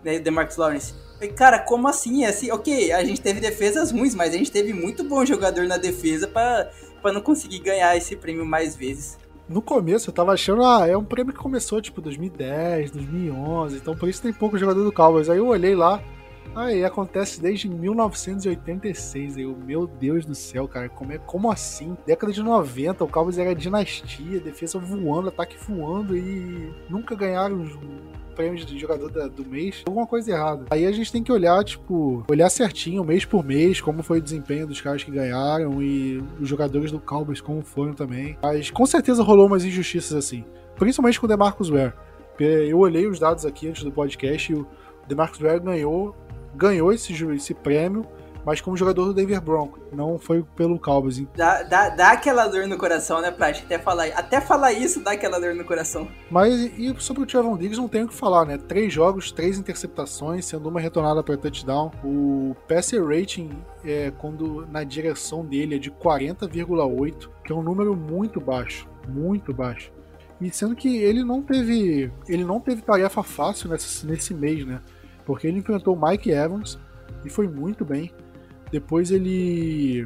né, 0.02 0.16
o 0.16 0.22
DeMarcus 0.22 0.56
Lawrence. 0.56 0.94
Cara, 1.36 1.58
como 1.58 1.88
assim? 1.88 2.24
É 2.24 2.28
assim? 2.28 2.50
Ok, 2.50 2.92
a 2.92 3.02
gente 3.04 3.20
teve 3.20 3.40
defesas 3.40 3.90
ruins, 3.90 4.14
mas 4.14 4.32
a 4.32 4.38
gente 4.38 4.52
teve 4.52 4.72
muito 4.72 5.02
bom 5.04 5.24
jogador 5.26 5.66
na 5.66 5.76
defesa 5.76 6.28
para 6.28 6.70
não 7.12 7.20
conseguir 7.20 7.58
ganhar 7.58 7.96
esse 7.96 8.14
prêmio 8.14 8.46
mais 8.46 8.76
vezes 8.76 9.18
no 9.48 9.60
começo 9.60 10.08
eu 10.08 10.14
tava 10.14 10.32
achando, 10.32 10.64
ah, 10.64 10.86
é 10.86 10.96
um 10.96 11.04
prêmio 11.04 11.32
que 11.32 11.38
começou 11.38 11.80
tipo 11.80 12.00
2010, 12.00 12.90
2011, 12.90 13.76
então 13.76 13.96
por 13.96 14.08
isso 14.08 14.22
tem 14.22 14.32
pouco 14.32 14.58
jogador 14.58 14.82
do 14.82 14.92
Cowboys. 14.92 15.28
Aí 15.28 15.38
eu 15.38 15.46
olhei 15.46 15.74
lá, 15.74 16.02
aí 16.54 16.84
acontece 16.84 17.40
desde 17.40 17.68
1986. 17.68 19.36
Aí 19.36 19.42
eu, 19.42 19.56
meu 19.56 19.86
Deus 19.86 20.24
do 20.24 20.34
céu, 20.34 20.66
cara, 20.66 20.88
como, 20.88 21.12
é, 21.12 21.18
como 21.18 21.50
assim? 21.50 21.96
Década 22.06 22.32
de 22.32 22.42
90, 22.42 23.04
o 23.04 23.08
Cowboys 23.08 23.38
era 23.38 23.54
dinastia, 23.54 24.40
defesa 24.40 24.78
voando, 24.78 25.28
ataque 25.28 25.56
voando 25.58 26.16
e 26.16 26.72
nunca 26.88 27.14
ganharam 27.14 27.64
prêmios 28.34 28.66
de 28.66 28.78
jogador 28.78 29.10
da, 29.10 29.26
do 29.26 29.44
mês, 29.44 29.82
alguma 29.86 30.06
coisa 30.06 30.32
errada. 30.32 30.66
Aí 30.70 30.86
a 30.86 30.92
gente 30.92 31.10
tem 31.10 31.22
que 31.22 31.32
olhar, 31.32 31.62
tipo, 31.64 32.24
olhar 32.28 32.50
certinho, 32.50 33.04
mês 33.04 33.24
por 33.24 33.44
mês, 33.44 33.80
como 33.80 34.02
foi 34.02 34.18
o 34.18 34.22
desempenho 34.22 34.66
dos 34.66 34.80
caras 34.80 35.02
que 35.02 35.10
ganharam 35.10 35.82
e 35.82 36.22
os 36.40 36.48
jogadores 36.48 36.90
do 36.90 37.00
Cowboys 37.00 37.40
como 37.40 37.62
foram 37.62 37.94
também. 37.94 38.36
Mas 38.42 38.70
com 38.70 38.84
certeza 38.86 39.22
rolou 39.22 39.46
umas 39.46 39.64
injustiças 39.64 40.16
assim, 40.16 40.44
principalmente 40.76 41.18
com 41.18 41.26
o 41.26 41.28
DeMarcus 41.28 41.68
Ware. 41.68 41.92
Eu 42.38 42.78
olhei 42.78 43.06
os 43.06 43.18
dados 43.18 43.46
aqui 43.46 43.68
antes 43.68 43.84
do 43.84 43.92
podcast 43.92 44.52
e 44.52 44.56
o 44.56 44.66
DeMarcus 45.06 45.38
Ware 45.38 45.60
ganhou, 45.60 46.16
ganhou 46.54 46.92
esse, 46.92 47.12
esse 47.12 47.54
prêmio 47.54 48.04
mas 48.44 48.60
como 48.60 48.76
jogador 48.76 49.06
do 49.06 49.14
Denver 49.14 49.40
Broncos, 49.40 49.80
não 49.92 50.18
foi 50.18 50.44
pelo 50.56 50.78
Cowboys. 50.78 51.22
Dá, 51.36 51.62
dá, 51.62 51.88
dá 51.88 52.12
aquela 52.12 52.46
dor 52.46 52.66
no 52.66 52.76
coração, 52.76 53.20
né, 53.20 53.30
Plat? 53.30 53.62
Até 53.62 53.78
falar, 53.78 54.06
até 54.08 54.40
falar 54.40 54.72
isso 54.72 55.02
dá 55.02 55.12
aquela 55.12 55.38
dor 55.40 55.54
no 55.54 55.64
coração. 55.64 56.08
Mas 56.30 56.54
e 56.54 56.94
sobre 56.98 57.22
o 57.22 57.26
Trevon 57.26 57.56
Diggs 57.56 57.80
não 57.80 57.88
tenho 57.88 58.06
o 58.06 58.08
que 58.08 58.14
falar, 58.14 58.44
né? 58.44 58.58
Três 58.58 58.92
jogos, 58.92 59.32
três 59.32 59.58
interceptações, 59.58 60.44
sendo 60.44 60.68
uma 60.68 60.80
retornada 60.80 61.22
para 61.22 61.36
touchdown. 61.36 61.90
O 62.04 62.54
passer 62.68 63.04
rating 63.04 63.50
é, 63.84 64.12
quando 64.18 64.66
na 64.70 64.84
direção 64.84 65.44
dele 65.44 65.76
é 65.76 65.78
de 65.78 65.90
40,8, 65.90 67.28
que 67.44 67.52
é 67.52 67.54
um 67.54 67.62
número 67.62 67.96
muito 67.96 68.40
baixo, 68.40 68.88
muito 69.08 69.52
baixo. 69.52 69.92
E 70.40 70.50
sendo 70.50 70.74
que 70.74 70.96
ele 70.96 71.22
não 71.24 71.40
teve, 71.40 72.12
ele 72.28 72.44
não 72.44 72.60
teve 72.60 72.82
tarefa 72.82 73.22
fácil 73.22 73.68
nessa, 73.70 74.06
nesse 74.06 74.34
mês, 74.34 74.66
né? 74.66 74.80
Porque 75.24 75.46
ele 75.46 75.58
enfrentou 75.58 75.96
o 75.96 76.08
Mike 76.08 76.30
Evans 76.30 76.78
e 77.24 77.30
foi 77.30 77.48
muito 77.48 77.84
bem. 77.84 78.12
Depois 78.74 79.12
ele 79.12 80.04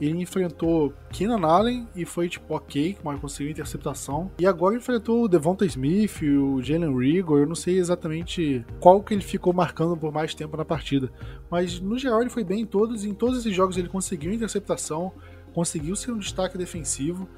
ele 0.00 0.20
enfrentou 0.20 0.92
Keenan 1.12 1.46
Allen 1.46 1.88
e 1.94 2.04
foi 2.04 2.28
tipo 2.28 2.52
ok, 2.52 2.98
mas 3.04 3.20
conseguiu 3.20 3.52
interceptação. 3.52 4.28
E 4.40 4.44
agora 4.46 4.74
enfrentou 4.74 5.22
o 5.22 5.28
Devonta 5.28 5.64
Smith, 5.64 6.20
o 6.22 6.60
Jalen 6.60 6.98
Rigor. 6.98 7.38
Eu 7.38 7.46
não 7.46 7.54
sei 7.54 7.78
exatamente 7.78 8.66
qual 8.80 9.00
que 9.04 9.14
ele 9.14 9.22
ficou 9.22 9.52
marcando 9.52 9.96
por 9.96 10.12
mais 10.12 10.34
tempo 10.34 10.56
na 10.56 10.64
partida. 10.64 11.12
Mas 11.48 11.78
no 11.78 11.96
geral 11.96 12.20
ele 12.20 12.30
foi 12.30 12.42
bem 12.42 12.62
em 12.62 12.66
todos. 12.66 13.04
Em 13.04 13.14
todos 13.14 13.38
esses 13.38 13.54
jogos 13.54 13.78
ele 13.78 13.88
conseguiu 13.88 14.32
interceptação, 14.32 15.12
conseguiu 15.54 15.94
ser 15.94 16.10
um 16.10 16.18
destaque 16.18 16.58
defensivo. 16.58 17.28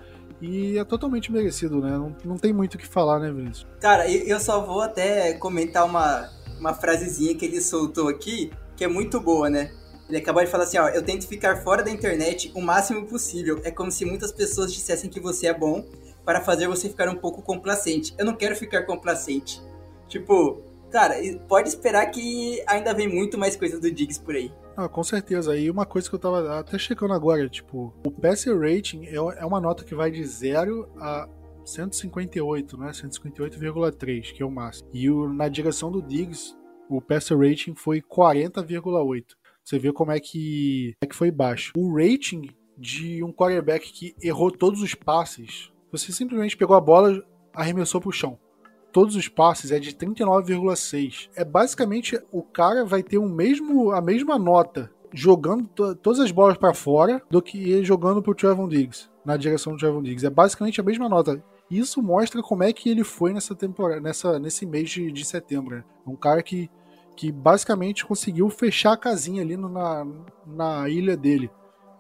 E 0.41 0.79
é 0.79 0.85
totalmente 0.85 1.31
merecido, 1.31 1.79
né? 1.83 1.91
Não, 1.91 2.17
não 2.25 2.37
tem 2.39 2.55
muito 2.55 2.77
o 2.77 2.79
que 2.79 2.87
falar, 2.87 3.21
né, 3.21 3.31
Vinícius? 3.31 3.67
Cara, 3.81 4.11
eu 4.11 4.41
só 4.41 4.65
vou 4.65 4.81
até 4.81 5.35
comentar 5.35 5.85
uma, 5.85 6.27
uma 6.59 6.73
frasezinha 6.73 7.35
que 7.35 7.45
ele 7.45 7.61
soltou 7.61 8.09
aqui, 8.09 8.51
que 8.75 8.83
é 8.83 8.89
muito 8.89 9.21
boa, 9.21 9.51
né? 9.51 9.73
Ele 10.11 10.19
acabou 10.19 10.45
de 10.45 10.51
falar 10.51 10.65
assim, 10.65 10.77
ó, 10.77 10.89
eu 10.89 11.05
tento 11.05 11.29
ficar 11.29 11.63
fora 11.63 11.85
da 11.85 11.91
internet 11.91 12.51
o 12.53 12.61
máximo 12.61 13.07
possível. 13.07 13.61
É 13.63 13.71
como 13.71 13.93
se 13.93 14.05
muitas 14.05 14.33
pessoas 14.33 14.75
dissessem 14.75 15.09
que 15.09 15.21
você 15.21 15.47
é 15.47 15.55
bom 15.55 15.85
para 16.25 16.41
fazer 16.41 16.67
você 16.67 16.89
ficar 16.89 17.09
um 17.09 17.15
pouco 17.15 17.41
complacente. 17.43 18.13
Eu 18.19 18.25
não 18.25 18.35
quero 18.35 18.57
ficar 18.57 18.83
complacente. 18.83 19.63
Tipo, 20.09 20.61
cara, 20.91 21.15
pode 21.47 21.69
esperar 21.69 22.07
que 22.07 22.61
ainda 22.67 22.93
vem 22.93 23.09
muito 23.09 23.39
mais 23.39 23.55
coisas 23.55 23.79
do 23.79 23.89
Diggs 23.89 24.21
por 24.21 24.35
aí. 24.35 24.53
Ah, 24.77 24.89
com 24.89 25.05
certeza. 25.05 25.57
E 25.57 25.71
uma 25.71 25.87
coisa 25.87 26.09
que 26.09 26.15
eu 26.17 26.19
tava 26.19 26.59
até 26.59 26.77
checando 26.77 27.15
agora, 27.15 27.49
tipo, 27.49 27.95
o 28.05 28.11
passer 28.11 28.59
rating 28.59 29.05
é, 29.05 29.15
é 29.15 29.47
uma 29.47 29.61
nota 29.61 29.85
que 29.85 29.95
vai 29.95 30.11
de 30.11 30.25
0 30.27 30.89
a 30.99 31.29
158, 31.65 32.77
né? 32.77 32.91
158,3, 32.91 34.33
que 34.33 34.43
é 34.43 34.47
o 34.47 34.51
máximo. 34.51 34.89
E 34.93 35.09
o, 35.09 35.33
na 35.33 35.49
direção 35.49 35.93
do 35.93 36.03
Diggs, 36.03 36.57
o 36.89 37.01
passer 37.01 37.39
rating 37.39 37.77
foi 37.77 38.03
40,8. 38.03 39.40
Você 39.65 39.79
vê 39.79 39.93
como 39.93 40.11
é 40.11 40.21
que, 40.21 40.95
é 41.01 41.07
que 41.07 41.15
foi 41.15 41.31
baixo. 41.31 41.73
O 41.77 41.95
rating 41.95 42.49
de 42.77 43.23
um 43.23 43.33
quarterback 43.33 43.93
que 43.93 44.15
errou 44.23 44.51
todos 44.51 44.83
os 44.83 44.95
passes, 44.95 45.71
você 45.93 46.13
simplesmente 46.13 46.57
pegou 46.57 46.77
a 46.77 46.81
bola, 46.81 47.23
arremessou 47.53 48.01
pro 48.01 48.11
chão. 48.11 48.39
Todos 48.93 49.15
os 49.15 49.29
passes 49.29 49.71
é 49.71 49.79
de 49.79 49.93
39,6. 49.93 51.29
É 51.37 51.45
basicamente 51.45 52.19
o 52.33 52.43
cara 52.43 52.85
vai 52.85 53.03
ter 53.03 53.19
o 53.19 53.29
mesmo, 53.29 53.93
a 53.93 54.01
mesma 54.01 54.39
nota 54.39 54.91
jogando 55.13 55.69
todas 55.97 56.21
as 56.21 56.31
bolas 56.31 56.57
para 56.57 56.75
fora 56.75 57.23
do 57.31 57.43
que 57.43 57.85
jogando 57.85 58.23
pro 58.23 58.35
Trevon 58.35 58.69
Diggs, 58.69 59.09
na 59.25 59.37
direção 59.37 59.73
do 59.73 59.79
Trevon 59.79 60.03
Diggs. 60.03 60.27
É 60.27 60.31
basicamente 60.31 60.81
a 60.81 60.85
mesma 60.85 61.09
nota. 61.09 61.43
Isso 61.71 62.03
mostra 62.03 62.43
como 62.43 62.65
é 62.65 62.73
que 62.73 62.89
ele 62.89 63.05
foi 63.05 63.33
nessa 63.33 63.55
temporada, 63.55 64.01
nessa, 64.01 64.39
nesse 64.39 64.67
mês 64.67 64.91
de, 64.91 65.13
de 65.13 65.25
setembro. 65.25 65.77
Né? 65.77 65.85
Um 66.07 66.17
cara 66.17 66.43
que 66.43 66.69
que 67.21 67.31
basicamente 67.31 68.07
conseguiu 68.07 68.49
fechar 68.49 68.95
a 68.95 68.97
casinha 68.97 69.43
ali 69.43 69.55
na, 69.55 70.07
na 70.47 70.89
ilha 70.89 71.15
dele. 71.15 71.51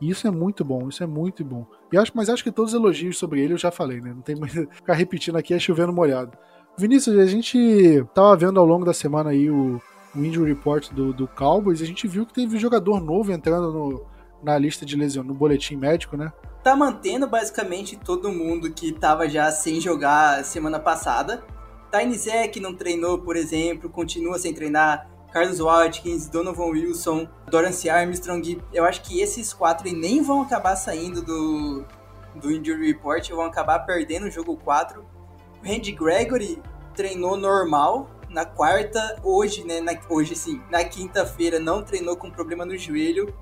E 0.00 0.08
isso 0.08 0.26
é 0.26 0.30
muito 0.30 0.64
bom, 0.64 0.88
isso 0.88 1.04
é 1.04 1.06
muito 1.06 1.44
bom. 1.44 1.66
E 1.92 1.98
acho, 1.98 2.10
mas 2.14 2.30
acho 2.30 2.42
que 2.42 2.50
todos 2.50 2.72
os 2.72 2.80
elogios 2.80 3.18
sobre 3.18 3.42
ele 3.42 3.52
eu 3.52 3.58
já 3.58 3.70
falei, 3.70 4.00
né? 4.00 4.14
Não 4.14 4.22
tem 4.22 4.34
mais 4.34 4.50
ficar 4.72 4.94
repetindo 4.94 5.36
aqui, 5.36 5.52
é 5.52 5.58
chovendo 5.58 5.92
molhado. 5.92 6.32
Vinícius, 6.78 7.18
a 7.18 7.26
gente 7.26 8.02
tava 8.14 8.34
vendo 8.34 8.58
ao 8.58 8.64
longo 8.64 8.86
da 8.86 8.94
semana 8.94 9.28
aí 9.28 9.50
o, 9.50 9.78
o 10.14 10.24
injury 10.24 10.54
report 10.54 10.90
do, 10.90 11.12
do 11.12 11.28
Cowboys, 11.28 11.82
a 11.82 11.86
gente 11.86 12.08
viu 12.08 12.24
que 12.24 12.32
teve 12.32 12.56
jogador 12.56 12.98
novo 12.98 13.30
entrando 13.30 13.70
no, 13.70 14.06
na 14.42 14.56
lista 14.56 14.86
de 14.86 14.96
lesão, 14.96 15.22
no 15.22 15.34
boletim 15.34 15.76
médico, 15.76 16.16
né? 16.16 16.32
Tá 16.64 16.74
mantendo 16.74 17.26
basicamente 17.26 17.94
todo 17.94 18.32
mundo 18.32 18.72
que 18.72 18.90
tava 18.90 19.28
já 19.28 19.50
sem 19.50 19.82
jogar 19.82 20.42
semana 20.46 20.80
passada. 20.80 21.44
Tiny 21.90 22.16
Zek 22.16 22.58
não 22.58 22.74
treinou, 22.74 23.18
por 23.18 23.36
exemplo, 23.36 23.90
continua 23.90 24.38
sem 24.38 24.54
treinar. 24.54 25.09
Carlos 25.32 25.60
Watkins, 25.60 26.28
Donovan 26.28 26.70
Wilson, 26.70 27.28
Dorance 27.48 27.88
Armstrong. 27.88 28.60
Eu 28.72 28.84
acho 28.84 29.02
que 29.02 29.20
esses 29.20 29.52
quatro 29.52 29.90
nem 29.92 30.22
vão 30.22 30.42
acabar 30.42 30.76
saindo 30.76 31.22
do, 31.22 31.84
do 32.34 32.50
Injury 32.50 32.88
Report, 32.88 33.28
vão 33.30 33.44
acabar 33.44 33.80
perdendo 33.80 34.26
o 34.26 34.30
jogo 34.30 34.56
4. 34.56 35.04
O 35.62 35.66
Randy 35.66 35.92
Gregory 35.92 36.60
treinou 36.94 37.36
normal 37.36 38.10
na 38.28 38.44
quarta, 38.44 39.20
hoje, 39.22 39.64
né? 39.64 39.80
Na, 39.80 39.92
hoje 40.08 40.34
sim, 40.34 40.62
na 40.70 40.84
quinta-feira 40.84 41.58
não 41.58 41.82
treinou 41.82 42.16
com 42.16 42.30
problema 42.30 42.64
no 42.64 42.76
joelho. 42.76 43.32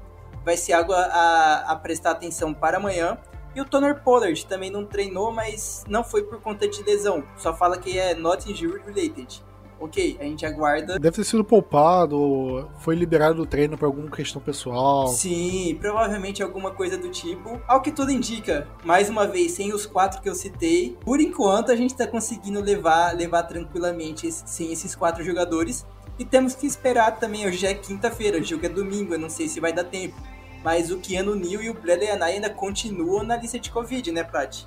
Vai 0.44 0.56
ser 0.56 0.74
algo 0.74 0.92
a, 0.92 1.00
a, 1.02 1.72
a 1.72 1.76
prestar 1.76 2.12
atenção 2.12 2.52
para 2.52 2.76
amanhã. 2.76 3.18
E 3.54 3.60
o 3.60 3.64
Toner 3.64 4.02
Pollard 4.02 4.46
também 4.46 4.70
não 4.70 4.84
treinou, 4.84 5.32
mas 5.32 5.84
não 5.88 6.04
foi 6.04 6.22
por 6.22 6.40
conta 6.40 6.68
de 6.68 6.82
lesão. 6.82 7.24
Só 7.36 7.54
fala 7.54 7.78
que 7.78 7.98
é 7.98 8.14
not 8.14 8.50
injury 8.50 8.80
related. 8.86 9.42
Ok, 9.80 10.16
a 10.20 10.24
gente 10.24 10.44
aguarda. 10.44 10.98
Deve 10.98 11.16
ter 11.16 11.24
sido 11.24 11.44
poupado, 11.44 12.68
foi 12.80 12.96
liberado 12.96 13.36
do 13.36 13.46
treino 13.46 13.78
por 13.78 13.86
alguma 13.86 14.10
questão 14.10 14.42
pessoal. 14.42 15.08
Sim, 15.08 15.76
provavelmente 15.80 16.42
alguma 16.42 16.72
coisa 16.72 16.98
do 16.98 17.08
tipo. 17.08 17.60
Ao 17.66 17.80
que 17.80 17.92
tudo 17.92 18.10
indica, 18.10 18.66
mais 18.84 19.08
uma 19.08 19.26
vez, 19.26 19.52
sem 19.52 19.72
os 19.72 19.86
quatro 19.86 20.20
que 20.20 20.28
eu 20.28 20.34
citei, 20.34 20.96
por 21.00 21.20
enquanto 21.20 21.70
a 21.70 21.76
gente 21.76 21.94
tá 21.94 22.06
conseguindo 22.06 22.60
levar, 22.60 23.14
levar 23.14 23.44
tranquilamente 23.44 24.30
sem 24.32 24.72
esses 24.72 24.96
quatro 24.96 25.22
jogadores. 25.22 25.86
E 26.18 26.24
temos 26.24 26.56
que 26.56 26.66
esperar 26.66 27.12
também, 27.12 27.46
hoje 27.46 27.58
já 27.58 27.68
é 27.68 27.74
quinta-feira, 27.74 28.38
o 28.38 28.42
jogo 28.42 28.66
é 28.66 28.68
domingo, 28.68 29.14
eu 29.14 29.18
não 29.20 29.30
sei 29.30 29.46
se 29.46 29.60
vai 29.60 29.72
dar 29.72 29.84
tempo. 29.84 30.16
Mas 30.64 30.90
o 30.90 30.98
Keanu 30.98 31.36
Neal 31.36 31.62
e 31.62 31.70
o 31.70 31.74
Bradley 31.74 32.10
Anai 32.10 32.32
ainda 32.32 32.50
continuam 32.50 33.22
na 33.22 33.36
lista 33.36 33.60
de 33.60 33.70
Covid, 33.70 34.10
né, 34.10 34.24
Prat? 34.24 34.64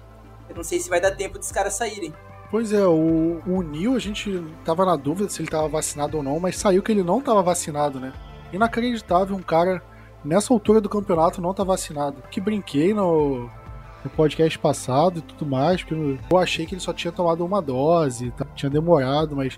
Eu 0.47 0.55
não 0.55 0.63
sei 0.63 0.79
se 0.79 0.89
vai 0.89 1.01
dar 1.01 1.11
tempo 1.11 1.37
dos 1.37 1.51
caras 1.51 1.73
saírem. 1.73 2.13
Pois 2.51 2.73
é, 2.73 2.85
o, 2.85 3.41
o 3.47 3.61
Neil 3.61 3.95
a 3.95 3.99
gente 3.99 4.43
tava 4.65 4.85
na 4.85 4.97
dúvida 4.97 5.29
se 5.29 5.41
ele 5.41 5.49
tava 5.49 5.69
vacinado 5.69 6.17
ou 6.17 6.23
não, 6.23 6.37
mas 6.37 6.57
saiu 6.57 6.83
que 6.83 6.91
ele 6.91 7.01
não 7.01 7.21
tava 7.21 7.41
vacinado, 7.41 7.97
né? 7.97 8.11
Inacreditável 8.51 9.37
um 9.37 9.41
cara 9.41 9.81
nessa 10.23 10.53
altura 10.53 10.81
do 10.81 10.89
campeonato 10.89 11.41
não 11.41 11.53
tá 11.53 11.63
vacinado. 11.63 12.21
Que 12.29 12.41
brinquei 12.41 12.93
no, 12.93 13.49
no 14.03 14.09
podcast 14.17 14.59
passado 14.59 15.19
e 15.19 15.21
tudo 15.21 15.49
mais, 15.49 15.81
porque 15.81 16.19
eu 16.29 16.37
achei 16.37 16.65
que 16.65 16.75
ele 16.75 16.81
só 16.81 16.91
tinha 16.91 17.13
tomado 17.13 17.45
uma 17.45 17.61
dose, 17.61 18.31
tá, 18.31 18.45
tinha 18.53 18.69
demorado, 18.69 19.33
mas 19.33 19.57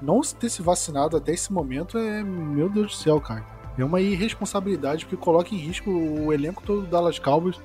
não 0.00 0.20
ter 0.20 0.48
se 0.48 0.62
vacinado 0.62 1.16
até 1.16 1.32
esse 1.32 1.52
momento 1.52 1.98
é, 1.98 2.22
meu 2.22 2.68
Deus 2.68 2.86
do 2.86 2.92
céu, 2.92 3.20
cara. 3.20 3.44
É 3.76 3.84
uma 3.84 4.00
irresponsabilidade 4.00 5.06
que 5.06 5.16
coloca 5.16 5.52
em 5.52 5.58
risco 5.58 5.90
o 5.90 6.32
elenco 6.32 6.62
todo 6.64 6.82
do 6.82 6.86
Dallas 6.86 7.18
Cowboys 7.18 7.60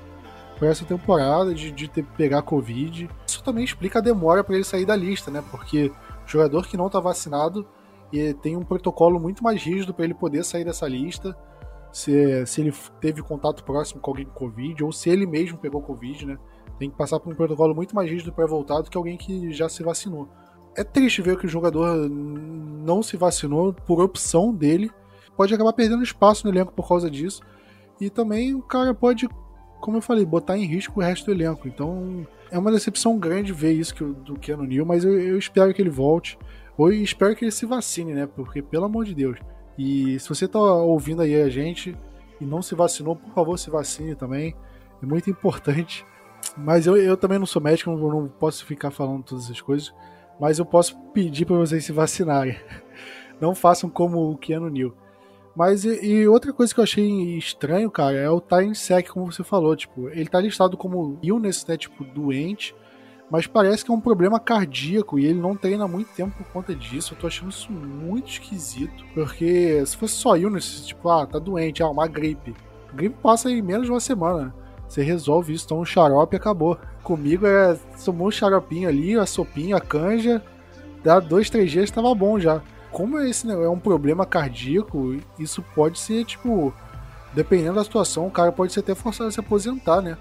por 0.58 0.68
essa 0.68 0.86
temporada 0.86 1.54
de, 1.54 1.72
de 1.72 1.88
ter, 1.88 2.04
pegar 2.18 2.42
Covid. 2.42 3.10
Isso 3.28 3.44
também 3.44 3.64
explica 3.64 4.00
a 4.00 4.02
demora 4.02 4.44
para 4.44 4.56
ele 4.56 4.64
sair 4.64 4.86
da 4.86 4.96
lista, 4.96 5.30
né? 5.30 5.44
Porque 5.52 5.92
jogador 6.26 6.68
que 6.68 6.78
não 6.78 6.88
está 6.88 7.00
vacinado 7.00 7.68
e 8.12 8.34
tem 8.36 8.56
um 8.56 8.64
protocolo 8.64 9.20
muito 9.20 9.44
mais 9.44 9.62
rígido 9.62 9.94
para 9.94 10.06
ele 10.06 10.14
poder 10.14 10.44
sair 10.44 10.64
dessa 10.64 10.88
lista. 10.88 11.36
Se, 11.92 12.46
se 12.48 12.62
ele 12.62 12.74
teve 13.00 13.22
contato 13.22 13.64
próximo 13.64 14.02
com 14.02 14.12
alguém 14.12 14.26
com 14.26 14.34
Covid, 14.34 14.84
ou 14.84 14.92
se 14.92 15.10
ele 15.10 15.28
mesmo 15.28 15.58
pegou 15.58 15.82
Covid, 15.82 16.26
né? 16.26 16.38
Tem 16.80 16.90
que 16.90 16.98
passar 16.98 17.20
por 17.20 17.32
um 17.32 17.36
protocolo 17.36 17.76
muito 17.76 17.96
mais 17.96 18.10
rígido 18.10 18.34
para 18.34 18.48
voltar 18.48 18.82
do 18.82 18.90
que 18.90 18.98
alguém 18.98 19.16
que 19.16 19.52
já 19.52 19.70
se 19.70 19.84
vacinou. 19.84 20.28
É 20.76 20.84
triste 20.84 21.22
ver 21.22 21.38
que 21.38 21.46
o 21.46 21.50
jogador 21.50 22.10
não 22.10 23.04
se 23.04 23.16
vacinou 23.16 23.74
por 23.74 24.02
opção 24.02 24.52
dele 24.52 24.92
pode 25.36 25.54
acabar 25.54 25.74
perdendo 25.74 26.04
espaço 26.04 26.46
no 26.46 26.54
elenco 26.54 26.74
por 26.74 26.88
causa 26.88 27.10
disso. 27.10 27.42
E 28.00 28.10
também 28.10 28.54
o 28.54 28.62
cara 28.62 28.94
pode, 28.94 29.30
como 29.84 29.98
eu 29.98 30.02
falei, 30.02 30.26
botar 30.26 30.58
em 30.58 30.66
risco 30.66 31.02
o 31.02 31.04
resto 31.04 31.26
do 31.26 31.34
elenco. 31.34 31.68
Então 31.68 32.26
é 32.50 32.58
uma 32.58 32.72
decepção 32.72 33.20
grande 33.20 33.52
ver 33.52 33.74
isso 33.74 33.94
que, 33.94 34.02
do 34.02 34.40
Keanu 34.40 34.64
Neal, 34.64 34.86
mas 34.86 35.04
eu, 35.04 35.20
eu 35.20 35.38
espero 35.38 35.74
que 35.74 35.82
ele 35.82 35.90
volte. 35.90 36.40
Ou 36.78 36.90
espero 36.90 37.36
que 37.36 37.44
ele 37.44 37.52
se 37.52 37.66
vacine, 37.66 38.14
né? 38.14 38.26
Porque, 38.26 38.62
pelo 38.62 38.86
amor 38.86 39.04
de 39.04 39.14
Deus. 39.14 39.38
E 39.78 40.18
se 40.22 40.30
você 40.30 40.48
tá 40.48 40.58
ouvindo 40.58 41.22
aí 41.22 41.36
a 41.36 41.50
gente 41.50 41.98
e 42.40 42.46
não 42.46 42.62
se 42.62 42.74
vacinou, 42.76 43.18
por 43.18 43.34
favor, 43.34 43.60
se 43.60 43.70
vacine 43.70 44.16
também. 44.16 44.56
É 45.02 45.06
muito 45.06 45.30
importante. 45.30 46.06
Mas 46.58 46.88
eu, 46.88 46.96
eu 46.96 47.18
também 47.18 47.38
não 47.38 47.46
sou 47.46 47.62
médico, 47.62 47.92
não, 47.92 48.10
não 48.10 48.28
posso 48.30 48.66
ficar 48.66 48.90
falando 48.90 49.24
todas 49.24 49.44
essas 49.44 49.60
coisas. 49.60 49.94
Mas 50.40 50.60
eu 50.60 50.66
posso 50.66 50.98
pedir 51.14 51.44
para 51.44 51.58
vocês 51.58 51.84
se 51.84 51.92
vacinarem. 51.92 52.56
Não 53.42 53.54
façam 53.54 53.90
como 53.90 54.32
o 54.32 54.38
Keanu 54.38 54.70
Neal. 54.70 54.96
Mas 55.56 55.86
e, 55.86 56.04
e, 56.04 56.28
outra 56.28 56.52
coisa 56.52 56.74
que 56.74 56.80
eu 56.80 56.84
achei 56.84 57.38
estranho, 57.38 57.90
cara, 57.92 58.18
é 58.18 58.30
o 58.30 58.42
time 58.42 58.74
sec, 58.74 59.08
como 59.10 59.32
você 59.32 59.44
falou. 59.44 59.76
Tipo, 59.76 60.10
ele 60.10 60.28
tá 60.28 60.40
listado 60.40 60.76
como 60.76 61.20
illness, 61.22 61.66
né? 61.68 61.78
Tipo, 61.78 62.04
doente. 62.04 62.76
mas 63.30 63.46
parece 63.48 63.86
que 63.86 63.92
é 63.92 63.94
um 63.94 64.02
problema 64.02 64.40
cardíaco 64.40 65.20
e 65.20 65.26
ele 65.26 65.40
não 65.40 65.56
treina 65.56 65.88
muito 65.88 66.14
tempo 66.14 66.36
por 66.38 66.48
conta 66.52 66.74
disso. 66.76 67.14
Eu 67.14 67.20
tô 67.20 67.28
achando 67.28 67.52
isso 67.52 67.72
muito 67.72 68.30
esquisito, 68.30 69.06
porque 69.14 69.86
se 69.86 69.96
fosse 69.96 70.16
só 70.16 70.36
illness, 70.36 70.86
tipo, 70.86 71.08
ah, 71.10 71.26
tá 71.26 71.40
doente, 71.40 71.84
ah, 71.84 71.90
uma 71.90 72.08
gripe. 72.08 72.56
A 72.92 72.96
gripe 72.96 73.16
passa 73.22 73.50
em 73.52 73.62
menos 73.62 73.86
de 73.86 73.92
uma 73.92 74.00
semana? 74.00 74.54
Você 74.88 75.02
resolve 75.02 75.54
isso, 75.54 75.68
toma 75.68 75.82
um 75.82 75.86
xarope 75.86 76.36
e 76.36 76.38
acabou. 76.38 76.78
Comigo 77.02 77.46
é 77.46 77.78
tomou 78.04 78.28
um 78.28 78.32
xaropinho 78.32 78.90
ali, 78.90 79.18
a 79.18 79.26
sopinha, 79.26 79.78
a 79.78 79.82
canja, 79.82 80.42
dá 81.04 81.20
dois, 81.20 81.50
três 81.50 81.72
dias 81.72 81.92
tava 81.92 82.14
bom 82.14 82.40
já. 82.40 82.62
Como 82.94 83.20
esse 83.20 83.50
é 83.50 83.68
um 83.68 83.80
problema 83.80 84.26
cardíaco, 84.26 85.18
isso 85.38 85.64
pode 85.76 86.00
ser, 86.00 86.24
tipo, 86.24 86.72
dependendo 87.34 87.76
da 87.76 87.84
situação, 87.84 88.28
o 88.28 88.32
cara 88.32 88.52
pode 88.52 88.72
ser 88.72 88.82
até 88.82 88.94
forçado 88.94 89.30
a 89.30 89.32
se 89.32 89.40
aposentar, 89.40 90.00
né? 90.00 90.16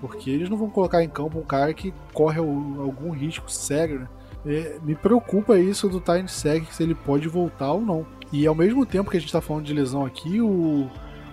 Porque 0.00 0.28
eles 0.28 0.50
não 0.50 0.56
vão 0.56 0.68
colocar 0.68 1.02
em 1.02 1.08
campo 1.08 1.38
um 1.38 1.44
cara 1.44 1.72
que 1.72 1.94
corre 2.12 2.38
algum 2.38 3.12
risco 3.12 3.50
sério, 3.50 4.00
né? 4.00 4.08
É, 4.44 4.78
me 4.82 4.94
preocupa 4.94 5.58
isso 5.58 5.88
do 5.88 6.00
Tiny 6.00 6.28
Seg, 6.28 6.66
se 6.70 6.82
ele 6.82 6.94
pode 6.94 7.28
voltar 7.28 7.72
ou 7.72 7.80
não. 7.80 8.06
E 8.32 8.46
ao 8.46 8.54
mesmo 8.54 8.84
tempo 8.84 9.10
que 9.10 9.16
a 9.16 9.20
gente 9.20 9.32
tá 9.32 9.40
falando 9.40 9.64
de 9.64 9.72
lesão 9.72 10.04
aqui, 10.04 10.40
o, 10.40 10.90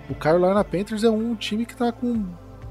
o 0.10 0.16
Carolina 0.16 0.64
Panthers 0.64 1.04
é 1.04 1.10
um 1.10 1.36
time 1.36 1.66
que 1.66 1.76
tá 1.76 1.92
com 1.92 2.26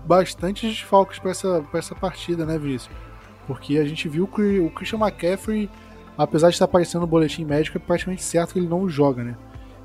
bastante 0.05 0.66
desfalques 0.66 1.18
para 1.18 1.33
essa, 1.33 1.61
pra 1.70 1.79
essa 1.79 1.95
partida, 1.95 2.47
né, 2.47 2.59
Vinícius? 2.59 2.95
Porque 3.47 3.79
a 3.79 3.85
gente 3.85 4.09
viu 4.09 4.27
que 4.27 4.61
o 4.61 4.70
Christian 4.70 4.99
McCaffrey, 4.99 5.68
apesar 6.17 6.49
de 6.49 6.55
estar 6.55 6.65
aparecendo 6.65 7.03
no 7.03 7.07
boletim 7.07 7.45
médico, 7.45 7.79
é 7.79 7.81
praticamente 7.81 8.23
certo 8.23 8.53
que 8.53 8.59
ele 8.59 8.69
não 8.69 8.89
joga, 8.89 9.23
né? 9.23 9.37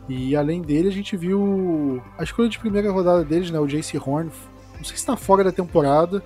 E 0.09 0.35
além 0.35 0.61
dele, 0.61 0.87
a 0.87 0.91
gente 0.91 1.17
viu 1.17 2.01
a 2.17 2.23
escolha 2.23 2.47
de 2.47 2.57
primeira 2.57 2.91
rodada 2.91 3.23
deles, 3.23 3.51
né? 3.51 3.59
O 3.59 3.67
JC 3.67 3.97
Horn. 3.97 4.31
Não 4.77 4.83
sei 4.83 4.95
se 4.95 5.01
está 5.01 5.17
fora 5.17 5.43
da 5.43 5.51
temporada, 5.51 6.23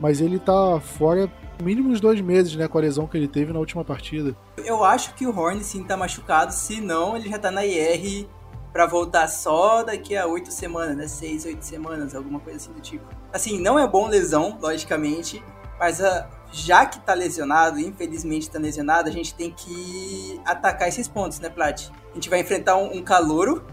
mas 0.00 0.20
ele 0.20 0.36
está 0.36 0.80
fora 0.80 1.30
mínimo 1.62 1.90
uns 1.90 2.00
dois 2.00 2.20
meses, 2.20 2.56
né? 2.56 2.66
Com 2.68 2.78
a 2.78 2.80
lesão 2.80 3.06
que 3.06 3.16
ele 3.16 3.28
teve 3.28 3.52
na 3.52 3.58
última 3.58 3.84
partida. 3.84 4.34
Eu 4.56 4.82
acho 4.82 5.14
que 5.14 5.26
o 5.26 5.36
Horn 5.36 5.62
sim 5.62 5.84
tá 5.84 5.96
machucado, 5.96 6.52
se 6.52 6.80
não, 6.80 7.16
ele 7.16 7.28
já 7.28 7.38
tá 7.38 7.50
na 7.50 7.66
IR 7.66 8.26
para 8.72 8.86
voltar 8.86 9.28
só 9.28 9.82
daqui 9.82 10.16
a 10.16 10.26
oito 10.26 10.50
semanas, 10.50 10.96
né? 10.96 11.08
Seis, 11.08 11.44
oito 11.44 11.64
semanas, 11.64 12.14
alguma 12.14 12.40
coisa 12.40 12.58
assim 12.58 12.72
do 12.72 12.80
tipo. 12.80 13.04
Assim, 13.32 13.60
não 13.60 13.78
é 13.78 13.86
bom 13.86 14.06
lesão, 14.06 14.58
logicamente, 14.60 15.42
mas 15.78 16.00
uh, 16.00 16.24
já 16.52 16.86
que 16.86 16.98
tá 17.00 17.14
lesionado, 17.14 17.78
infelizmente 17.78 18.50
tá 18.50 18.58
lesionado, 18.58 19.08
a 19.08 19.12
gente 19.12 19.34
tem 19.34 19.50
que 19.50 20.40
atacar 20.44 20.88
esses 20.88 21.06
pontos, 21.06 21.38
né, 21.40 21.48
Plat? 21.48 21.88
A 22.10 22.14
gente 22.14 22.28
vai 22.28 22.40
enfrentar 22.40 22.76
um, 22.76 22.96
um 22.96 23.02
calouro 23.02 23.64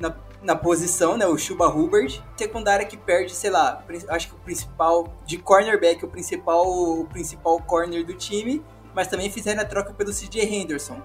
na, 0.00 0.14
na 0.42 0.56
posição, 0.56 1.16
né, 1.16 1.26
o 1.26 1.36
Chuba 1.36 1.68
Hubbard, 1.68 2.22
secundária 2.36 2.86
que 2.86 2.96
perde, 2.96 3.34
sei 3.34 3.50
lá, 3.50 3.84
acho 4.08 4.28
que 4.28 4.34
o 4.34 4.38
principal, 4.38 5.12
de 5.26 5.38
cornerback, 5.38 6.04
o 6.04 6.08
principal, 6.08 6.66
o 6.66 7.04
principal 7.06 7.60
corner 7.60 8.04
do 8.04 8.14
time, 8.14 8.62
mas 8.94 9.08
também 9.08 9.30
fizeram 9.30 9.62
a 9.62 9.64
troca 9.64 9.92
pelo 9.92 10.10
CJ 10.10 10.42
Henderson. 10.42 11.00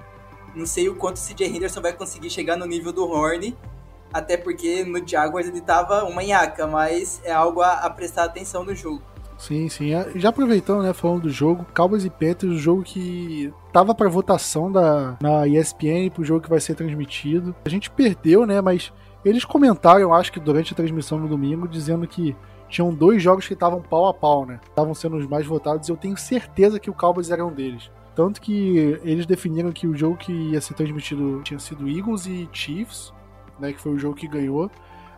Não 0.55 0.65
sei 0.65 0.89
o 0.89 0.95
quanto 0.95 1.17
o 1.17 1.19
CJ 1.19 1.55
Henderson 1.55 1.81
vai 1.81 1.93
conseguir 1.93 2.29
chegar 2.29 2.55
no 2.55 2.65
nível 2.65 2.91
do 2.91 3.05
Horn, 3.07 3.55
até 4.11 4.37
porque 4.37 4.83
no 4.83 5.05
Jaguars 5.05 5.47
ele 5.47 5.61
tava 5.61 6.03
uma 6.05 6.23
nhaca, 6.23 6.65
mas 6.65 7.21
é 7.23 7.31
algo 7.31 7.61
a, 7.61 7.73
a 7.73 7.89
prestar 7.89 8.23
atenção 8.23 8.63
no 8.63 8.73
jogo. 8.73 9.01
Sim, 9.37 9.69
sim. 9.69 9.93
É, 9.93 10.11
já 10.15 10.29
aproveitando, 10.29 10.81
né, 10.81 10.93
falando 10.93 11.23
do 11.23 11.29
jogo, 11.29 11.65
Cowboys 11.75 12.03
e 12.03 12.09
Panthers, 12.09 12.53
o 12.53 12.57
jogo 12.57 12.83
que 12.83 13.53
tava 13.71 13.93
para 13.93 14.09
votação 14.09 14.71
da, 14.71 15.15
na 15.21 15.47
ESPN 15.47 16.09
pro 16.13 16.23
jogo 16.23 16.41
que 16.41 16.49
vai 16.49 16.59
ser 16.59 16.75
transmitido. 16.75 17.55
A 17.65 17.69
gente 17.69 17.89
perdeu, 17.91 18.45
né, 18.45 18.59
mas 18.61 18.91
eles 19.23 19.45
comentaram, 19.45 20.13
acho 20.13 20.31
que 20.31 20.39
durante 20.39 20.73
a 20.73 20.75
transmissão 20.75 21.19
no 21.19 21.27
domingo, 21.27 21.67
dizendo 21.67 22.07
que 22.07 22.35
tinham 22.67 22.93
dois 22.93 23.21
jogos 23.21 23.47
que 23.47 23.53
estavam 23.53 23.81
pau 23.81 24.07
a 24.07 24.13
pau, 24.13 24.45
né? 24.45 24.59
Estavam 24.67 24.93
sendo 24.93 25.15
os 25.15 25.25
mais 25.25 25.45
votados 25.45 25.87
e 25.87 25.91
eu 25.91 25.95
tenho 25.95 26.17
certeza 26.17 26.79
que 26.79 26.89
o 26.89 26.93
Cowboys 26.93 27.29
era 27.31 27.45
um 27.45 27.53
deles. 27.53 27.89
Tanto 28.13 28.41
que 28.41 28.99
eles 29.03 29.25
definiram 29.25 29.71
que 29.71 29.87
o 29.87 29.95
jogo 29.95 30.17
que 30.17 30.33
ia 30.33 30.59
ser 30.59 30.73
transmitido 30.73 31.41
tinha 31.43 31.59
sido 31.59 31.87
Eagles 31.87 32.25
e 32.25 32.49
Chiefs, 32.51 33.13
né, 33.59 33.71
que 33.71 33.79
foi 33.79 33.93
o 33.93 33.99
jogo 33.99 34.15
que 34.15 34.27
ganhou. 34.27 34.69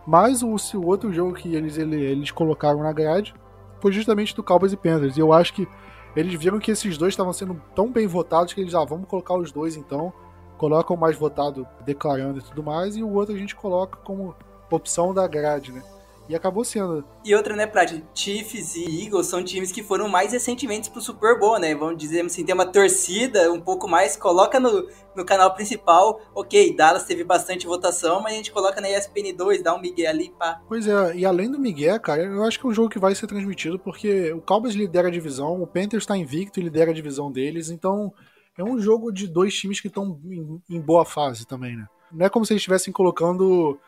Mas 0.05 0.43
o, 0.43 0.55
o 0.75 0.85
outro 0.85 1.11
jogo 1.11 1.33
que 1.33 1.55
eles, 1.55 1.77
eles 1.77 2.29
colocaram 2.29 2.83
na 2.83 2.91
grade 2.91 3.33
foi 3.81 3.91
justamente 3.91 4.35
do 4.35 4.43
Cowboys 4.43 4.73
e 4.73 4.77
Panthers. 4.77 5.17
E 5.17 5.19
eu 5.19 5.33
acho 5.33 5.53
que 5.53 5.67
eles 6.15 6.33
viram 6.33 6.59
que 6.59 6.71
esses 6.71 6.97
dois 6.97 7.13
estavam 7.13 7.33
sendo 7.33 7.61
tão 7.75 7.91
bem 7.91 8.07
votados 8.07 8.53
que 8.53 8.61
eles, 8.61 8.73
ah, 8.73 8.83
vamos 8.83 9.07
colocar 9.07 9.35
os 9.35 9.51
dois 9.51 9.75
então. 9.75 10.11
Colocam 10.57 10.95
o 10.95 10.99
mais 10.99 11.15
votado 11.15 11.67
declarando 11.85 12.39
e 12.39 12.41
tudo 12.41 12.61
mais, 12.61 12.97
e 12.97 13.03
o 13.03 13.13
outro 13.13 13.33
a 13.33 13.37
gente 13.37 13.55
coloca 13.55 13.97
como 14.03 14.35
opção 14.69 15.13
da 15.13 15.25
grade, 15.27 15.71
né? 15.71 15.81
E 16.29 16.35
acabou 16.35 16.63
sendo. 16.63 17.03
E 17.25 17.33
outra, 17.33 17.55
né, 17.55 17.65
Prat? 17.65 18.03
Chiefs 18.13 18.75
e 18.75 19.03
Eagles 19.03 19.25
são 19.25 19.43
times 19.43 19.71
que 19.71 19.81
foram 19.81 20.07
mais 20.07 20.31
recentemente 20.31 20.91
pro 20.91 21.01
Super 21.01 21.39
Bowl, 21.39 21.57
né? 21.57 21.73
Vamos 21.73 21.97
dizer 21.97 22.23
assim, 22.23 22.45
tem 22.45 22.53
uma 22.53 22.67
torcida 22.67 23.51
um 23.51 23.59
pouco 23.59 23.87
mais, 23.87 24.15
coloca 24.15 24.59
no, 24.59 24.87
no 25.15 25.25
canal 25.25 25.55
principal. 25.55 26.21
Ok, 26.35 26.75
Dallas 26.75 27.05
teve 27.05 27.23
bastante 27.23 27.65
votação, 27.65 28.21
mas 28.21 28.33
a 28.33 28.35
gente 28.35 28.51
coloca 28.51 28.79
na 28.79 28.87
ESPN 28.87 29.33
2, 29.35 29.63
dá 29.63 29.73
um 29.73 29.81
Miguel 29.81 30.07
ali, 30.07 30.31
pá. 30.37 30.61
Pois 30.67 30.87
é, 30.87 31.15
e 31.15 31.25
além 31.25 31.49
do 31.49 31.57
Miguel, 31.57 31.99
cara, 31.99 32.21
eu 32.21 32.43
acho 32.43 32.59
que 32.59 32.67
é 32.67 32.69
um 32.69 32.73
jogo 32.73 32.89
que 32.89 32.99
vai 32.99 33.15
ser 33.15 33.25
transmitido, 33.25 33.79
porque 33.79 34.31
o 34.31 34.39
Cowboys 34.39 34.75
lidera 34.75 35.07
a 35.07 35.11
divisão, 35.11 35.59
o 35.59 35.65
Panthers 35.65 36.05
tá 36.05 36.15
invicto 36.15 36.59
e 36.59 36.63
lidera 36.63 36.91
a 36.91 36.93
divisão 36.93 37.31
deles, 37.31 37.71
então 37.71 38.13
é 38.55 38.63
um 38.63 38.79
jogo 38.79 39.11
de 39.11 39.27
dois 39.27 39.55
times 39.55 39.79
que 39.79 39.87
estão 39.87 40.19
em, 40.25 40.61
em 40.69 40.79
boa 40.79 41.05
fase 41.05 41.47
também, 41.47 41.75
né? 41.75 41.87
Não 42.11 42.25
é 42.25 42.29
como 42.29 42.45
se 42.45 42.53
eles 42.53 42.61
estivessem 42.61 42.93
colocando 42.93 43.79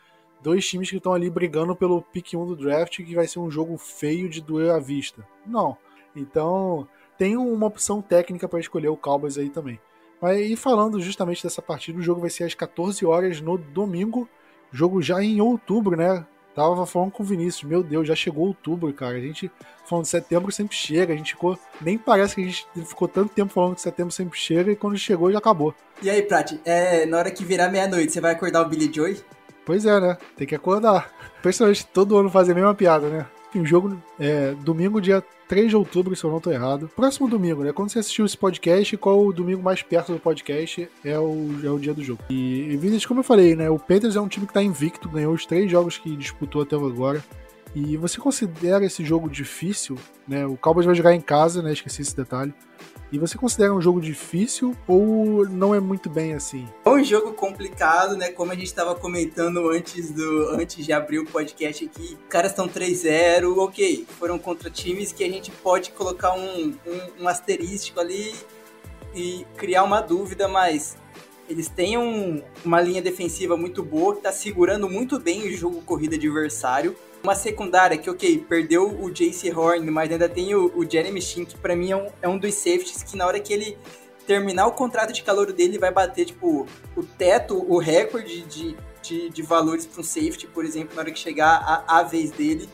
dois 0.42 0.68
times 0.68 0.90
que 0.90 0.98
estão 0.98 1.14
ali 1.14 1.30
brigando 1.30 1.76
pelo 1.76 2.02
pick 2.02 2.34
1 2.34 2.46
do 2.46 2.56
draft, 2.56 2.98
que 2.98 3.16
vai 3.16 3.28
ser 3.28 3.40
um 3.40 3.50
jogo 3.50 3.78
feio 3.78 4.30
de 4.30 4.42
doer 4.42 4.72
à 4.72 4.80
vista. 4.80 5.26
Não. 5.46 5.78
Então, 6.16 6.88
tem 7.18 7.38
uma 7.38 7.68
opção 7.68 8.02
técnica 8.02 8.48
para 8.48 8.60
escolher 8.60 8.90
o 8.90 8.98
Cowboys 8.98 9.38
aí 9.38 9.50
também. 9.50 9.80
Mas 10.22 10.40
e 10.40 10.56
falando 10.56 11.02
justamente 11.02 11.44
dessa 11.44 11.62
partida, 11.62 11.98
o 11.98 12.04
jogo 12.04 12.22
vai 12.22 12.30
ser 12.30 12.44
às 12.44 12.54
14 12.54 13.06
horas 13.06 13.42
no 13.42 13.58
domingo, 13.58 14.30
jogo 14.72 15.02
já 15.02 15.24
em 15.24 15.42
outubro, 15.42 15.96
né? 15.96 16.26
Tava 16.54 16.86
falando 16.86 17.12
com 17.12 17.24
o 17.24 17.26
Vinícius, 17.26 17.64
meu 17.64 17.82
Deus, 17.82 18.08
já 18.08 18.16
chegou 18.16 18.48
outubro, 18.48 18.94
cara. 18.94 19.16
A 19.16 19.22
gente 19.22 19.50
falando 19.86 20.04
de 20.04 20.10
setembro 20.10 20.52
sempre 20.52 20.76
chega, 20.76 21.14
a 21.14 21.18
gente 21.18 21.32
ficou. 21.32 21.58
Nem 21.80 21.98
parece 21.98 22.36
que 22.36 22.42
a 22.42 22.46
gente 22.46 22.68
ficou 22.86 23.08
tanto 23.08 23.34
tempo 23.34 23.54
falando 23.54 23.76
que 23.76 23.82
setembro 23.82 24.12
sempre 24.12 24.38
chega 24.38 24.72
e 24.72 24.76
quando 24.76 24.98
chegou 24.98 25.32
já 25.32 25.38
acabou. 25.38 25.74
E 26.02 26.10
aí, 26.10 26.22
Prat, 26.22 26.60
é, 26.66 27.06
na 27.06 27.18
hora 27.18 27.32
que 27.32 27.46
virar 27.46 27.70
meia-noite, 27.70 28.12
você 28.12 28.20
vai 28.20 28.34
acordar 28.34 28.62
o 28.62 28.70
Billy 28.70 28.92
Joy? 28.94 29.18
Pois 29.66 29.86
é, 29.86 30.00
né? 30.00 30.18
Tem 30.36 30.48
que 30.48 30.56
acordar. 30.56 31.12
Personagem 31.42 31.86
todo 31.94 32.18
ano 32.18 32.30
fazer 32.30 32.52
a 32.52 32.56
mesma 32.56 32.74
piada, 32.76 33.08
né? 33.08 33.26
Um 33.54 33.66
jogo 33.66 34.02
é 34.18 34.56
domingo, 34.64 35.02
dia 35.02 35.22
3 35.48 35.70
de 35.70 35.76
outubro, 35.76 36.16
se 36.16 36.24
eu 36.24 36.32
não 36.32 36.40
tô 36.40 36.50
errado. 36.52 36.90
Próximo 36.96 37.28
domingo, 37.28 37.64
né? 37.64 37.74
Quando 37.74 37.90
você 37.90 38.00
assistiu 38.00 38.26
esse 38.26 38.38
podcast, 38.38 38.96
qual 38.96 39.26
o 39.26 39.34
domingo 39.34 39.62
mais 39.62 39.82
perto 39.82 40.14
do 40.14 40.20
podcast 40.20 40.88
é 41.04 41.20
o, 41.20 41.50
é 41.62 41.70
o 41.70 41.78
dia 41.78 41.94
do 41.94 42.02
jogo. 42.02 42.24
E, 42.30 42.74
e 42.74 43.06
como 43.06 43.20
eu 43.20 43.24
falei, 43.24 43.56
né? 43.56 43.70
O 43.70 43.78
Panthers 43.78 44.16
é 44.16 44.22
um 44.22 44.30
time 44.30 44.48
que 44.48 44.54
tá 44.54 44.64
invicto, 44.64 45.10
ganhou 45.10 45.34
os 45.34 45.46
três 45.46 45.70
jogos 45.70 45.98
que 45.98 46.16
disputou 46.16 46.62
até 46.62 46.78
agora. 46.78 47.22
E 47.76 47.98
você 47.98 48.20
considera 48.20 48.86
esse 48.86 49.04
jogo 49.04 49.30
difícil, 49.30 49.98
né? 50.26 50.46
O 50.46 50.56
Cowboys 50.56 50.86
vai 50.86 50.96
jogar 50.96 51.14
em 51.14 51.22
casa, 51.22 51.62
né? 51.62 51.74
Esqueci 51.74 52.02
esse 52.02 52.16
detalhe. 52.16 52.54
E 53.12 53.20
você 53.20 53.38
considera 53.38 53.74
um 53.74 53.82
jogo 53.82 54.00
difícil 54.00 54.74
ou 54.88 55.46
não 55.50 55.76
é 55.76 55.82
muito 55.82 56.10
bem 56.10 56.34
assim? 56.34 56.66
É 56.86 56.90
um 56.90 57.04
jogo 57.04 57.34
complicado, 57.34 58.16
né? 58.16 58.32
Como 58.32 58.54
a 58.54 58.56
gente 58.56 58.68
estava 58.68 58.96
comentando 58.96 59.70
antes 59.70 60.12
do 60.12 60.50
antes 60.52 60.86
de 60.86 60.94
abrir 60.94 61.20
o 61.20 61.26
podcast 61.26 61.84
aqui. 61.84 62.18
Caras 62.30 62.52
estão 62.52 62.70
3-0, 62.70 63.58
ok. 63.58 64.08
Foram 64.18 64.40
contra 64.40 64.70
times 64.70 65.12
que 65.12 65.26
a 65.26 65.30
gente 65.30 65.52
pode 65.52 65.92
colocar 65.92 66.34
um, 66.34 66.74
um, 66.88 67.24
um 67.24 67.28
asterístico 67.28 68.00
ali 68.00 68.34
e 69.14 69.46
criar 69.58 69.84
uma 69.84 70.00
dúvida, 70.00 70.48
mas 70.48 70.96
eles 71.50 71.68
têm 71.68 71.98
um, 71.98 72.42
uma 72.64 72.80
linha 72.80 73.02
defensiva 73.02 73.58
muito 73.58 73.84
boa 73.84 74.14
que 74.14 74.20
está 74.20 74.32
segurando 74.32 74.90
muito 74.90 75.20
bem 75.20 75.50
o 75.50 75.52
jogo 75.52 75.82
corrida 75.82 76.16
adversário 76.16 76.96
uma 77.24 77.36
secundária 77.36 77.98
que, 77.98 78.10
ok, 78.10 78.46
perdeu 78.48 78.88
o 78.88 79.12
Jace 79.12 79.52
Horn, 79.52 79.90
mas 79.92 80.12
ainda 80.12 80.28
tem 80.28 80.56
o, 80.56 80.72
o 80.76 80.90
Jeremy 80.90 81.22
Shin, 81.22 81.46
que 81.46 81.58
pra 81.58 81.76
mim 81.76 81.92
é 81.92 81.96
um, 81.96 82.08
é 82.22 82.28
um 82.28 82.38
dos 82.38 82.54
safeties 82.56 83.04
que 83.04 83.16
na 83.16 83.26
hora 83.28 83.40
que 83.40 83.54
ele 83.54 83.78
terminar 84.26 84.68
o 84.68 84.72
contrato 84.72 85.12
de 85.12 85.24
calor 85.24 85.52
dele, 85.52 85.78
vai 85.78 85.92
bater, 85.92 86.26
tipo, 86.26 86.66
o 86.96 87.04
teto, 87.04 87.58
o 87.70 87.78
recorde 87.78 88.42
de, 88.44 88.78
de, 89.02 89.30
de 89.30 89.42
valores 89.42 89.86
para 89.86 90.02
um 90.02 90.04
safety, 90.04 90.48
por 90.48 90.64
exemplo, 90.64 90.96
na 90.96 91.02
hora 91.02 91.12
que 91.12 91.20
chegar 91.20 91.58
a, 91.58 92.00
a 92.00 92.04
vez 92.04 92.32
dele. 92.32 92.70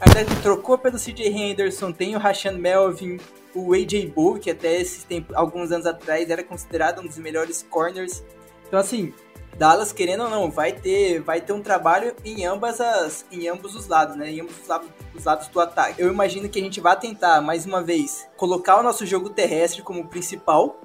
Ainda 0.00 0.24
trocou 0.42 0.76
pelo 0.76 0.98
CJ 0.98 1.28
Henderson, 1.28 1.92
tem 1.92 2.14
o 2.14 2.18
Rashan 2.18 2.58
Melvin, 2.58 3.18
o 3.54 3.72
AJ 3.72 4.06
Bull, 4.06 4.38
que 4.38 4.50
até 4.50 4.80
esses 4.80 5.04
tempos, 5.04 5.34
alguns 5.34 5.70
anos 5.72 5.86
atrás 5.86 6.28
era 6.28 6.42
considerado 6.42 7.00
um 7.00 7.06
dos 7.06 7.18
melhores 7.18 7.64
corners. 7.68 8.22
Então, 8.66 8.78
assim, 8.78 9.12
Dallas, 9.56 9.92
querendo 9.92 10.24
ou 10.24 10.30
não, 10.30 10.50
vai 10.50 10.72
ter, 10.72 11.20
vai 11.20 11.40
ter 11.40 11.52
um 11.52 11.62
trabalho 11.62 12.14
em 12.24 12.44
ambas 12.44 12.80
as, 12.80 13.24
em 13.30 13.48
ambos 13.48 13.74
os 13.74 13.86
lados, 13.86 14.16
né? 14.16 14.30
Em 14.30 14.40
ambos 14.40 14.60
os 14.60 14.66
lados, 14.66 14.88
os 15.14 15.24
lados 15.24 15.48
do 15.48 15.60
ataque. 15.60 16.00
Eu 16.00 16.10
imagino 16.10 16.48
que 16.48 16.58
a 16.58 16.62
gente 16.62 16.80
vai 16.80 16.98
tentar 16.98 17.40
mais 17.40 17.64
uma 17.64 17.82
vez 17.82 18.28
colocar 18.36 18.78
o 18.78 18.82
nosso 18.82 19.06
jogo 19.06 19.30
terrestre 19.30 19.82
como 19.82 20.08
principal. 20.08 20.80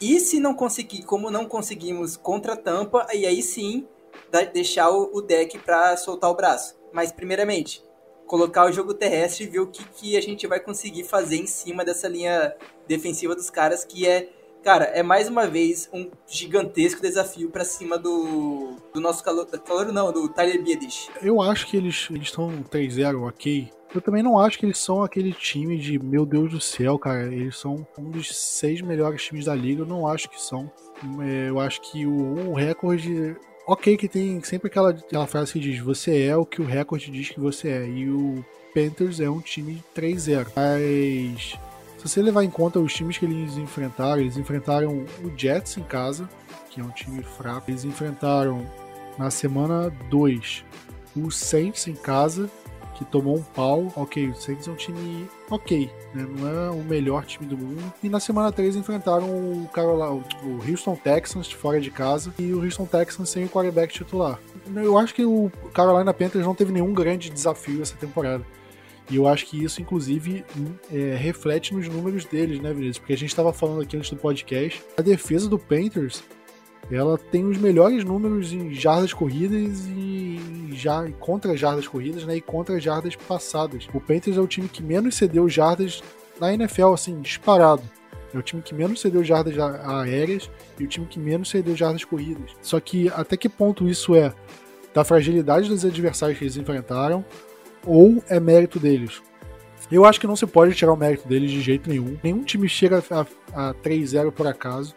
E 0.00 0.18
se 0.20 0.40
não 0.40 0.54
conseguir, 0.54 1.02
como 1.02 1.30
não 1.30 1.44
conseguimos 1.44 2.16
contra 2.16 2.54
a 2.54 2.56
Tampa, 2.56 3.06
e 3.12 3.26
aí 3.26 3.42
sim 3.42 3.86
deixar 4.52 4.90
o, 4.90 5.10
o 5.12 5.20
deck 5.20 5.58
para 5.58 5.96
soltar 5.96 6.30
o 6.30 6.34
braço. 6.34 6.78
Mas 6.92 7.12
primeiramente, 7.12 7.84
colocar 8.26 8.64
o 8.64 8.72
jogo 8.72 8.94
terrestre 8.94 9.44
e 9.44 9.48
ver 9.48 9.58
o 9.58 9.66
que, 9.66 9.82
que 9.84 10.16
a 10.16 10.20
gente 10.20 10.46
vai 10.46 10.60
conseguir 10.60 11.02
fazer 11.02 11.36
em 11.36 11.46
cima 11.48 11.84
dessa 11.84 12.06
linha 12.06 12.54
defensiva 12.86 13.34
dos 13.34 13.50
caras, 13.50 13.84
que 13.84 14.06
é, 14.06 14.28
cara, 14.62 14.84
é 14.86 15.02
mais 15.02 15.28
uma 15.28 15.46
vez 15.46 15.88
um 15.92 16.10
gigantesco 16.26 17.00
desafio 17.00 17.50
para 17.50 17.64
cima 17.64 17.98
do, 17.98 18.76
do 18.92 19.00
nosso 19.00 19.22
calor, 19.22 19.46
calor 19.46 19.92
não, 19.92 20.12
do 20.12 20.28
Tyler. 20.28 20.62
Eu 21.22 21.40
acho 21.40 21.66
que 21.66 21.76
eles 21.76 22.08
estão 22.10 22.50
3-0, 22.64 23.26
ok. 23.26 23.70
Eu 23.94 24.00
também 24.00 24.22
não 24.22 24.38
acho 24.38 24.58
que 24.58 24.64
eles 24.64 24.78
são 24.78 25.02
aquele 25.02 25.32
time 25.32 25.76
de, 25.76 25.98
meu 25.98 26.24
Deus 26.24 26.52
do 26.52 26.60
céu, 26.60 26.96
cara, 26.96 27.26
eles 27.26 27.56
são 27.56 27.86
um 27.98 28.10
dos 28.10 28.36
seis 28.36 28.80
melhores 28.80 29.22
times 29.22 29.46
da 29.46 29.54
liga, 29.54 29.82
eu 29.82 29.86
não 29.86 30.06
acho 30.06 30.28
que 30.28 30.40
são. 30.40 30.70
É, 31.20 31.48
eu 31.48 31.58
acho 31.58 31.80
que 31.80 32.06
o, 32.06 32.50
o 32.50 32.54
recorde 32.54 33.36
ok 33.66 33.96
que 33.96 34.08
tem 34.08 34.42
sempre 34.42 34.68
aquela, 34.68 34.90
aquela 34.90 35.26
frase 35.26 35.52
que 35.54 35.60
diz 35.60 35.80
você 35.80 36.24
é 36.24 36.36
o 36.36 36.46
que 36.46 36.60
o 36.60 36.64
recorde 36.64 37.10
diz 37.10 37.30
que 37.30 37.40
você 37.40 37.68
é. 37.68 37.88
E 37.88 38.08
o 38.08 38.44
Panthers 38.72 39.18
é 39.18 39.28
um 39.28 39.40
time 39.40 39.82
3-0. 39.94 40.48
Mas 40.54 41.58
se 42.00 42.08
você 42.08 42.22
levar 42.22 42.42
em 42.42 42.50
conta 42.50 42.80
os 42.80 42.94
times 42.94 43.18
que 43.18 43.26
eles 43.26 43.58
enfrentaram, 43.58 44.22
eles 44.22 44.38
enfrentaram 44.38 45.04
o 45.22 45.30
Jets 45.36 45.76
em 45.76 45.82
casa, 45.82 46.26
que 46.70 46.80
é 46.80 46.84
um 46.84 46.88
time 46.88 47.22
fraco. 47.22 47.70
Eles 47.70 47.84
enfrentaram 47.84 48.66
na 49.18 49.30
semana 49.30 49.90
2 50.08 50.64
o 51.14 51.30
Saints 51.30 51.86
em 51.88 51.94
casa, 51.94 52.48
que 52.94 53.04
tomou 53.04 53.36
um 53.36 53.42
pau. 53.42 53.92
Ok, 53.94 54.30
o 54.30 54.34
Saints 54.34 54.66
é 54.66 54.70
um 54.70 54.76
time 54.76 55.28
ok, 55.50 55.90
né? 56.14 56.26
não 56.38 56.48
é 56.48 56.70
o 56.70 56.82
melhor 56.82 57.26
time 57.26 57.46
do 57.46 57.58
mundo. 57.58 57.92
E 58.02 58.08
na 58.08 58.18
semana 58.18 58.50
3 58.50 58.76
enfrentaram 58.76 59.26
o, 59.26 59.68
Carolina, 59.70 60.10
o 60.42 60.70
Houston 60.70 60.96
Texans 60.96 61.52
fora 61.52 61.82
de 61.82 61.90
casa 61.90 62.32
e 62.38 62.50
o 62.54 62.64
Houston 62.64 62.86
Texans 62.86 63.28
sem 63.28 63.44
o 63.44 63.48
quarterback 63.50 63.92
titular. 63.92 64.38
Eu 64.74 64.96
acho 64.96 65.14
que 65.14 65.26
o 65.26 65.52
Carolina 65.74 66.14
Panthers 66.14 66.46
não 66.46 66.54
teve 66.54 66.72
nenhum 66.72 66.94
grande 66.94 67.28
desafio 67.28 67.82
essa 67.82 67.94
temporada. 67.96 68.42
E 69.10 69.16
eu 69.16 69.26
acho 69.26 69.46
que 69.46 69.62
isso, 69.62 69.82
inclusive, 69.82 70.44
é, 70.92 71.16
reflete 71.16 71.74
nos 71.74 71.88
números 71.88 72.24
deles, 72.24 72.60
né, 72.60 72.72
Vinícius? 72.72 72.98
Porque 72.98 73.12
a 73.12 73.18
gente 73.18 73.30
estava 73.30 73.52
falando 73.52 73.82
aqui 73.82 73.96
antes 73.96 74.10
do 74.10 74.16
podcast. 74.16 74.82
A 74.96 75.02
defesa 75.02 75.48
do 75.48 75.58
Panthers 75.58 76.22
ela 76.90 77.16
tem 77.16 77.46
os 77.46 77.56
melhores 77.56 78.04
números 78.04 78.52
em 78.52 78.72
jardas 78.72 79.12
corridas 79.12 79.86
e 79.86 80.70
já 80.72 81.08
contra 81.20 81.56
jardas 81.56 81.86
corridas, 81.86 82.24
né, 82.24 82.36
e 82.36 82.40
contra 82.40 82.80
jardas 82.80 83.14
passadas. 83.14 83.88
O 83.94 84.00
Panthers 84.00 84.36
é 84.36 84.40
o 84.40 84.46
time 84.46 84.68
que 84.68 84.82
menos 84.82 85.14
cedeu 85.16 85.48
jardas 85.48 86.02
na 86.40 86.52
NFL, 86.52 86.92
assim, 86.92 87.20
disparado. 87.20 87.82
É 88.32 88.38
o 88.38 88.42
time 88.42 88.62
que 88.62 88.74
menos 88.74 89.00
cedeu 89.00 89.22
jardas 89.24 89.56
aéreas 89.58 90.50
e 90.78 90.84
o 90.84 90.86
time 90.86 91.06
que 91.06 91.18
menos 91.18 91.50
cedeu 91.50 91.76
jardas 91.76 92.04
corridas. 92.04 92.52
Só 92.62 92.78
que 92.80 93.08
até 93.08 93.36
que 93.36 93.48
ponto 93.48 93.88
isso 93.88 94.14
é 94.14 94.32
da 94.94 95.04
fragilidade 95.04 95.68
dos 95.68 95.84
adversários 95.84 96.38
que 96.38 96.44
eles 96.44 96.56
enfrentaram 96.56 97.24
ou 97.86 98.22
é 98.28 98.38
mérito 98.38 98.78
deles? 98.78 99.22
Eu 99.90 100.04
acho 100.04 100.20
que 100.20 100.26
não 100.26 100.36
se 100.36 100.46
pode 100.46 100.74
tirar 100.74 100.92
o 100.92 100.96
mérito 100.96 101.26
deles 101.26 101.50
de 101.50 101.60
jeito 101.60 101.88
nenhum. 101.88 102.16
Nenhum 102.22 102.44
time 102.44 102.68
chega 102.68 103.02
a, 103.10 103.70
a 103.70 103.74
3-0 103.74 104.30
por 104.30 104.46
acaso. 104.46 104.94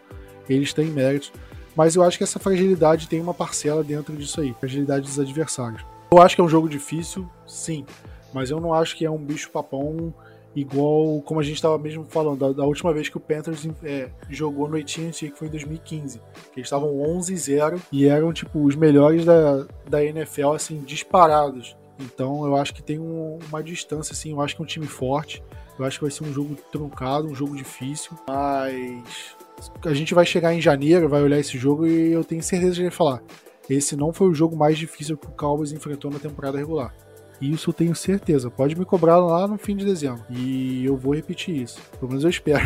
Eles 0.48 0.72
têm 0.72 0.86
méritos. 0.86 1.32
Mas 1.76 1.96
eu 1.96 2.02
acho 2.02 2.16
que 2.16 2.24
essa 2.24 2.38
fragilidade 2.38 3.08
tem 3.08 3.20
uma 3.20 3.34
parcela 3.34 3.82
dentro 3.82 4.14
disso 4.14 4.40
aí, 4.40 4.54
fragilidade 4.60 5.06
dos 5.06 5.18
adversários. 5.18 5.84
Eu 6.12 6.22
acho 6.22 6.36
que 6.36 6.40
é 6.40 6.44
um 6.44 6.48
jogo 6.48 6.68
difícil, 6.68 7.28
sim, 7.44 7.84
mas 8.32 8.50
eu 8.50 8.60
não 8.60 8.72
acho 8.72 8.96
que 8.96 9.04
é 9.04 9.10
um 9.10 9.18
bicho 9.18 9.50
papão 9.50 10.14
igual 10.54 11.20
como 11.22 11.40
a 11.40 11.42
gente 11.42 11.56
estava 11.56 11.76
mesmo 11.76 12.06
falando 12.08 12.38
da, 12.38 12.52
da, 12.52 12.64
última 12.64 12.92
vez 12.92 13.08
que 13.08 13.16
o 13.16 13.20
Panthers 13.20 13.68
é, 13.82 14.08
jogou 14.30 14.68
no 14.68 14.76
AT&T, 14.76 15.30
que 15.30 15.36
foi 15.36 15.48
em 15.48 15.50
2015, 15.50 16.20
que 16.52 16.60
eles 16.60 16.66
estavam 16.66 16.90
11-0 16.94 17.80
e 17.90 18.06
eram 18.06 18.32
tipo 18.32 18.64
os 18.64 18.76
melhores 18.76 19.24
da, 19.24 19.66
da 19.88 20.04
NFL 20.04 20.52
assim 20.52 20.78
disparados. 20.78 21.76
Então 21.98 22.44
eu 22.46 22.56
acho 22.56 22.74
que 22.74 22.82
tem 22.82 22.98
um, 22.98 23.38
uma 23.48 23.62
distância 23.62 24.12
assim, 24.12 24.32
eu 24.32 24.40
acho 24.40 24.56
que 24.56 24.62
é 24.62 24.64
um 24.64 24.66
time 24.66 24.86
forte. 24.86 25.42
Eu 25.78 25.84
acho 25.84 25.98
que 25.98 26.04
vai 26.04 26.10
ser 26.10 26.24
um 26.24 26.32
jogo 26.32 26.56
truncado, 26.70 27.26
um 27.26 27.34
jogo 27.34 27.56
difícil, 27.56 28.12
mas 28.28 29.34
a 29.84 29.94
gente 29.94 30.14
vai 30.14 30.24
chegar 30.24 30.54
em 30.54 30.60
janeiro, 30.60 31.08
vai 31.08 31.22
olhar 31.22 31.38
esse 31.38 31.58
jogo 31.58 31.86
e 31.86 32.12
eu 32.12 32.22
tenho 32.22 32.42
certeza 32.42 32.74
de 32.74 32.82
vai 32.82 32.90
falar. 32.90 33.22
Esse 33.68 33.96
não 33.96 34.12
foi 34.12 34.28
o 34.28 34.34
jogo 34.34 34.56
mais 34.56 34.78
difícil 34.78 35.16
que 35.16 35.26
o 35.26 35.30
Cowboys 35.30 35.72
enfrentou 35.72 36.10
na 36.10 36.18
temporada 36.18 36.58
regular. 36.58 36.94
Isso 37.40 37.70
eu 37.70 37.74
tenho 37.74 37.94
certeza. 37.94 38.50
Pode 38.50 38.78
me 38.78 38.84
cobrar 38.84 39.18
lá 39.18 39.46
no 39.48 39.58
fim 39.58 39.76
de 39.76 39.84
dezembro. 39.84 40.24
E 40.30 40.84
eu 40.84 40.96
vou 40.96 41.14
repetir 41.14 41.62
isso. 41.62 41.80
Pelo 41.98 42.08
menos 42.08 42.24
eu 42.24 42.30
espero. 42.30 42.64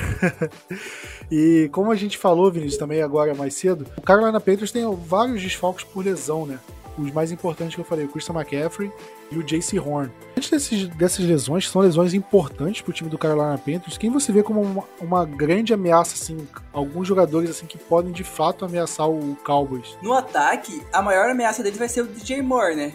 e 1.30 1.68
como 1.72 1.90
a 1.90 1.96
gente 1.96 2.18
falou, 2.18 2.50
Vinícius, 2.50 2.78
também 2.78 3.02
agora 3.02 3.34
mais 3.34 3.54
cedo, 3.54 3.86
o 3.96 4.02
Carolina 4.02 4.40
Panthers 4.40 4.70
tem 4.70 4.84
vários 4.94 5.42
desfalques 5.42 5.84
por 5.84 6.04
lesão, 6.04 6.46
né? 6.46 6.58
Os 7.02 7.12
mais 7.12 7.32
importantes 7.32 7.74
que 7.74 7.80
eu 7.80 7.84
falei, 7.84 8.04
o 8.04 8.08
Christian 8.08 8.34
McCaffrey 8.34 8.92
e 9.30 9.38
o 9.38 9.42
JC 9.42 9.78
Horn. 9.78 10.10
Antes 10.36 10.50
desses, 10.50 10.88
dessas 10.88 11.24
lesões, 11.24 11.66
que 11.66 11.72
são 11.72 11.82
lesões 11.82 12.14
importantes 12.14 12.82
para 12.82 12.90
o 12.90 12.94
time 12.94 13.10
do 13.10 13.18
Carolina 13.18 13.58
Panthers, 13.58 13.98
quem 13.98 14.10
você 14.10 14.32
vê 14.32 14.42
como 14.42 14.60
uma, 14.60 14.84
uma, 15.00 15.24
grande 15.24 15.72
ameaça, 15.72 16.14
assim, 16.14 16.46
alguns 16.72 17.06
jogadores 17.06 17.50
assim 17.50 17.66
que 17.66 17.78
podem 17.78 18.12
de 18.12 18.24
fato 18.24 18.64
ameaçar 18.64 19.08
o 19.08 19.36
Cowboys? 19.44 19.96
No 20.02 20.12
ataque, 20.12 20.82
a 20.92 21.02
maior 21.02 21.28
ameaça 21.30 21.62
deles 21.62 21.78
vai 21.78 21.88
ser 21.88 22.02
o 22.02 22.06
DJ 22.06 22.42
Moore, 22.42 22.76
né? 22.76 22.92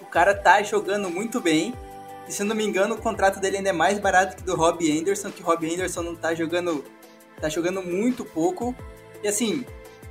O 0.00 0.06
cara 0.06 0.34
tá 0.34 0.62
jogando 0.62 1.08
muito 1.08 1.40
bem. 1.40 1.74
E 2.28 2.32
se 2.32 2.42
eu 2.42 2.46
não 2.46 2.54
me 2.54 2.64
engano, 2.64 2.94
o 2.94 2.98
contrato 2.98 3.40
dele 3.40 3.56
ainda 3.56 3.70
é 3.70 3.72
mais 3.72 3.98
barato 3.98 4.36
que 4.36 4.42
do 4.42 4.54
Robbie 4.54 4.98
Anderson, 4.98 5.30
que 5.30 5.42
o 5.42 5.46
Robbie 5.46 5.74
Anderson 5.74 6.02
não 6.02 6.14
tá 6.14 6.34
jogando. 6.34 6.84
tá 7.40 7.48
jogando 7.48 7.82
muito 7.82 8.24
pouco. 8.24 8.74
E 9.22 9.28
assim. 9.28 9.64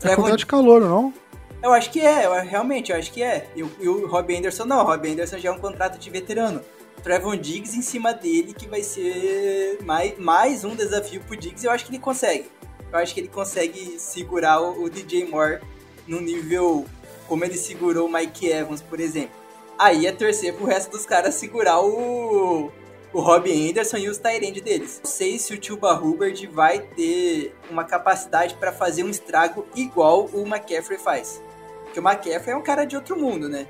É 0.03 0.15
contrato 0.15 0.39
de 0.39 0.45
calor, 0.45 0.81
não? 0.81 1.13
Eu 1.61 1.73
acho 1.73 1.91
que 1.91 1.99
é, 1.99 2.25
eu, 2.25 2.33
realmente, 2.43 2.91
eu 2.91 2.97
acho 2.97 3.11
que 3.11 3.21
é. 3.21 3.49
E 3.55 3.63
o, 3.63 3.71
e 3.79 3.89
o 3.89 4.07
Rob 4.07 4.35
Anderson 4.35 4.65
não, 4.65 4.79
o 4.79 4.83
Rob 4.83 5.09
Anderson 5.09 5.37
já 5.37 5.49
é 5.49 5.51
um 5.51 5.59
contrato 5.59 5.99
de 5.99 6.09
veterano. 6.09 6.61
Trevon 7.03 7.35
Diggs 7.35 7.77
em 7.77 7.81
cima 7.81 8.13
dele, 8.13 8.53
que 8.53 8.67
vai 8.67 8.83
ser 8.83 9.77
mais, 9.83 10.17
mais 10.17 10.63
um 10.63 10.75
desafio 10.75 11.21
pro 11.21 11.35
Diggs, 11.35 11.65
eu 11.65 11.71
acho 11.71 11.85
que 11.85 11.91
ele 11.91 11.99
consegue. 11.99 12.49
Eu 12.91 12.97
acho 12.97 13.13
que 13.13 13.19
ele 13.19 13.27
consegue 13.27 13.99
segurar 13.99 14.61
o, 14.61 14.83
o 14.83 14.89
DJ 14.89 15.25
Moore 15.25 15.61
no 16.07 16.19
nível 16.19 16.85
como 17.27 17.45
ele 17.45 17.57
segurou 17.57 18.07
o 18.07 18.11
Mike 18.11 18.47
Evans, 18.49 18.81
por 18.81 18.99
exemplo. 18.99 19.37
Aí 19.77 20.07
é 20.07 20.11
torcer 20.11 20.53
pro 20.53 20.65
resto 20.65 20.91
dos 20.91 21.05
caras 21.05 21.35
segurar 21.35 21.79
o, 21.79 22.71
o 23.13 23.21
Rob 23.21 23.49
Anderson 23.49 23.97
e 23.97 24.09
os 24.09 24.17
Tyrande 24.17 24.59
deles. 24.59 24.99
Não 25.03 25.09
sei 25.09 25.37
se 25.37 25.53
o 25.53 25.63
Chuba 25.63 25.93
Hubbard 25.93 26.47
vai 26.47 26.79
ter 26.79 27.55
uma 27.69 27.83
capacidade 27.83 28.55
para 28.55 28.73
fazer 28.73 29.03
um 29.03 29.09
estrago 29.09 29.65
igual 29.75 30.25
o 30.33 30.41
McCaffrey 30.41 30.97
faz. 30.97 31.41
Porque 31.89 31.99
o 31.99 32.07
McCaffrey 32.07 32.53
é 32.53 32.55
um 32.55 32.61
cara 32.61 32.85
de 32.85 32.95
outro 32.95 33.19
mundo, 33.19 33.49
né? 33.49 33.67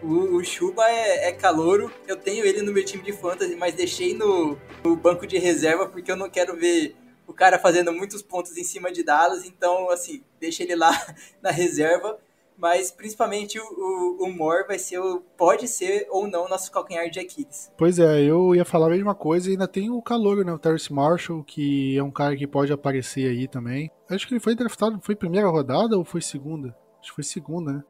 O, 0.00 0.36
o 0.36 0.44
Chuba 0.44 0.88
é, 0.88 1.28
é 1.28 1.32
calouro, 1.32 1.92
eu 2.06 2.16
tenho 2.16 2.44
ele 2.44 2.62
no 2.62 2.72
meu 2.72 2.84
time 2.84 3.02
de 3.02 3.12
fantasy, 3.12 3.56
mas 3.56 3.74
deixei 3.74 4.14
no, 4.14 4.56
no 4.84 4.94
banco 4.94 5.26
de 5.26 5.36
reserva 5.36 5.88
porque 5.88 6.12
eu 6.12 6.16
não 6.16 6.30
quero 6.30 6.56
ver 6.56 6.94
o 7.26 7.32
cara 7.32 7.58
fazendo 7.58 7.92
muitos 7.92 8.22
pontos 8.22 8.56
em 8.56 8.62
cima 8.62 8.92
de 8.92 9.02
Dallas, 9.02 9.44
então, 9.44 9.90
assim, 9.90 10.22
deixa 10.38 10.62
ele 10.62 10.76
lá 10.76 10.92
na 11.42 11.50
reserva. 11.50 12.18
Mas 12.58 12.90
principalmente 12.90 13.58
o, 13.58 13.62
o, 13.62 14.24
o 14.24 14.32
Moore 14.32 14.66
vai 14.66 14.78
ser, 14.78 14.98
o, 14.98 15.20
pode 15.36 15.68
ser 15.68 16.06
ou 16.08 16.26
não, 16.26 16.48
nosso 16.48 16.72
calcanhar 16.72 17.10
de 17.10 17.20
Aquiles. 17.20 17.70
Pois 17.76 17.98
é, 17.98 18.22
eu 18.22 18.54
ia 18.54 18.64
falar 18.64 18.86
a 18.86 18.90
mesma 18.90 19.14
coisa 19.14 19.48
e 19.48 19.52
ainda 19.52 19.68
tem 19.68 19.90
o 19.90 20.00
calor, 20.00 20.42
né? 20.42 20.52
O 20.52 20.58
Terrence 20.58 20.90
Marshall, 20.90 21.44
que 21.44 21.98
é 21.98 22.02
um 22.02 22.10
cara 22.10 22.34
que 22.34 22.46
pode 22.46 22.72
aparecer 22.72 23.28
aí 23.28 23.46
também. 23.46 23.90
Acho 24.08 24.26
que 24.26 24.32
ele 24.32 24.40
foi 24.40 24.54
draftado, 24.54 24.98
foi 25.02 25.14
primeira 25.14 25.48
rodada 25.48 25.98
ou 25.98 26.04
foi 26.04 26.22
segunda? 26.22 26.74
Acho 27.06 27.12
que 27.12 27.14
foi 27.14 27.24
segunda, 27.24 27.72
né? 27.72 27.84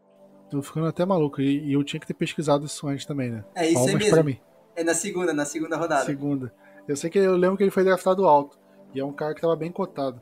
Tô 0.50 0.60
ficando 0.60 0.86
até 0.86 1.04
maluco. 1.06 1.40
E, 1.40 1.70
e 1.70 1.72
eu 1.72 1.82
tinha 1.82 1.98
que 1.98 2.06
ter 2.06 2.12
pesquisado 2.12 2.66
isso 2.66 2.86
antes 2.86 3.06
também, 3.06 3.30
né? 3.30 3.44
É 3.54 3.64
isso 3.64 3.74
Palmas 3.74 3.94
aí 3.94 3.98
mesmo. 3.98 4.14
Pra 4.14 4.22
mim. 4.22 4.38
É 4.76 4.84
na 4.84 4.92
segunda, 4.92 5.32
na 5.32 5.44
segunda 5.46 5.76
rodada. 5.78 6.04
Segunda. 6.04 6.52
Eu 6.86 6.94
sei 6.96 7.08
que 7.08 7.18
eu 7.18 7.34
lembro 7.34 7.56
que 7.56 7.62
ele 7.62 7.70
foi 7.70 7.82
draftado 7.82 8.26
alto. 8.26 8.58
E 8.94 9.00
é 9.00 9.04
um 9.04 9.12
cara 9.12 9.34
que 9.34 9.40
tava 9.40 9.56
bem 9.56 9.72
cotado. 9.72 10.20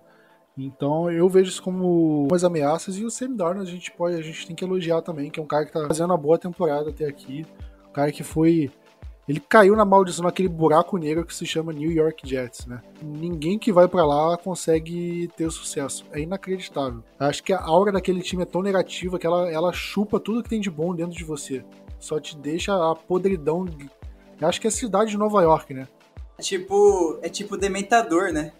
Então 0.57 1.11
eu 1.11 1.28
vejo 1.28 1.51
isso 1.51 1.62
como 1.62 2.28
umas 2.28 2.45
ameaças. 2.45 2.97
E 2.97 3.05
o 3.05 3.11
Sam 3.11 3.32
Darnold 3.32 3.68
a 3.68 3.74
gente 3.74 3.90
pode, 3.90 4.14
a 4.14 4.22
gente 4.22 4.47
tem 4.47 4.55
que 4.55 4.64
elogiar 4.64 5.03
também, 5.03 5.28
que 5.28 5.40
é 5.40 5.42
um 5.42 5.47
cara 5.47 5.66
que 5.66 5.72
tá 5.72 5.84
fazendo 5.88 6.11
uma 6.11 6.16
boa 6.16 6.38
temporada 6.38 6.90
até 6.90 7.05
aqui. 7.05 7.45
Um 7.88 7.92
cara 7.92 8.12
que 8.12 8.22
foi 8.22 8.70
ele 9.27 9.41
caiu 9.41 9.75
na 9.75 9.85
maldição 9.85 10.25
naquele 10.25 10.49
buraco 10.49 10.99
negro 10.99 11.25
que 11.25 11.35
se 11.35 11.47
chama 11.47 11.72
New 11.72 11.91
York 11.91 12.29
Jets, 12.29 12.66
né? 12.66 12.83
Ninguém 13.03 13.59
que 13.59 13.72
vai 13.72 13.89
para 13.89 14.05
lá 14.05 14.37
consegue 14.37 15.31
ter 15.35 15.51
sucesso. 15.51 16.05
É 16.12 16.20
inacreditável. 16.20 17.03
Acho 17.18 17.43
que 17.43 17.53
a 17.53 17.61
aura 17.61 17.91
daquele 17.91 18.20
time 18.20 18.43
é 18.43 18.47
tão 18.47 18.61
negativa 18.61 19.18
que 19.18 19.27
ela, 19.27 19.51
ela 19.51 19.72
chupa 19.72 20.20
tudo 20.20 20.43
que 20.43 20.51
tem 20.51 20.61
de 20.61 20.70
bom 20.70 20.95
dentro 20.95 21.16
de 21.16 21.25
você. 21.25 21.64
Só 21.99 22.20
te 22.20 22.37
deixa 22.37 22.75
a 22.75 22.95
podridão. 22.95 23.66
Acho 24.43 24.61
que 24.61 24.66
é 24.66 24.68
a 24.68 24.72
cidade 24.72 25.12
de 25.12 25.16
Nova 25.16 25.43
York, 25.43 25.72
né? 25.72 25.89
É 26.37 26.43
tipo, 26.43 27.18
é 27.22 27.29
tipo 27.31 27.57
dementador, 27.57 28.31
né? 28.31 28.53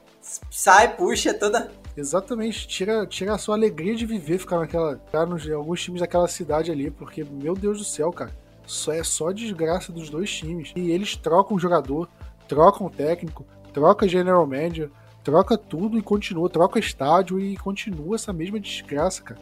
Sai, 0.51 0.97
puxa 0.97 1.35
toda. 1.35 1.71
Exatamente, 1.95 2.67
tira, 2.67 3.07
tira 3.07 3.35
a 3.35 3.39
sua 3.39 3.55
alegria 3.55 3.95
de 3.95 4.07
viver, 4.07 4.39
ficar 4.39 4.59
naquela. 4.59 4.97
Ficar 4.97 5.27
nos 5.27 5.49
alguns 5.51 5.83
times 5.83 6.01
daquela 6.01 6.27
cidade 6.27 6.73
ali, 6.73 6.91
porque, 6.91 7.23
meu 7.23 7.55
Deus 7.55 7.79
do 7.79 7.85
céu, 7.85 8.11
cara 8.11 8.44
só 8.67 8.93
é 8.93 9.03
só 9.03 9.33
desgraça 9.33 9.93
dos 9.93 10.11
dois 10.11 10.31
times. 10.31 10.73
E 10.75 10.91
eles 10.91 11.17
trocam 11.17 11.57
o 11.57 11.61
jogador, 11.61 12.09
trocam 12.49 12.87
o 12.87 12.91
técnico, 12.91 13.45
troca 13.73 14.09
general 14.09 14.47
manager, 14.47 14.91
troca 15.23 15.57
tudo 15.57 15.99
e 15.99 16.03
continua, 16.03 16.49
troca 16.49 16.79
estádio 16.79 17.41
e 17.41 17.57
continua 17.57 18.15
essa 18.15 18.33
mesma 18.33 18.61
desgraça, 18.61 19.23
cara. 19.23 19.41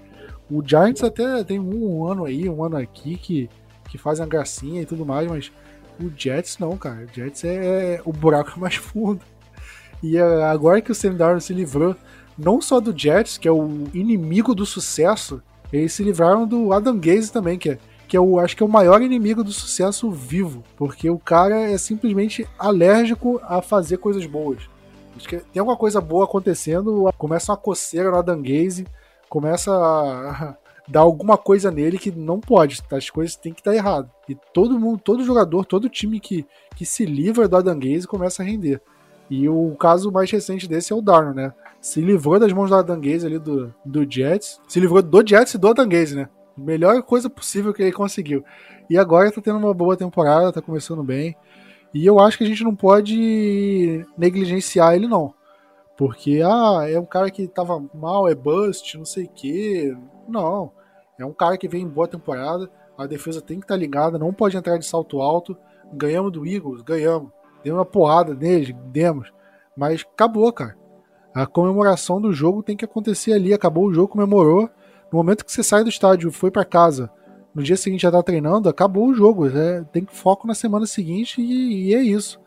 O 0.50 0.62
Giants 0.64 1.02
até 1.02 1.42
tem 1.44 1.58
um, 1.58 2.06
ano 2.06 2.24
aí, 2.24 2.48
um 2.48 2.62
ano 2.62 2.76
aqui 2.76 3.16
que, 3.16 3.48
que 3.88 3.96
faz 3.96 4.20
uma 4.20 4.26
gracinha 4.26 4.82
e 4.82 4.86
tudo 4.86 5.04
mais, 5.06 5.28
mas 5.28 5.52
O 6.00 6.10
Jets 6.16 6.58
não, 6.58 6.76
cara. 6.76 7.04
O 7.04 7.14
Jets 7.14 7.44
é, 7.44 7.94
é 7.94 8.02
o 8.04 8.12
buraco 8.12 8.58
mais 8.60 8.74
fundo. 8.76 9.20
E 10.02 10.16
é, 10.16 10.44
agora 10.44 10.80
que 10.80 10.90
o 10.90 10.94
Sam 10.94 11.14
Darnold 11.14 11.44
se 11.44 11.54
livrou 11.54 11.96
não 12.36 12.60
só 12.60 12.80
do 12.80 12.96
Jets, 12.96 13.38
que 13.38 13.46
é 13.46 13.52
o 13.52 13.86
inimigo 13.94 14.54
do 14.54 14.66
sucesso, 14.66 15.42
eles 15.72 15.92
se 15.92 16.02
livraram 16.02 16.46
do 16.46 16.72
Adam 16.72 16.98
Gaze 16.98 17.30
também, 17.30 17.58
que 17.58 17.70
é, 17.70 17.78
que 18.12 18.16
é 18.18 18.20
o, 18.20 18.38
acho 18.38 18.54
que 18.54 18.62
é 18.62 18.66
o 18.66 18.68
maior 18.68 19.00
inimigo 19.00 19.42
do 19.42 19.54
sucesso 19.54 20.10
vivo, 20.10 20.62
porque 20.76 21.08
o 21.08 21.18
cara 21.18 21.58
é 21.62 21.78
simplesmente 21.78 22.46
alérgico 22.58 23.40
a 23.42 23.62
fazer 23.62 23.96
coisas 23.96 24.26
boas. 24.26 24.68
Acho 25.16 25.26
que 25.26 25.38
tem 25.38 25.60
alguma 25.60 25.78
coisa 25.78 25.98
boa 25.98 26.26
acontecendo, 26.26 27.10
começa 27.16 27.52
uma 27.52 27.56
coceira 27.56 28.10
no 28.10 28.18
Adam 28.18 28.42
começa 29.30 29.72
a 29.72 30.54
dar 30.86 31.00
alguma 31.00 31.38
coisa 31.38 31.70
nele 31.70 31.96
que 31.96 32.10
não 32.10 32.38
pode, 32.38 32.82
as 32.92 33.08
coisas 33.08 33.34
têm 33.34 33.54
que 33.54 33.62
estar 33.62 33.74
errado. 33.74 34.10
E 34.28 34.34
todo 34.52 34.78
mundo, 34.78 35.00
todo 35.02 35.24
jogador, 35.24 35.64
todo 35.64 35.88
time 35.88 36.20
que, 36.20 36.44
que 36.76 36.84
se 36.84 37.06
livra 37.06 37.48
do 37.48 37.56
Adam 37.56 37.80
começa 38.06 38.42
a 38.42 38.44
render. 38.44 38.78
E 39.30 39.48
o 39.48 39.74
caso 39.76 40.12
mais 40.12 40.30
recente 40.30 40.68
desse 40.68 40.92
é 40.92 40.96
o 40.96 41.00
Darno, 41.00 41.32
né? 41.32 41.54
Se 41.80 42.02
livrou 42.02 42.38
das 42.38 42.52
mãos 42.52 42.68
do 42.68 42.76
Adanguese 42.76 43.24
ali 43.24 43.38
do, 43.38 43.74
do 43.82 44.04
Jets. 44.06 44.60
Se 44.68 44.78
livrou 44.78 45.00
do 45.00 45.26
Jets 45.26 45.54
e 45.54 45.58
do 45.58 45.68
Adanguese, 45.68 46.14
né? 46.14 46.28
Melhor 46.56 47.02
coisa 47.02 47.30
possível 47.30 47.72
que 47.72 47.82
ele 47.82 47.92
conseguiu. 47.92 48.44
E 48.88 48.98
agora 48.98 49.32
tá 49.32 49.40
tendo 49.40 49.58
uma 49.58 49.72
boa 49.72 49.96
temporada, 49.96 50.52
tá 50.52 50.60
começando 50.60 51.02
bem. 51.02 51.36
E 51.94 52.04
eu 52.06 52.20
acho 52.20 52.38
que 52.38 52.44
a 52.44 52.46
gente 52.46 52.64
não 52.64 52.74
pode 52.74 54.04
negligenciar 54.16 54.94
ele, 54.94 55.06
não. 55.06 55.34
Porque, 55.96 56.40
ah, 56.44 56.86
é 56.88 56.98
um 56.98 57.04
cara 57.04 57.30
que 57.30 57.46
tava 57.46 57.82
mal, 57.94 58.28
é 58.28 58.34
bust, 58.34 58.96
não 58.96 59.04
sei 59.04 59.24
o 59.24 59.28
quê. 59.28 59.94
Não. 60.28 60.72
É 61.18 61.24
um 61.24 61.32
cara 61.32 61.56
que 61.58 61.68
vem 61.68 61.82
em 61.82 61.88
boa 61.88 62.08
temporada. 62.08 62.70
A 62.96 63.06
defesa 63.06 63.40
tem 63.40 63.58
que 63.58 63.64
estar 63.64 63.74
tá 63.74 63.78
ligada, 63.78 64.18
não 64.18 64.32
pode 64.32 64.56
entrar 64.56 64.78
de 64.78 64.86
salto 64.86 65.20
alto. 65.20 65.56
Ganhamos 65.92 66.32
do 66.32 66.46
Eagles, 66.46 66.82
ganhamos. 66.82 67.30
Deu 67.62 67.74
uma 67.74 67.84
porrada 67.84 68.34
neles, 68.34 68.74
demos. 68.86 69.32
Mas 69.76 70.02
acabou, 70.02 70.52
cara. 70.52 70.76
A 71.34 71.46
comemoração 71.46 72.20
do 72.20 72.32
jogo 72.32 72.62
tem 72.62 72.76
que 72.76 72.84
acontecer 72.84 73.32
ali. 73.32 73.54
Acabou 73.54 73.86
o 73.86 73.94
jogo, 73.94 74.08
comemorou. 74.08 74.68
No 75.12 75.18
momento 75.18 75.44
que 75.44 75.52
você 75.52 75.62
sai 75.62 75.84
do 75.84 75.90
estádio, 75.90 76.32
foi 76.32 76.50
para 76.50 76.64
casa, 76.64 77.10
no 77.54 77.62
dia 77.62 77.76
seguinte 77.76 78.02
já 78.02 78.10
tá 78.10 78.22
treinando, 78.22 78.68
acabou 78.68 79.08
o 79.08 79.14
jogo. 79.14 79.46
É, 79.46 79.84
tem 79.92 80.06
foco 80.10 80.46
na 80.46 80.54
semana 80.54 80.86
seguinte 80.86 81.40
e, 81.40 81.88
e, 81.88 81.94
é 81.94 82.02
isso. 82.02 82.40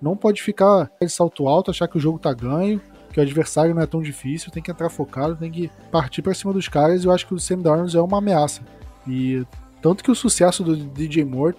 Não 0.00 0.16
pode 0.16 0.40
ficar 0.40 0.90
de 1.00 1.08
salto 1.08 1.48
alto, 1.48 1.70
achar 1.70 1.88
que 1.88 1.96
o 1.96 2.00
jogo 2.00 2.18
tá 2.18 2.32
ganho, 2.32 2.80
que 3.12 3.18
o 3.18 3.22
adversário 3.22 3.74
não 3.74 3.82
é 3.82 3.86
tão 3.86 4.00
difícil. 4.00 4.52
Tem 4.52 4.62
que 4.62 4.70
entrar 4.70 4.88
focado, 4.88 5.36
tem 5.36 5.50
que 5.50 5.70
partir 5.90 6.22
para 6.22 6.34
cima 6.34 6.52
dos 6.52 6.68
caras. 6.68 7.02
E 7.02 7.06
eu 7.06 7.12
acho 7.12 7.26
que 7.26 7.34
o 7.34 7.40
Sam 7.40 7.58
Darnold 7.58 7.96
é 7.96 8.00
uma 8.00 8.18
ameaça. 8.18 8.62
E 9.06 9.44
tanto 9.80 10.04
que 10.04 10.10
o 10.10 10.14
sucesso 10.14 10.62
do 10.62 10.76
DJ 10.76 11.24
Moore, 11.24 11.56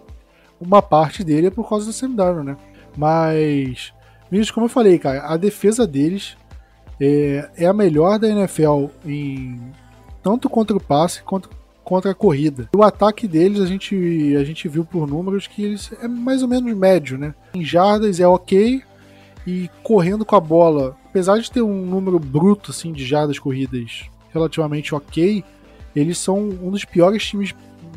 uma 0.60 0.82
parte 0.82 1.24
dele 1.24 1.48
é 1.48 1.52
por 1.52 1.68
causa 1.68 1.86
do 1.86 1.94
Sam 1.94 2.12
Darnold, 2.12 2.52
né? 2.52 2.58
Mas, 2.96 3.94
meninos, 4.32 4.52
como 4.52 4.66
eu 4.66 4.70
falei, 4.70 4.98
cara, 4.98 5.26
a 5.26 5.36
defesa 5.36 5.86
deles 5.86 6.38
é, 7.02 7.50
é 7.58 7.66
a 7.66 7.74
melhor 7.74 8.18
da 8.18 8.30
NFL 8.30 8.88
em 9.06 9.60
tanto 10.24 10.50
contra 10.50 10.76
o 10.76 10.80
passe 10.80 11.22
quanto 11.22 11.50
contra 11.84 12.12
a 12.12 12.16
corrida. 12.16 12.70
O 12.74 12.82
ataque 12.82 13.28
deles 13.28 13.60
a 13.60 13.66
gente, 13.66 14.36
a 14.40 14.44
gente 14.46 14.70
viu 14.70 14.86
por 14.86 15.06
números 15.06 15.48
que 15.48 15.64
eles 15.64 15.92
é 16.02 16.08
mais 16.08 16.42
ou 16.42 16.48
menos 16.48 16.74
médio, 16.74 17.18
né? 17.18 17.36
Em 17.54 17.64
jardas 17.64 18.22
é 18.22 18.28
ok 18.28 18.82
e 19.46 19.70
correndo 19.84 20.24
com 20.24 20.36
a 20.38 20.40
bola, 20.40 20.96
apesar 21.06 21.40
de 21.40 21.52
ter 21.52 21.62
um 21.62 21.86
número 21.86 22.18
bruto 22.18 22.72
assim 22.72 22.94
de 22.94 23.06
jardas 23.06 23.38
corridas 23.38 24.06
relativamente 24.34 24.96
ok, 24.96 25.44
eles 25.94 26.18
são 26.18 26.40
um 26.40 26.72
dos 26.72 26.86
piores 26.86 27.22
times 27.26 27.54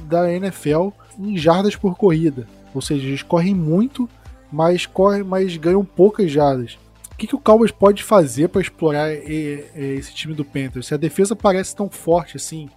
da 0.08 0.30
NFL 0.32 0.88
em 1.16 1.38
jardas 1.38 1.76
por 1.76 1.96
corrida. 1.96 2.46
Ou 2.74 2.82
seja, 2.82 3.06
eles 3.06 3.22
correm 3.22 3.54
muito 3.54 4.08
mas 4.50 4.86
corre, 4.86 5.22
mas 5.22 5.56
ganham 5.56 5.84
poucas 5.84 6.30
jardas. 6.30 6.78
O 7.16 7.18
que, 7.18 7.26
que 7.26 7.34
o 7.34 7.40
Cowboys 7.40 7.72
pode 7.72 8.04
fazer 8.04 8.48
para 8.48 8.60
explorar 8.60 9.10
esse 9.10 10.12
time 10.12 10.34
do 10.34 10.44
Panthers? 10.44 10.88
Se 10.88 10.92
a 10.92 10.98
defesa 10.98 11.34
parece 11.34 11.74
tão 11.74 11.88
forte 11.88 12.36
assim, 12.36 12.68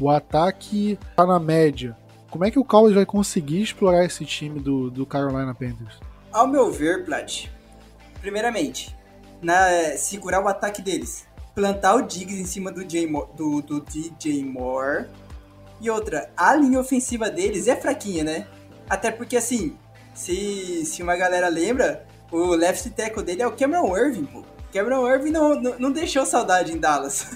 o 0.00 0.08
ataque 0.08 0.98
tá 1.14 1.26
na 1.26 1.38
média. 1.38 1.94
Como 2.30 2.42
é 2.42 2.50
que 2.50 2.58
o 2.58 2.64
Cowboys 2.64 2.94
vai 2.94 3.04
conseguir 3.04 3.60
explorar 3.60 4.02
esse 4.06 4.24
time 4.24 4.58
do, 4.58 4.90
do 4.90 5.04
Carolina 5.04 5.54
Panthers? 5.54 6.00
Ao 6.32 6.48
meu 6.48 6.72
ver, 6.72 7.04
Plat, 7.04 7.50
primeiramente, 8.18 8.96
na, 9.42 9.94
segurar 9.98 10.42
o 10.42 10.48
ataque 10.48 10.80
deles. 10.80 11.26
Plantar 11.54 11.96
o 11.96 12.00
Diggs 12.00 12.40
em 12.40 12.46
cima 12.46 12.72
do, 12.72 12.86
J, 12.86 13.06
do, 13.36 13.60
do 13.60 13.82
DJ 13.82 14.42
Moore. 14.42 15.04
E 15.82 15.90
outra, 15.90 16.30
a 16.34 16.54
linha 16.54 16.80
ofensiva 16.80 17.28
deles 17.28 17.68
é 17.68 17.76
fraquinha, 17.76 18.24
né? 18.24 18.46
Até 18.88 19.10
porque, 19.10 19.36
assim, 19.36 19.76
se, 20.14 20.86
se 20.86 21.02
uma 21.02 21.14
galera 21.14 21.48
lembra, 21.48 22.06
o 22.32 22.54
left 22.54 22.88
tackle 22.90 23.22
dele 23.22 23.42
é 23.42 23.46
o 23.46 23.52
Cameron 23.52 23.96
Irving, 23.96 24.24
pô. 24.24 24.42
Cameron 24.72 25.06
Irving 25.06 25.30
não, 25.30 25.54
não, 25.54 25.78
não 25.78 25.92
deixou 25.92 26.24
saudade 26.24 26.72
em 26.72 26.78
Dallas. 26.78 27.26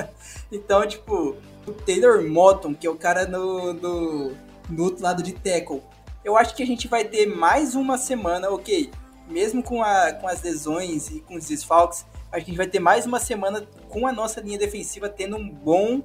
então, 0.52 0.86
tipo, 0.86 1.34
o 1.66 1.72
Taylor 1.72 2.22
Moton, 2.22 2.74
que 2.74 2.86
é 2.86 2.90
o 2.90 2.96
cara 2.96 3.26
no, 3.26 3.72
no, 3.72 4.32
no 4.68 4.84
outro 4.84 5.02
lado 5.02 5.22
de 5.22 5.32
tackle. 5.32 5.82
Eu 6.22 6.36
acho 6.36 6.54
que 6.54 6.62
a 6.62 6.66
gente 6.66 6.86
vai 6.86 7.04
ter 7.04 7.26
mais 7.26 7.74
uma 7.74 7.96
semana, 7.96 8.50
ok. 8.50 8.90
Mesmo 9.26 9.62
com, 9.62 9.82
a, 9.82 10.12
com 10.12 10.28
as 10.28 10.42
lesões 10.42 11.08
e 11.08 11.20
com 11.20 11.34
os 11.34 11.46
desfalques, 11.46 12.04
a 12.30 12.38
gente 12.38 12.56
vai 12.56 12.66
ter 12.66 12.78
mais 12.78 13.06
uma 13.06 13.18
semana 13.18 13.66
com 13.88 14.06
a 14.06 14.12
nossa 14.12 14.40
linha 14.40 14.58
defensiva 14.58 15.08
tendo 15.08 15.36
um 15.36 15.48
bom, 15.48 16.02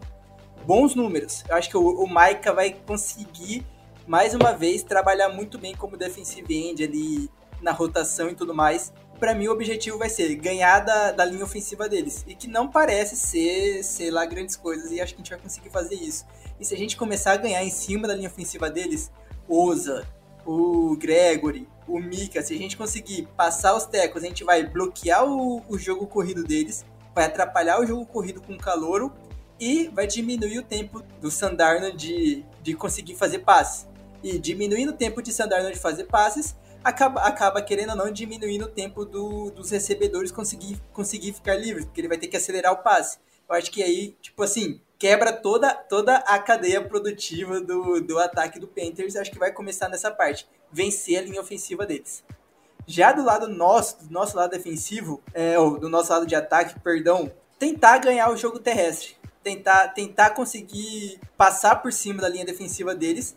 bons 0.65 0.95
números. 0.95 1.43
Eu 1.49 1.55
acho 1.57 1.69
que 1.69 1.77
o, 1.77 2.03
o 2.03 2.07
vai 2.53 2.73
conseguir 2.85 3.65
mais 4.07 4.33
uma 4.33 4.53
vez, 4.53 4.83
trabalhar 4.83 5.27
muito 5.27 5.57
bem 5.57 5.75
como 5.75 5.97
defensive 5.97 6.55
end 6.55 6.81
ali 6.81 7.29
na 7.61 7.71
rotação 7.71 8.29
e 8.29 8.35
tudo 8.35 8.53
mais. 8.53 8.93
Para 9.19 9.33
mim, 9.33 9.47
o 9.47 9.51
objetivo 9.51 9.97
vai 9.97 10.09
ser 10.09 10.33
ganhar 10.35 10.79
da, 10.79 11.11
da 11.11 11.25
linha 11.25 11.43
ofensiva 11.43 11.89
deles. 11.89 12.23
E 12.27 12.35
que 12.35 12.47
não 12.47 12.67
parece 12.67 13.15
ser, 13.15 13.83
ser 13.83 14.11
lá 14.11 14.25
grandes 14.25 14.55
coisas, 14.55 14.91
e 14.91 15.01
acho 15.01 15.13
que 15.13 15.21
a 15.21 15.23
gente 15.23 15.31
vai 15.31 15.39
conseguir 15.39 15.69
fazer 15.69 15.95
isso. 15.95 16.25
E 16.59 16.65
se 16.65 16.73
a 16.73 16.77
gente 16.77 16.95
começar 16.95 17.33
a 17.33 17.37
ganhar 17.37 17.63
em 17.63 17.69
cima 17.69 18.07
da 18.07 18.15
linha 18.15 18.29
ofensiva 18.29 18.69
deles, 18.69 19.11
Oza, 19.47 20.07
o 20.45 20.95
Gregory, 20.97 21.67
o 21.87 21.99
Mika, 21.99 22.41
se 22.41 22.53
a 22.53 22.57
gente 22.57 22.77
conseguir 22.77 23.27
passar 23.35 23.75
os 23.75 23.85
tecos, 23.85 24.23
a 24.23 24.27
gente 24.27 24.43
vai 24.43 24.63
bloquear 24.63 25.25
o, 25.25 25.63
o 25.67 25.77
jogo 25.77 26.05
corrido 26.05 26.43
deles, 26.43 26.85
vai 27.13 27.25
atrapalhar 27.25 27.79
o 27.79 27.85
jogo 27.85 28.05
corrido 28.05 28.41
com 28.41 28.53
o 28.53 28.57
calouro 28.57 29.11
e 29.59 29.87
vai 29.87 30.05
diminuir 30.05 30.59
o 30.59 30.63
tempo 30.63 31.03
do 31.19 31.31
Sandarno 31.31 31.95
de, 31.95 32.45
de 32.61 32.73
conseguir 32.73 33.15
fazer 33.15 33.39
passe 33.39 33.87
e 34.23 34.37
diminuindo 34.37 34.91
o 34.91 34.95
tempo 34.95 35.21
de 35.21 35.31
Sandarno 35.31 35.71
de 35.71 35.79
fazer 35.79 36.05
passes, 36.05 36.55
acaba, 36.87 37.21
acaba 37.21 37.61
querendo 37.61 37.89
ou 37.89 37.95
não 37.95 38.11
diminuindo 38.11 38.65
o 38.65 38.69
tempo 38.69 39.03
do, 39.03 39.51
dos 39.51 39.71
recebedores 39.71 40.31
conseguir, 40.31 40.81
conseguir 40.93 41.33
ficar 41.33 41.55
livres, 41.55 41.85
porque 41.85 41.99
ele 41.99 42.07
vai 42.07 42.17
ter 42.17 42.27
que 42.27 42.37
acelerar 42.37 42.71
o 42.71 42.77
passe. 42.77 43.19
Eu 43.47 43.55
acho 43.55 43.69
que 43.69 43.83
aí, 43.83 44.15
tipo 44.21 44.41
assim, 44.41 44.79
quebra 44.97 45.33
toda, 45.33 45.73
toda 45.73 46.15
a 46.15 46.39
cadeia 46.39 46.81
produtiva 46.81 47.59
do, 47.59 47.99
do 47.99 48.17
ataque 48.17 48.59
do 48.59 48.67
Panthers. 48.67 49.15
Acho 49.17 49.31
que 49.31 49.39
vai 49.39 49.51
começar 49.51 49.89
nessa 49.89 50.09
parte, 50.09 50.47
vencer 50.71 51.17
a 51.17 51.21
linha 51.21 51.41
ofensiva 51.41 51.85
deles. 51.85 52.23
Já 52.85 53.11
do 53.11 53.23
lado 53.23 53.49
nosso, 53.49 54.05
do 54.05 54.11
nosso 54.11 54.37
lado 54.37 54.51
defensivo, 54.51 55.21
é, 55.33 55.59
ou 55.59 55.77
do 55.77 55.89
nosso 55.89 56.11
lado 56.11 56.25
de 56.25 56.35
ataque, 56.35 56.79
perdão, 56.79 57.29
tentar 57.59 57.97
ganhar 57.97 58.31
o 58.31 58.37
jogo 58.37 58.59
terrestre. 58.59 59.17
Tentar, 59.43 59.89
tentar 59.89 60.31
conseguir 60.31 61.21
passar 61.37 61.77
por 61.77 61.93
cima 61.93 62.21
da 62.21 62.27
linha 62.27 62.45
defensiva 62.45 62.93
deles 62.93 63.35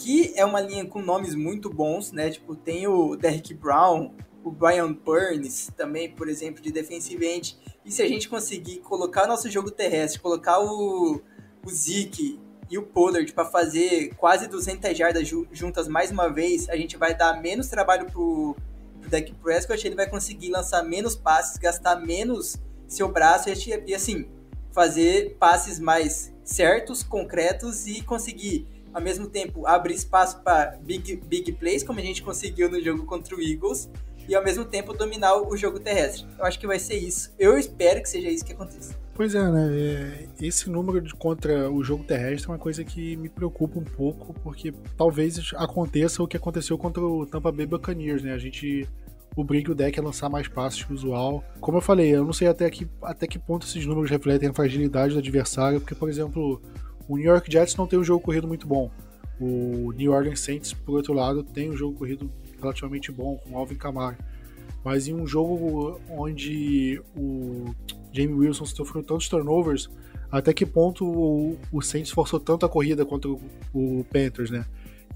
que 0.00 0.32
é 0.34 0.44
uma 0.46 0.60
linha 0.62 0.86
com 0.86 1.02
nomes 1.02 1.34
muito 1.34 1.68
bons, 1.68 2.10
né? 2.10 2.30
Tipo, 2.30 2.56
tem 2.56 2.86
o 2.86 3.16
Derrick 3.16 3.52
Brown, 3.52 4.14
o 4.42 4.50
Brian 4.50 4.94
Burns 4.94 5.70
também, 5.76 6.10
por 6.10 6.26
exemplo, 6.26 6.62
de 6.62 6.72
defensive 6.72 7.26
end. 7.26 7.58
E 7.84 7.92
se 7.92 8.00
a 8.00 8.08
gente 8.08 8.26
conseguir 8.26 8.78
colocar 8.78 9.24
o 9.24 9.28
nosso 9.28 9.50
jogo 9.50 9.70
terrestre, 9.70 10.18
colocar 10.18 10.58
o, 10.58 11.20
o 11.62 11.70
Zeke 11.70 12.40
e 12.70 12.78
o 12.78 12.82
Pollard 12.82 13.30
para 13.34 13.44
fazer 13.44 14.14
quase 14.14 14.48
200 14.48 14.96
jardas 14.96 15.28
juntas 15.52 15.86
mais 15.86 16.10
uma 16.10 16.28
vez, 16.28 16.70
a 16.70 16.76
gente 16.76 16.96
vai 16.96 17.14
dar 17.14 17.38
menos 17.42 17.68
trabalho 17.68 18.06
pro, 18.10 18.56
pro 19.02 19.10
Dak 19.10 19.34
Prescott, 19.34 19.86
ele 19.86 19.96
vai 19.96 20.08
conseguir 20.08 20.48
lançar 20.48 20.82
menos 20.82 21.14
passes, 21.14 21.58
gastar 21.58 21.96
menos 21.96 22.56
seu 22.88 23.12
braço 23.12 23.50
e, 23.50 23.82
e 23.86 23.94
assim, 23.94 24.26
fazer 24.72 25.36
passes 25.38 25.78
mais 25.78 26.32
certos, 26.42 27.02
concretos 27.02 27.86
e 27.86 28.00
conseguir 28.00 28.66
ao 28.92 29.00
mesmo 29.00 29.28
tempo 29.28 29.66
abrir 29.66 29.94
espaço 29.94 30.40
para 30.42 30.78
big, 30.82 31.16
big 31.26 31.52
plays, 31.52 31.82
como 31.82 31.98
a 31.98 32.02
gente 32.02 32.22
conseguiu 32.22 32.70
no 32.70 32.82
jogo 32.82 33.04
contra 33.04 33.34
o 33.34 33.40
Eagles, 33.40 33.88
e 34.28 34.34
ao 34.34 34.44
mesmo 34.44 34.64
tempo 34.64 34.92
dominar 34.92 35.36
o 35.36 35.56
jogo 35.56 35.80
terrestre. 35.80 36.26
Eu 36.38 36.44
acho 36.44 36.58
que 36.58 36.66
vai 36.66 36.78
ser 36.78 36.96
isso. 36.96 37.34
Eu 37.38 37.58
espero 37.58 38.00
que 38.00 38.08
seja 38.08 38.28
isso 38.28 38.44
que 38.44 38.52
aconteça. 38.52 38.94
Pois 39.14 39.34
é, 39.34 39.50
né? 39.50 39.68
É, 39.72 40.28
esse 40.40 40.70
número 40.70 41.00
de 41.00 41.12
contra 41.14 41.70
o 41.70 41.82
jogo 41.82 42.04
terrestre 42.04 42.48
é 42.48 42.52
uma 42.52 42.58
coisa 42.58 42.84
que 42.84 43.16
me 43.16 43.28
preocupa 43.28 43.78
um 43.78 43.84
pouco, 43.84 44.32
porque 44.34 44.72
talvez 44.96 45.52
aconteça 45.56 46.22
o 46.22 46.28
que 46.28 46.36
aconteceu 46.36 46.78
contra 46.78 47.02
o 47.02 47.26
Tampa 47.26 47.50
Bay 47.52 47.66
Buccaneers, 47.66 48.22
né? 48.22 48.32
A 48.32 48.38
gente 48.38 48.88
obrigue 49.36 49.70
o 49.70 49.74
deck 49.74 49.98
a 49.98 50.02
lançar 50.02 50.28
mais 50.28 50.48
passes 50.48 50.82
que 50.82 50.92
o 50.92 50.94
usual. 50.94 51.44
Como 51.60 51.78
eu 51.78 51.82
falei, 51.82 52.14
eu 52.14 52.24
não 52.24 52.32
sei 52.32 52.48
até 52.48 52.70
que, 52.70 52.88
até 53.02 53.26
que 53.26 53.38
ponto 53.38 53.66
esses 53.66 53.84
números 53.84 54.10
refletem 54.10 54.48
a 54.48 54.54
fragilidade 54.54 55.12
do 55.12 55.18
adversário, 55.18 55.80
porque, 55.80 55.94
por 55.94 56.08
exemplo, 56.08 56.62
o 57.10 57.16
New 57.16 57.26
York 57.26 57.50
Jets 57.50 57.74
não 57.74 57.88
tem 57.88 57.98
um 57.98 58.04
jogo 58.04 58.22
corrido 58.22 58.46
muito 58.46 58.68
bom. 58.68 58.88
O 59.40 59.92
New 59.96 60.12
Orleans 60.12 60.38
Saints, 60.38 60.72
por 60.72 60.94
outro 60.94 61.12
lado, 61.12 61.42
tem 61.42 61.68
um 61.68 61.76
jogo 61.76 61.98
corrido 61.98 62.30
relativamente 62.60 63.10
bom 63.10 63.36
com 63.36 63.58
Alvin 63.58 63.74
Kamara. 63.74 64.16
Mas 64.84 65.08
em 65.08 65.14
um 65.14 65.26
jogo 65.26 66.00
onde 66.08 67.02
o 67.16 67.74
Jamie 68.12 68.32
Wilson 68.34 68.64
sofreu 68.64 69.02
tantos 69.02 69.28
turnovers, 69.28 69.90
até 70.30 70.52
que 70.54 70.64
ponto 70.64 71.04
o, 71.04 71.58
o 71.72 71.82
Saints 71.82 72.12
forçou 72.12 72.38
tanto 72.38 72.64
a 72.64 72.68
corrida 72.68 73.04
contra 73.04 73.28
o, 73.28 73.40
o 73.74 74.04
Panthers, 74.04 74.50
né? 74.50 74.64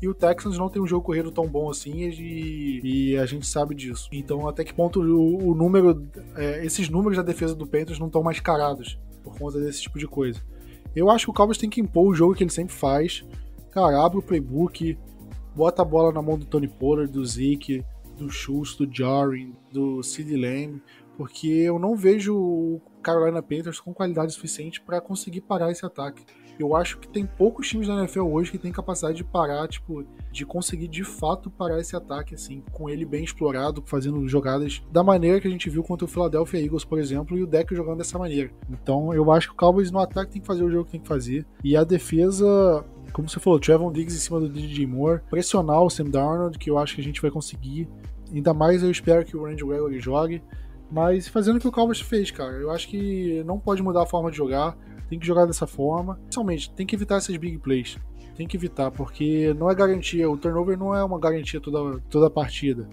E 0.02 0.08
o 0.08 0.14
Texans 0.14 0.58
não 0.58 0.68
tem 0.68 0.82
um 0.82 0.86
jogo 0.88 1.06
corrido 1.06 1.30
tão 1.30 1.46
bom 1.46 1.70
assim 1.70 2.10
e, 2.10 2.80
e 3.12 3.16
a 3.16 3.24
gente 3.24 3.46
sabe 3.46 3.72
disso. 3.72 4.08
Então, 4.10 4.48
até 4.48 4.64
que 4.64 4.74
ponto 4.74 5.00
o, 5.00 5.50
o 5.50 5.54
número, 5.54 6.04
é, 6.34 6.66
esses 6.66 6.88
números 6.88 7.16
da 7.16 7.22
defesa 7.22 7.54
do 7.54 7.68
Panthers 7.68 8.00
não 8.00 8.08
estão 8.08 8.20
mascarados 8.20 8.98
por 9.22 9.38
conta 9.38 9.60
desse 9.60 9.82
tipo 9.82 9.96
de 9.96 10.08
coisa. 10.08 10.42
Eu 10.94 11.10
acho 11.10 11.26
que 11.26 11.30
o 11.30 11.34
Cowboys 11.34 11.58
tem 11.58 11.70
que 11.70 11.80
impor 11.80 12.06
o 12.08 12.14
jogo 12.14 12.34
que 12.34 12.44
ele 12.44 12.50
sempre 12.50 12.74
faz. 12.74 13.24
Cara, 13.70 14.04
abre 14.04 14.18
o 14.18 14.22
playbook, 14.22 14.96
bota 15.54 15.82
a 15.82 15.84
bola 15.84 16.12
na 16.12 16.22
mão 16.22 16.38
do 16.38 16.46
Tony 16.46 16.68
Pollard, 16.68 17.12
do 17.12 17.24
Zeke, 17.24 17.84
do 18.16 18.30
Schultz, 18.30 18.76
do 18.76 18.88
Jarin, 18.90 19.54
do 19.72 20.02
Sid 20.02 20.34
Lamb, 20.36 20.80
porque 21.16 21.48
eu 21.48 21.78
não 21.78 21.96
vejo 21.96 22.36
o 22.36 22.80
Carolina 23.02 23.42
Panthers 23.42 23.80
com 23.80 23.92
qualidade 23.92 24.32
suficiente 24.32 24.80
para 24.80 25.00
conseguir 25.00 25.40
parar 25.40 25.70
esse 25.70 25.84
ataque. 25.84 26.24
Eu 26.58 26.76
acho 26.76 26.98
que 26.98 27.08
tem 27.08 27.26
poucos 27.26 27.68
times 27.68 27.88
da 27.88 27.94
NFL 27.94 28.22
hoje 28.22 28.52
que 28.52 28.58
tem 28.58 28.70
capacidade 28.70 29.16
de 29.16 29.24
parar, 29.24 29.66
tipo, 29.66 30.04
de 30.30 30.46
conseguir 30.46 30.88
de 30.88 31.02
fato 31.02 31.50
parar 31.50 31.80
esse 31.80 31.96
ataque, 31.96 32.34
assim, 32.34 32.62
com 32.72 32.88
ele 32.88 33.04
bem 33.04 33.24
explorado, 33.24 33.82
fazendo 33.86 34.26
jogadas 34.28 34.82
da 34.90 35.02
maneira 35.02 35.40
que 35.40 35.48
a 35.48 35.50
gente 35.50 35.68
viu 35.68 35.82
contra 35.82 36.04
o 36.04 36.08
Philadelphia 36.08 36.60
Eagles, 36.60 36.84
por 36.84 36.98
exemplo, 36.98 37.36
e 37.36 37.42
o 37.42 37.46
deck 37.46 37.74
jogando 37.74 37.98
dessa 37.98 38.18
maneira. 38.18 38.50
Então 38.70 39.12
eu 39.12 39.30
acho 39.32 39.48
que 39.48 39.54
o 39.54 39.56
Cowboys 39.56 39.90
no 39.90 39.98
ataque 39.98 40.32
tem 40.32 40.40
que 40.40 40.46
fazer 40.46 40.62
o 40.62 40.70
jogo 40.70 40.84
que 40.84 40.92
tem 40.92 41.00
que 41.00 41.08
fazer. 41.08 41.44
E 41.62 41.76
a 41.76 41.82
defesa, 41.82 42.84
como 43.12 43.28
você 43.28 43.40
falou, 43.40 43.58
Trevon 43.58 43.90
Diggs 43.90 44.16
em 44.16 44.20
cima 44.20 44.38
do 44.38 44.48
DJ 44.48 44.86
Moore, 44.86 45.22
pressionar 45.28 45.82
o 45.82 45.90
Sam 45.90 46.04
Darnold, 46.04 46.58
que 46.58 46.70
eu 46.70 46.78
acho 46.78 46.94
que 46.94 47.00
a 47.00 47.04
gente 47.04 47.20
vai 47.20 47.30
conseguir. 47.30 47.88
Ainda 48.32 48.54
mais 48.54 48.82
eu 48.82 48.90
espero 48.90 49.24
que 49.24 49.36
o 49.36 49.44
Randy 49.44 49.64
Gregory 49.64 50.00
jogue. 50.00 50.42
Mas 50.90 51.26
fazendo 51.26 51.56
o 51.56 51.60
que 51.60 51.66
o 51.66 51.72
Cowboys 51.72 52.00
fez, 52.00 52.30
cara. 52.30 52.52
Eu 52.52 52.70
acho 52.70 52.88
que 52.88 53.42
não 53.44 53.58
pode 53.58 53.82
mudar 53.82 54.02
a 54.02 54.06
forma 54.06 54.30
de 54.30 54.36
jogar 54.36 54.76
tem 55.08 55.18
que 55.18 55.26
jogar 55.26 55.46
dessa 55.46 55.66
forma. 55.66 56.16
Principalmente, 56.16 56.70
tem 56.72 56.86
que 56.86 56.94
evitar 56.94 57.16
essas 57.16 57.36
big 57.36 57.58
plays. 57.58 57.98
Tem 58.36 58.46
que 58.46 58.56
evitar, 58.56 58.90
porque 58.90 59.54
não 59.54 59.70
é 59.70 59.74
garantia. 59.74 60.28
O 60.28 60.36
turnover 60.36 60.78
não 60.78 60.94
é 60.94 61.04
uma 61.04 61.18
garantia 61.18 61.60
toda, 61.60 62.00
toda 62.10 62.26
a 62.26 62.30
partida. 62.30 62.88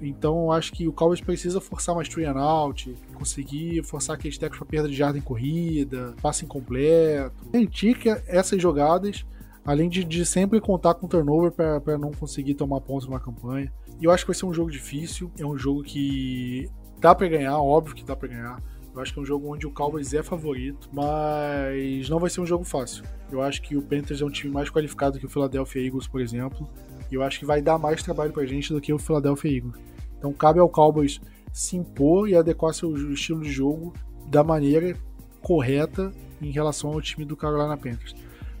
Então 0.00 0.44
eu 0.44 0.52
acho 0.52 0.72
que 0.72 0.86
o 0.86 0.92
Cowboys 0.92 1.20
precisa 1.20 1.60
forçar 1.60 1.94
mais 1.94 2.08
three 2.08 2.24
and 2.24 2.38
out, 2.38 2.94
conseguir 3.14 3.82
forçar 3.82 4.14
aqueles 4.14 4.38
tecos 4.38 4.58
para 4.58 4.66
perda 4.66 4.88
de 4.88 4.94
jarda 4.94 5.18
em 5.18 5.22
corrida, 5.22 6.14
passe 6.22 6.44
incompleto. 6.44 7.44
Garantir 7.50 7.98
que 7.98 8.08
essas 8.26 8.62
jogadas, 8.62 9.26
além 9.64 9.88
de, 9.88 10.04
de 10.04 10.24
sempre 10.24 10.60
contar 10.60 10.94
com 10.94 11.08
turnover 11.08 11.50
para 11.52 11.98
não 11.98 12.12
conseguir 12.12 12.54
tomar 12.54 12.80
pontos 12.80 13.06
numa 13.08 13.20
campanha. 13.20 13.72
E 14.00 14.04
eu 14.04 14.10
acho 14.10 14.24
que 14.24 14.28
vai 14.28 14.38
ser 14.38 14.46
um 14.46 14.54
jogo 14.54 14.70
difícil, 14.70 15.30
é 15.38 15.44
um 15.44 15.56
jogo 15.56 15.82
que 15.82 16.70
dá 17.00 17.14
para 17.14 17.28
ganhar, 17.28 17.58
óbvio 17.58 17.94
que 17.94 18.04
dá 18.04 18.14
para 18.14 18.28
ganhar. 18.28 18.62
Eu 18.96 19.02
acho 19.02 19.12
que 19.12 19.18
é 19.18 19.22
um 19.22 19.26
jogo 19.26 19.52
onde 19.52 19.66
o 19.66 19.70
Cowboys 19.70 20.14
é 20.14 20.22
favorito, 20.22 20.88
mas 20.90 22.08
não 22.08 22.18
vai 22.18 22.30
ser 22.30 22.40
um 22.40 22.46
jogo 22.46 22.64
fácil. 22.64 23.04
Eu 23.30 23.42
acho 23.42 23.60
que 23.60 23.76
o 23.76 23.82
Panthers 23.82 24.22
é 24.22 24.24
um 24.24 24.30
time 24.30 24.50
mais 24.50 24.70
qualificado 24.70 25.18
que 25.18 25.26
o 25.26 25.28
Philadelphia 25.28 25.84
Eagles, 25.84 26.08
por 26.08 26.18
exemplo, 26.18 26.66
e 27.10 27.14
eu 27.14 27.22
acho 27.22 27.38
que 27.38 27.44
vai 27.44 27.60
dar 27.60 27.76
mais 27.76 28.02
trabalho 28.02 28.32
pra 28.32 28.46
gente 28.46 28.72
do 28.72 28.80
que 28.80 28.90
o 28.94 28.98
Philadelphia 28.98 29.58
Eagles. 29.58 29.76
Então 30.16 30.32
cabe 30.32 30.60
ao 30.60 30.68
Cowboys 30.70 31.20
se 31.52 31.76
impor 31.76 32.26
e 32.26 32.34
adequar 32.34 32.72
seu 32.72 32.96
estilo 33.12 33.42
de 33.42 33.52
jogo 33.52 33.92
da 34.28 34.42
maneira 34.42 34.96
correta 35.42 36.10
em 36.40 36.50
relação 36.50 36.90
ao 36.90 37.02
time 37.02 37.26
do 37.26 37.36
Carolina 37.36 37.76
Panthers. 37.76 38.14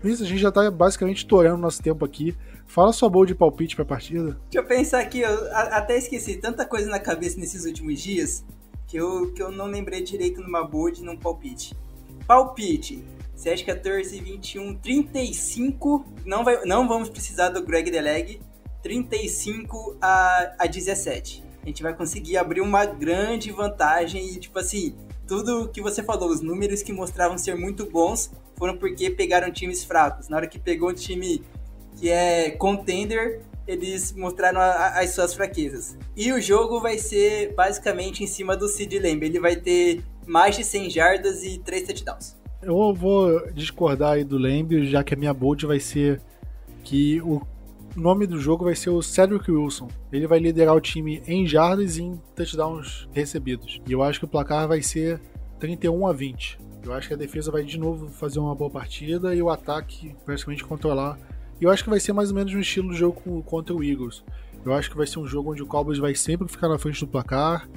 Isso, 0.04 0.22
a 0.22 0.26
gente 0.26 0.40
já 0.40 0.52
tá 0.52 0.70
basicamente 0.70 1.18
estourando 1.18 1.56
nosso 1.56 1.82
tempo 1.82 2.04
aqui. 2.04 2.36
Fala 2.66 2.92
sua 2.92 3.08
boa 3.08 3.26
de 3.26 3.34
palpite 3.34 3.74
pra 3.74 3.86
partida. 3.86 4.38
Deixa 4.50 4.58
eu 4.58 4.64
pensar 4.64 5.00
aqui, 5.00 5.20
eu 5.20 5.54
até 5.54 5.96
esqueci 5.96 6.36
tanta 6.36 6.66
coisa 6.66 6.90
na 6.90 7.00
cabeça 7.00 7.40
nesses 7.40 7.64
últimos 7.64 8.02
dias 8.02 8.44
que 8.86 8.96
eu, 8.96 9.32
que 9.32 9.42
eu 9.42 9.50
não 9.50 9.66
lembrei 9.66 10.02
direito 10.02 10.40
numa 10.40 10.62
board 10.64 11.02
num 11.02 11.16
palpite. 11.16 11.74
Palpite. 12.26 13.04
7, 13.34 13.64
14, 13.64 14.20
21, 14.20 14.74
35. 14.76 16.04
Não, 16.24 16.42
vai, 16.42 16.64
não 16.64 16.88
vamos 16.88 17.08
precisar 17.08 17.50
do 17.50 17.62
Greg 17.62 17.90
Deleg. 17.90 18.40
35 18.82 19.96
a, 20.00 20.54
a 20.58 20.66
17. 20.66 21.44
A 21.62 21.66
gente 21.66 21.82
vai 21.82 21.94
conseguir 21.94 22.36
abrir 22.36 22.60
uma 22.60 22.86
grande 22.86 23.50
vantagem 23.50 24.24
e, 24.30 24.38
tipo 24.38 24.58
assim, 24.58 24.94
tudo 25.26 25.68
que 25.68 25.82
você 25.82 26.02
falou, 26.02 26.30
os 26.30 26.40
números 26.40 26.82
que 26.82 26.92
mostravam 26.92 27.36
ser 27.36 27.56
muito 27.56 27.90
bons 27.90 28.30
foram 28.56 28.76
porque 28.76 29.10
pegaram 29.10 29.52
times 29.52 29.84
fracos. 29.84 30.28
Na 30.28 30.36
hora 30.36 30.46
que 30.46 30.58
pegou 30.58 30.90
um 30.90 30.94
time 30.94 31.42
que 31.96 32.08
é 32.08 32.50
contender, 32.52 33.42
eles 33.66 34.12
mostraram 34.12 34.60
a, 34.60 35.00
as 35.00 35.10
suas 35.10 35.34
fraquezas. 35.34 35.96
E 36.16 36.32
o 36.32 36.40
jogo 36.40 36.80
vai 36.80 36.98
ser 36.98 37.54
basicamente 37.54 38.22
em 38.22 38.26
cima 38.26 38.56
do 38.56 38.68
Sid 38.68 38.98
Lamb. 38.98 39.24
Ele 39.24 39.40
vai 39.40 39.56
ter 39.56 40.02
mais 40.26 40.56
de 40.56 40.64
100 40.64 40.90
jardas 40.90 41.42
e 41.42 41.58
3 41.58 41.86
touchdowns. 41.86 42.36
Eu 42.62 42.94
vou 42.94 43.52
discordar 43.52 44.14
aí 44.14 44.24
do 44.24 44.38
Lamb, 44.38 44.86
já 44.86 45.04
que 45.04 45.14
a 45.14 45.16
minha 45.16 45.34
bold 45.34 45.66
vai 45.66 45.78
ser 45.78 46.20
que 46.82 47.20
o 47.20 47.42
nome 47.94 48.26
do 48.26 48.38
jogo 48.38 48.64
vai 48.64 48.74
ser 48.74 48.90
o 48.90 49.02
Cedric 49.02 49.50
Wilson. 49.50 49.88
Ele 50.12 50.26
vai 50.26 50.38
liderar 50.38 50.74
o 50.74 50.80
time 50.80 51.22
em 51.26 51.46
jardas 51.46 51.96
e 51.96 52.02
em 52.02 52.20
touchdowns 52.34 53.08
recebidos. 53.12 53.80
E 53.86 53.92
eu 53.92 54.02
acho 54.02 54.18
que 54.18 54.24
o 54.24 54.28
placar 54.28 54.68
vai 54.68 54.82
ser 54.82 55.20
31 55.58 56.06
a 56.06 56.12
20. 56.12 56.58
Eu 56.84 56.92
acho 56.92 57.08
que 57.08 57.14
a 57.14 57.16
defesa 57.16 57.50
vai 57.50 57.64
de 57.64 57.78
novo 57.78 58.08
fazer 58.08 58.38
uma 58.38 58.54
boa 58.54 58.70
partida 58.70 59.34
e 59.34 59.42
o 59.42 59.50
ataque 59.50 60.14
praticamente 60.24 60.64
controlar 60.64 61.18
e 61.60 61.64
eu 61.64 61.70
acho 61.70 61.84
que 61.84 61.90
vai 61.90 62.00
ser 62.00 62.12
mais 62.12 62.30
ou 62.30 62.34
menos 62.34 62.52
um 62.54 62.60
estilo 62.60 62.90
de 62.90 62.98
jogo 62.98 63.42
contra 63.44 63.74
o 63.74 63.82
Eagles. 63.82 64.22
Eu 64.64 64.74
acho 64.74 64.90
que 64.90 64.96
vai 64.96 65.06
ser 65.06 65.18
um 65.18 65.26
jogo 65.26 65.52
onde 65.52 65.62
o 65.62 65.66
Cowboys 65.66 65.98
vai 65.98 66.14
sempre 66.14 66.48
ficar 66.48 66.68
na 66.68 66.78
frente 66.78 67.00
do 67.00 67.06
placar. 67.06 67.68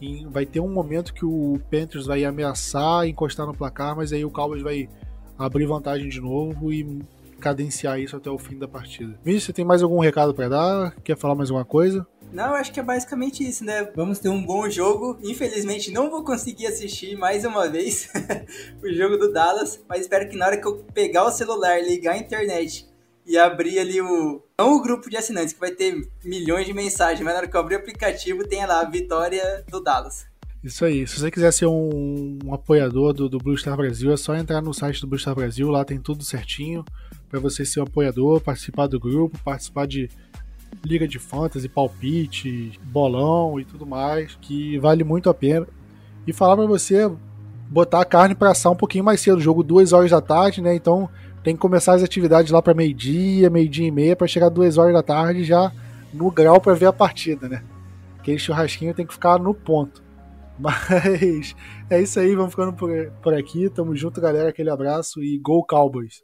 E 0.00 0.24
vai 0.26 0.46
ter 0.46 0.60
um 0.60 0.68
momento 0.68 1.12
que 1.12 1.24
o 1.24 1.60
Panthers 1.70 2.06
vai 2.06 2.24
ameaçar 2.24 3.06
encostar 3.06 3.46
no 3.46 3.54
placar, 3.54 3.96
mas 3.96 4.12
aí 4.12 4.24
o 4.24 4.30
Cowboys 4.30 4.62
vai 4.62 4.88
abrir 5.36 5.66
vantagem 5.66 6.08
de 6.08 6.20
novo 6.20 6.72
e 6.72 7.02
cadenciar 7.40 8.00
isso 8.00 8.16
até 8.16 8.30
o 8.30 8.38
fim 8.38 8.58
da 8.58 8.66
partida. 8.66 9.18
Vinícius, 9.24 9.46
você 9.46 9.52
tem 9.52 9.64
mais 9.64 9.82
algum 9.82 9.98
recado 9.98 10.34
para 10.34 10.48
dar? 10.48 10.94
Quer 11.02 11.16
falar 11.16 11.34
mais 11.34 11.50
alguma 11.50 11.64
coisa? 11.64 12.06
Não, 12.32 12.54
acho 12.54 12.72
que 12.72 12.80
é 12.80 12.82
basicamente 12.82 13.46
isso, 13.46 13.64
né? 13.64 13.90
Vamos 13.94 14.18
ter 14.18 14.28
um 14.28 14.44
bom 14.44 14.68
jogo. 14.68 15.18
Infelizmente, 15.22 15.90
não 15.90 16.10
vou 16.10 16.24
conseguir 16.24 16.66
assistir 16.66 17.16
mais 17.16 17.44
uma 17.44 17.68
vez 17.68 18.10
o 18.82 18.92
jogo 18.92 19.16
do 19.16 19.32
Dallas, 19.32 19.82
mas 19.88 20.02
espero 20.02 20.28
que 20.28 20.36
na 20.36 20.46
hora 20.46 20.56
que 20.56 20.66
eu 20.66 20.84
pegar 20.92 21.24
o 21.24 21.30
celular, 21.30 21.80
ligar 21.82 22.14
a 22.14 22.18
internet 22.18 22.87
e 23.28 23.36
abrir 23.36 23.78
ali 23.78 24.00
o. 24.00 24.42
Não 24.58 24.74
o 24.74 24.82
grupo 24.82 25.10
de 25.10 25.16
assinantes, 25.16 25.52
que 25.52 25.60
vai 25.60 25.70
ter 25.70 26.08
milhões 26.24 26.66
de 26.66 26.72
mensagens, 26.72 27.20
mas 27.20 27.34
na 27.34 27.40
hora 27.40 27.48
que 27.48 27.54
eu 27.54 27.60
abrir 27.60 27.76
o 27.76 27.78
aplicativo, 27.78 28.42
tem 28.48 28.64
lá 28.64 28.80
a 28.80 28.88
vitória 28.88 29.62
do 29.68 29.80
Dallas. 29.80 30.26
Isso 30.64 30.84
aí. 30.84 31.06
Se 31.06 31.20
você 31.20 31.30
quiser 31.30 31.52
ser 31.52 31.66
um, 31.66 32.38
um 32.44 32.54
apoiador 32.54 33.12
do, 33.12 33.28
do 33.28 33.38
Blue 33.38 33.56
Star 33.56 33.76
Brasil, 33.76 34.10
é 34.10 34.16
só 34.16 34.34
entrar 34.34 34.62
no 34.62 34.72
site 34.72 35.00
do 35.02 35.06
Blue 35.06 35.18
Star 35.18 35.34
Brasil, 35.34 35.68
lá 35.68 35.84
tem 35.84 36.00
tudo 36.00 36.24
certinho 36.24 36.84
para 37.28 37.38
você 37.38 37.64
ser 37.64 37.80
um 37.80 37.84
apoiador, 37.84 38.40
participar 38.40 38.86
do 38.86 38.98
grupo, 38.98 39.38
participar 39.44 39.86
de 39.86 40.08
liga 40.84 41.06
de 41.06 41.18
fantasy, 41.18 41.68
palpite, 41.68 42.78
bolão 42.82 43.60
e 43.60 43.64
tudo 43.64 43.86
mais, 43.86 44.36
que 44.40 44.78
vale 44.78 45.04
muito 45.04 45.28
a 45.28 45.34
pena. 45.34 45.68
E 46.26 46.32
falar 46.32 46.56
para 46.56 46.66
você 46.66 47.10
botar 47.68 48.00
a 48.00 48.04
carne 48.04 48.34
para 48.34 48.50
assar 48.50 48.72
um 48.72 48.76
pouquinho 48.76 49.04
mais 49.04 49.20
cedo, 49.20 49.40
jogo 49.40 49.62
duas 49.62 49.92
horas 49.92 50.10
da 50.10 50.20
tarde, 50.20 50.62
né? 50.62 50.74
Então 50.74 51.08
tem 51.48 51.56
que 51.56 51.62
começar 51.62 51.94
as 51.94 52.02
atividades 52.02 52.52
lá 52.52 52.60
para 52.60 52.74
meio-dia, 52.74 53.48
meio-dia 53.48 53.88
e 53.88 53.90
meia, 53.90 54.14
para 54.14 54.26
chegar 54.26 54.50
duas 54.50 54.76
horas 54.76 54.92
da 54.92 55.02
tarde 55.02 55.44
já 55.44 55.72
no 56.12 56.30
grau 56.30 56.60
para 56.60 56.74
ver 56.74 56.84
a 56.84 56.92
partida, 56.92 57.48
né? 57.48 57.64
Aquele 58.18 58.38
churrasquinho 58.38 58.92
tem 58.92 59.06
que 59.06 59.14
ficar 59.14 59.38
no 59.38 59.54
ponto. 59.54 60.02
Mas 60.60 61.56
é 61.88 62.02
isso 62.02 62.20
aí, 62.20 62.34
vamos 62.34 62.50
ficando 62.50 62.74
por, 62.74 62.90
por 63.22 63.32
aqui. 63.32 63.70
Tamo 63.70 63.96
junto, 63.96 64.20
galera. 64.20 64.50
Aquele 64.50 64.68
abraço 64.68 65.22
e 65.22 65.38
Go 65.38 65.64
Cowboys! 65.64 66.22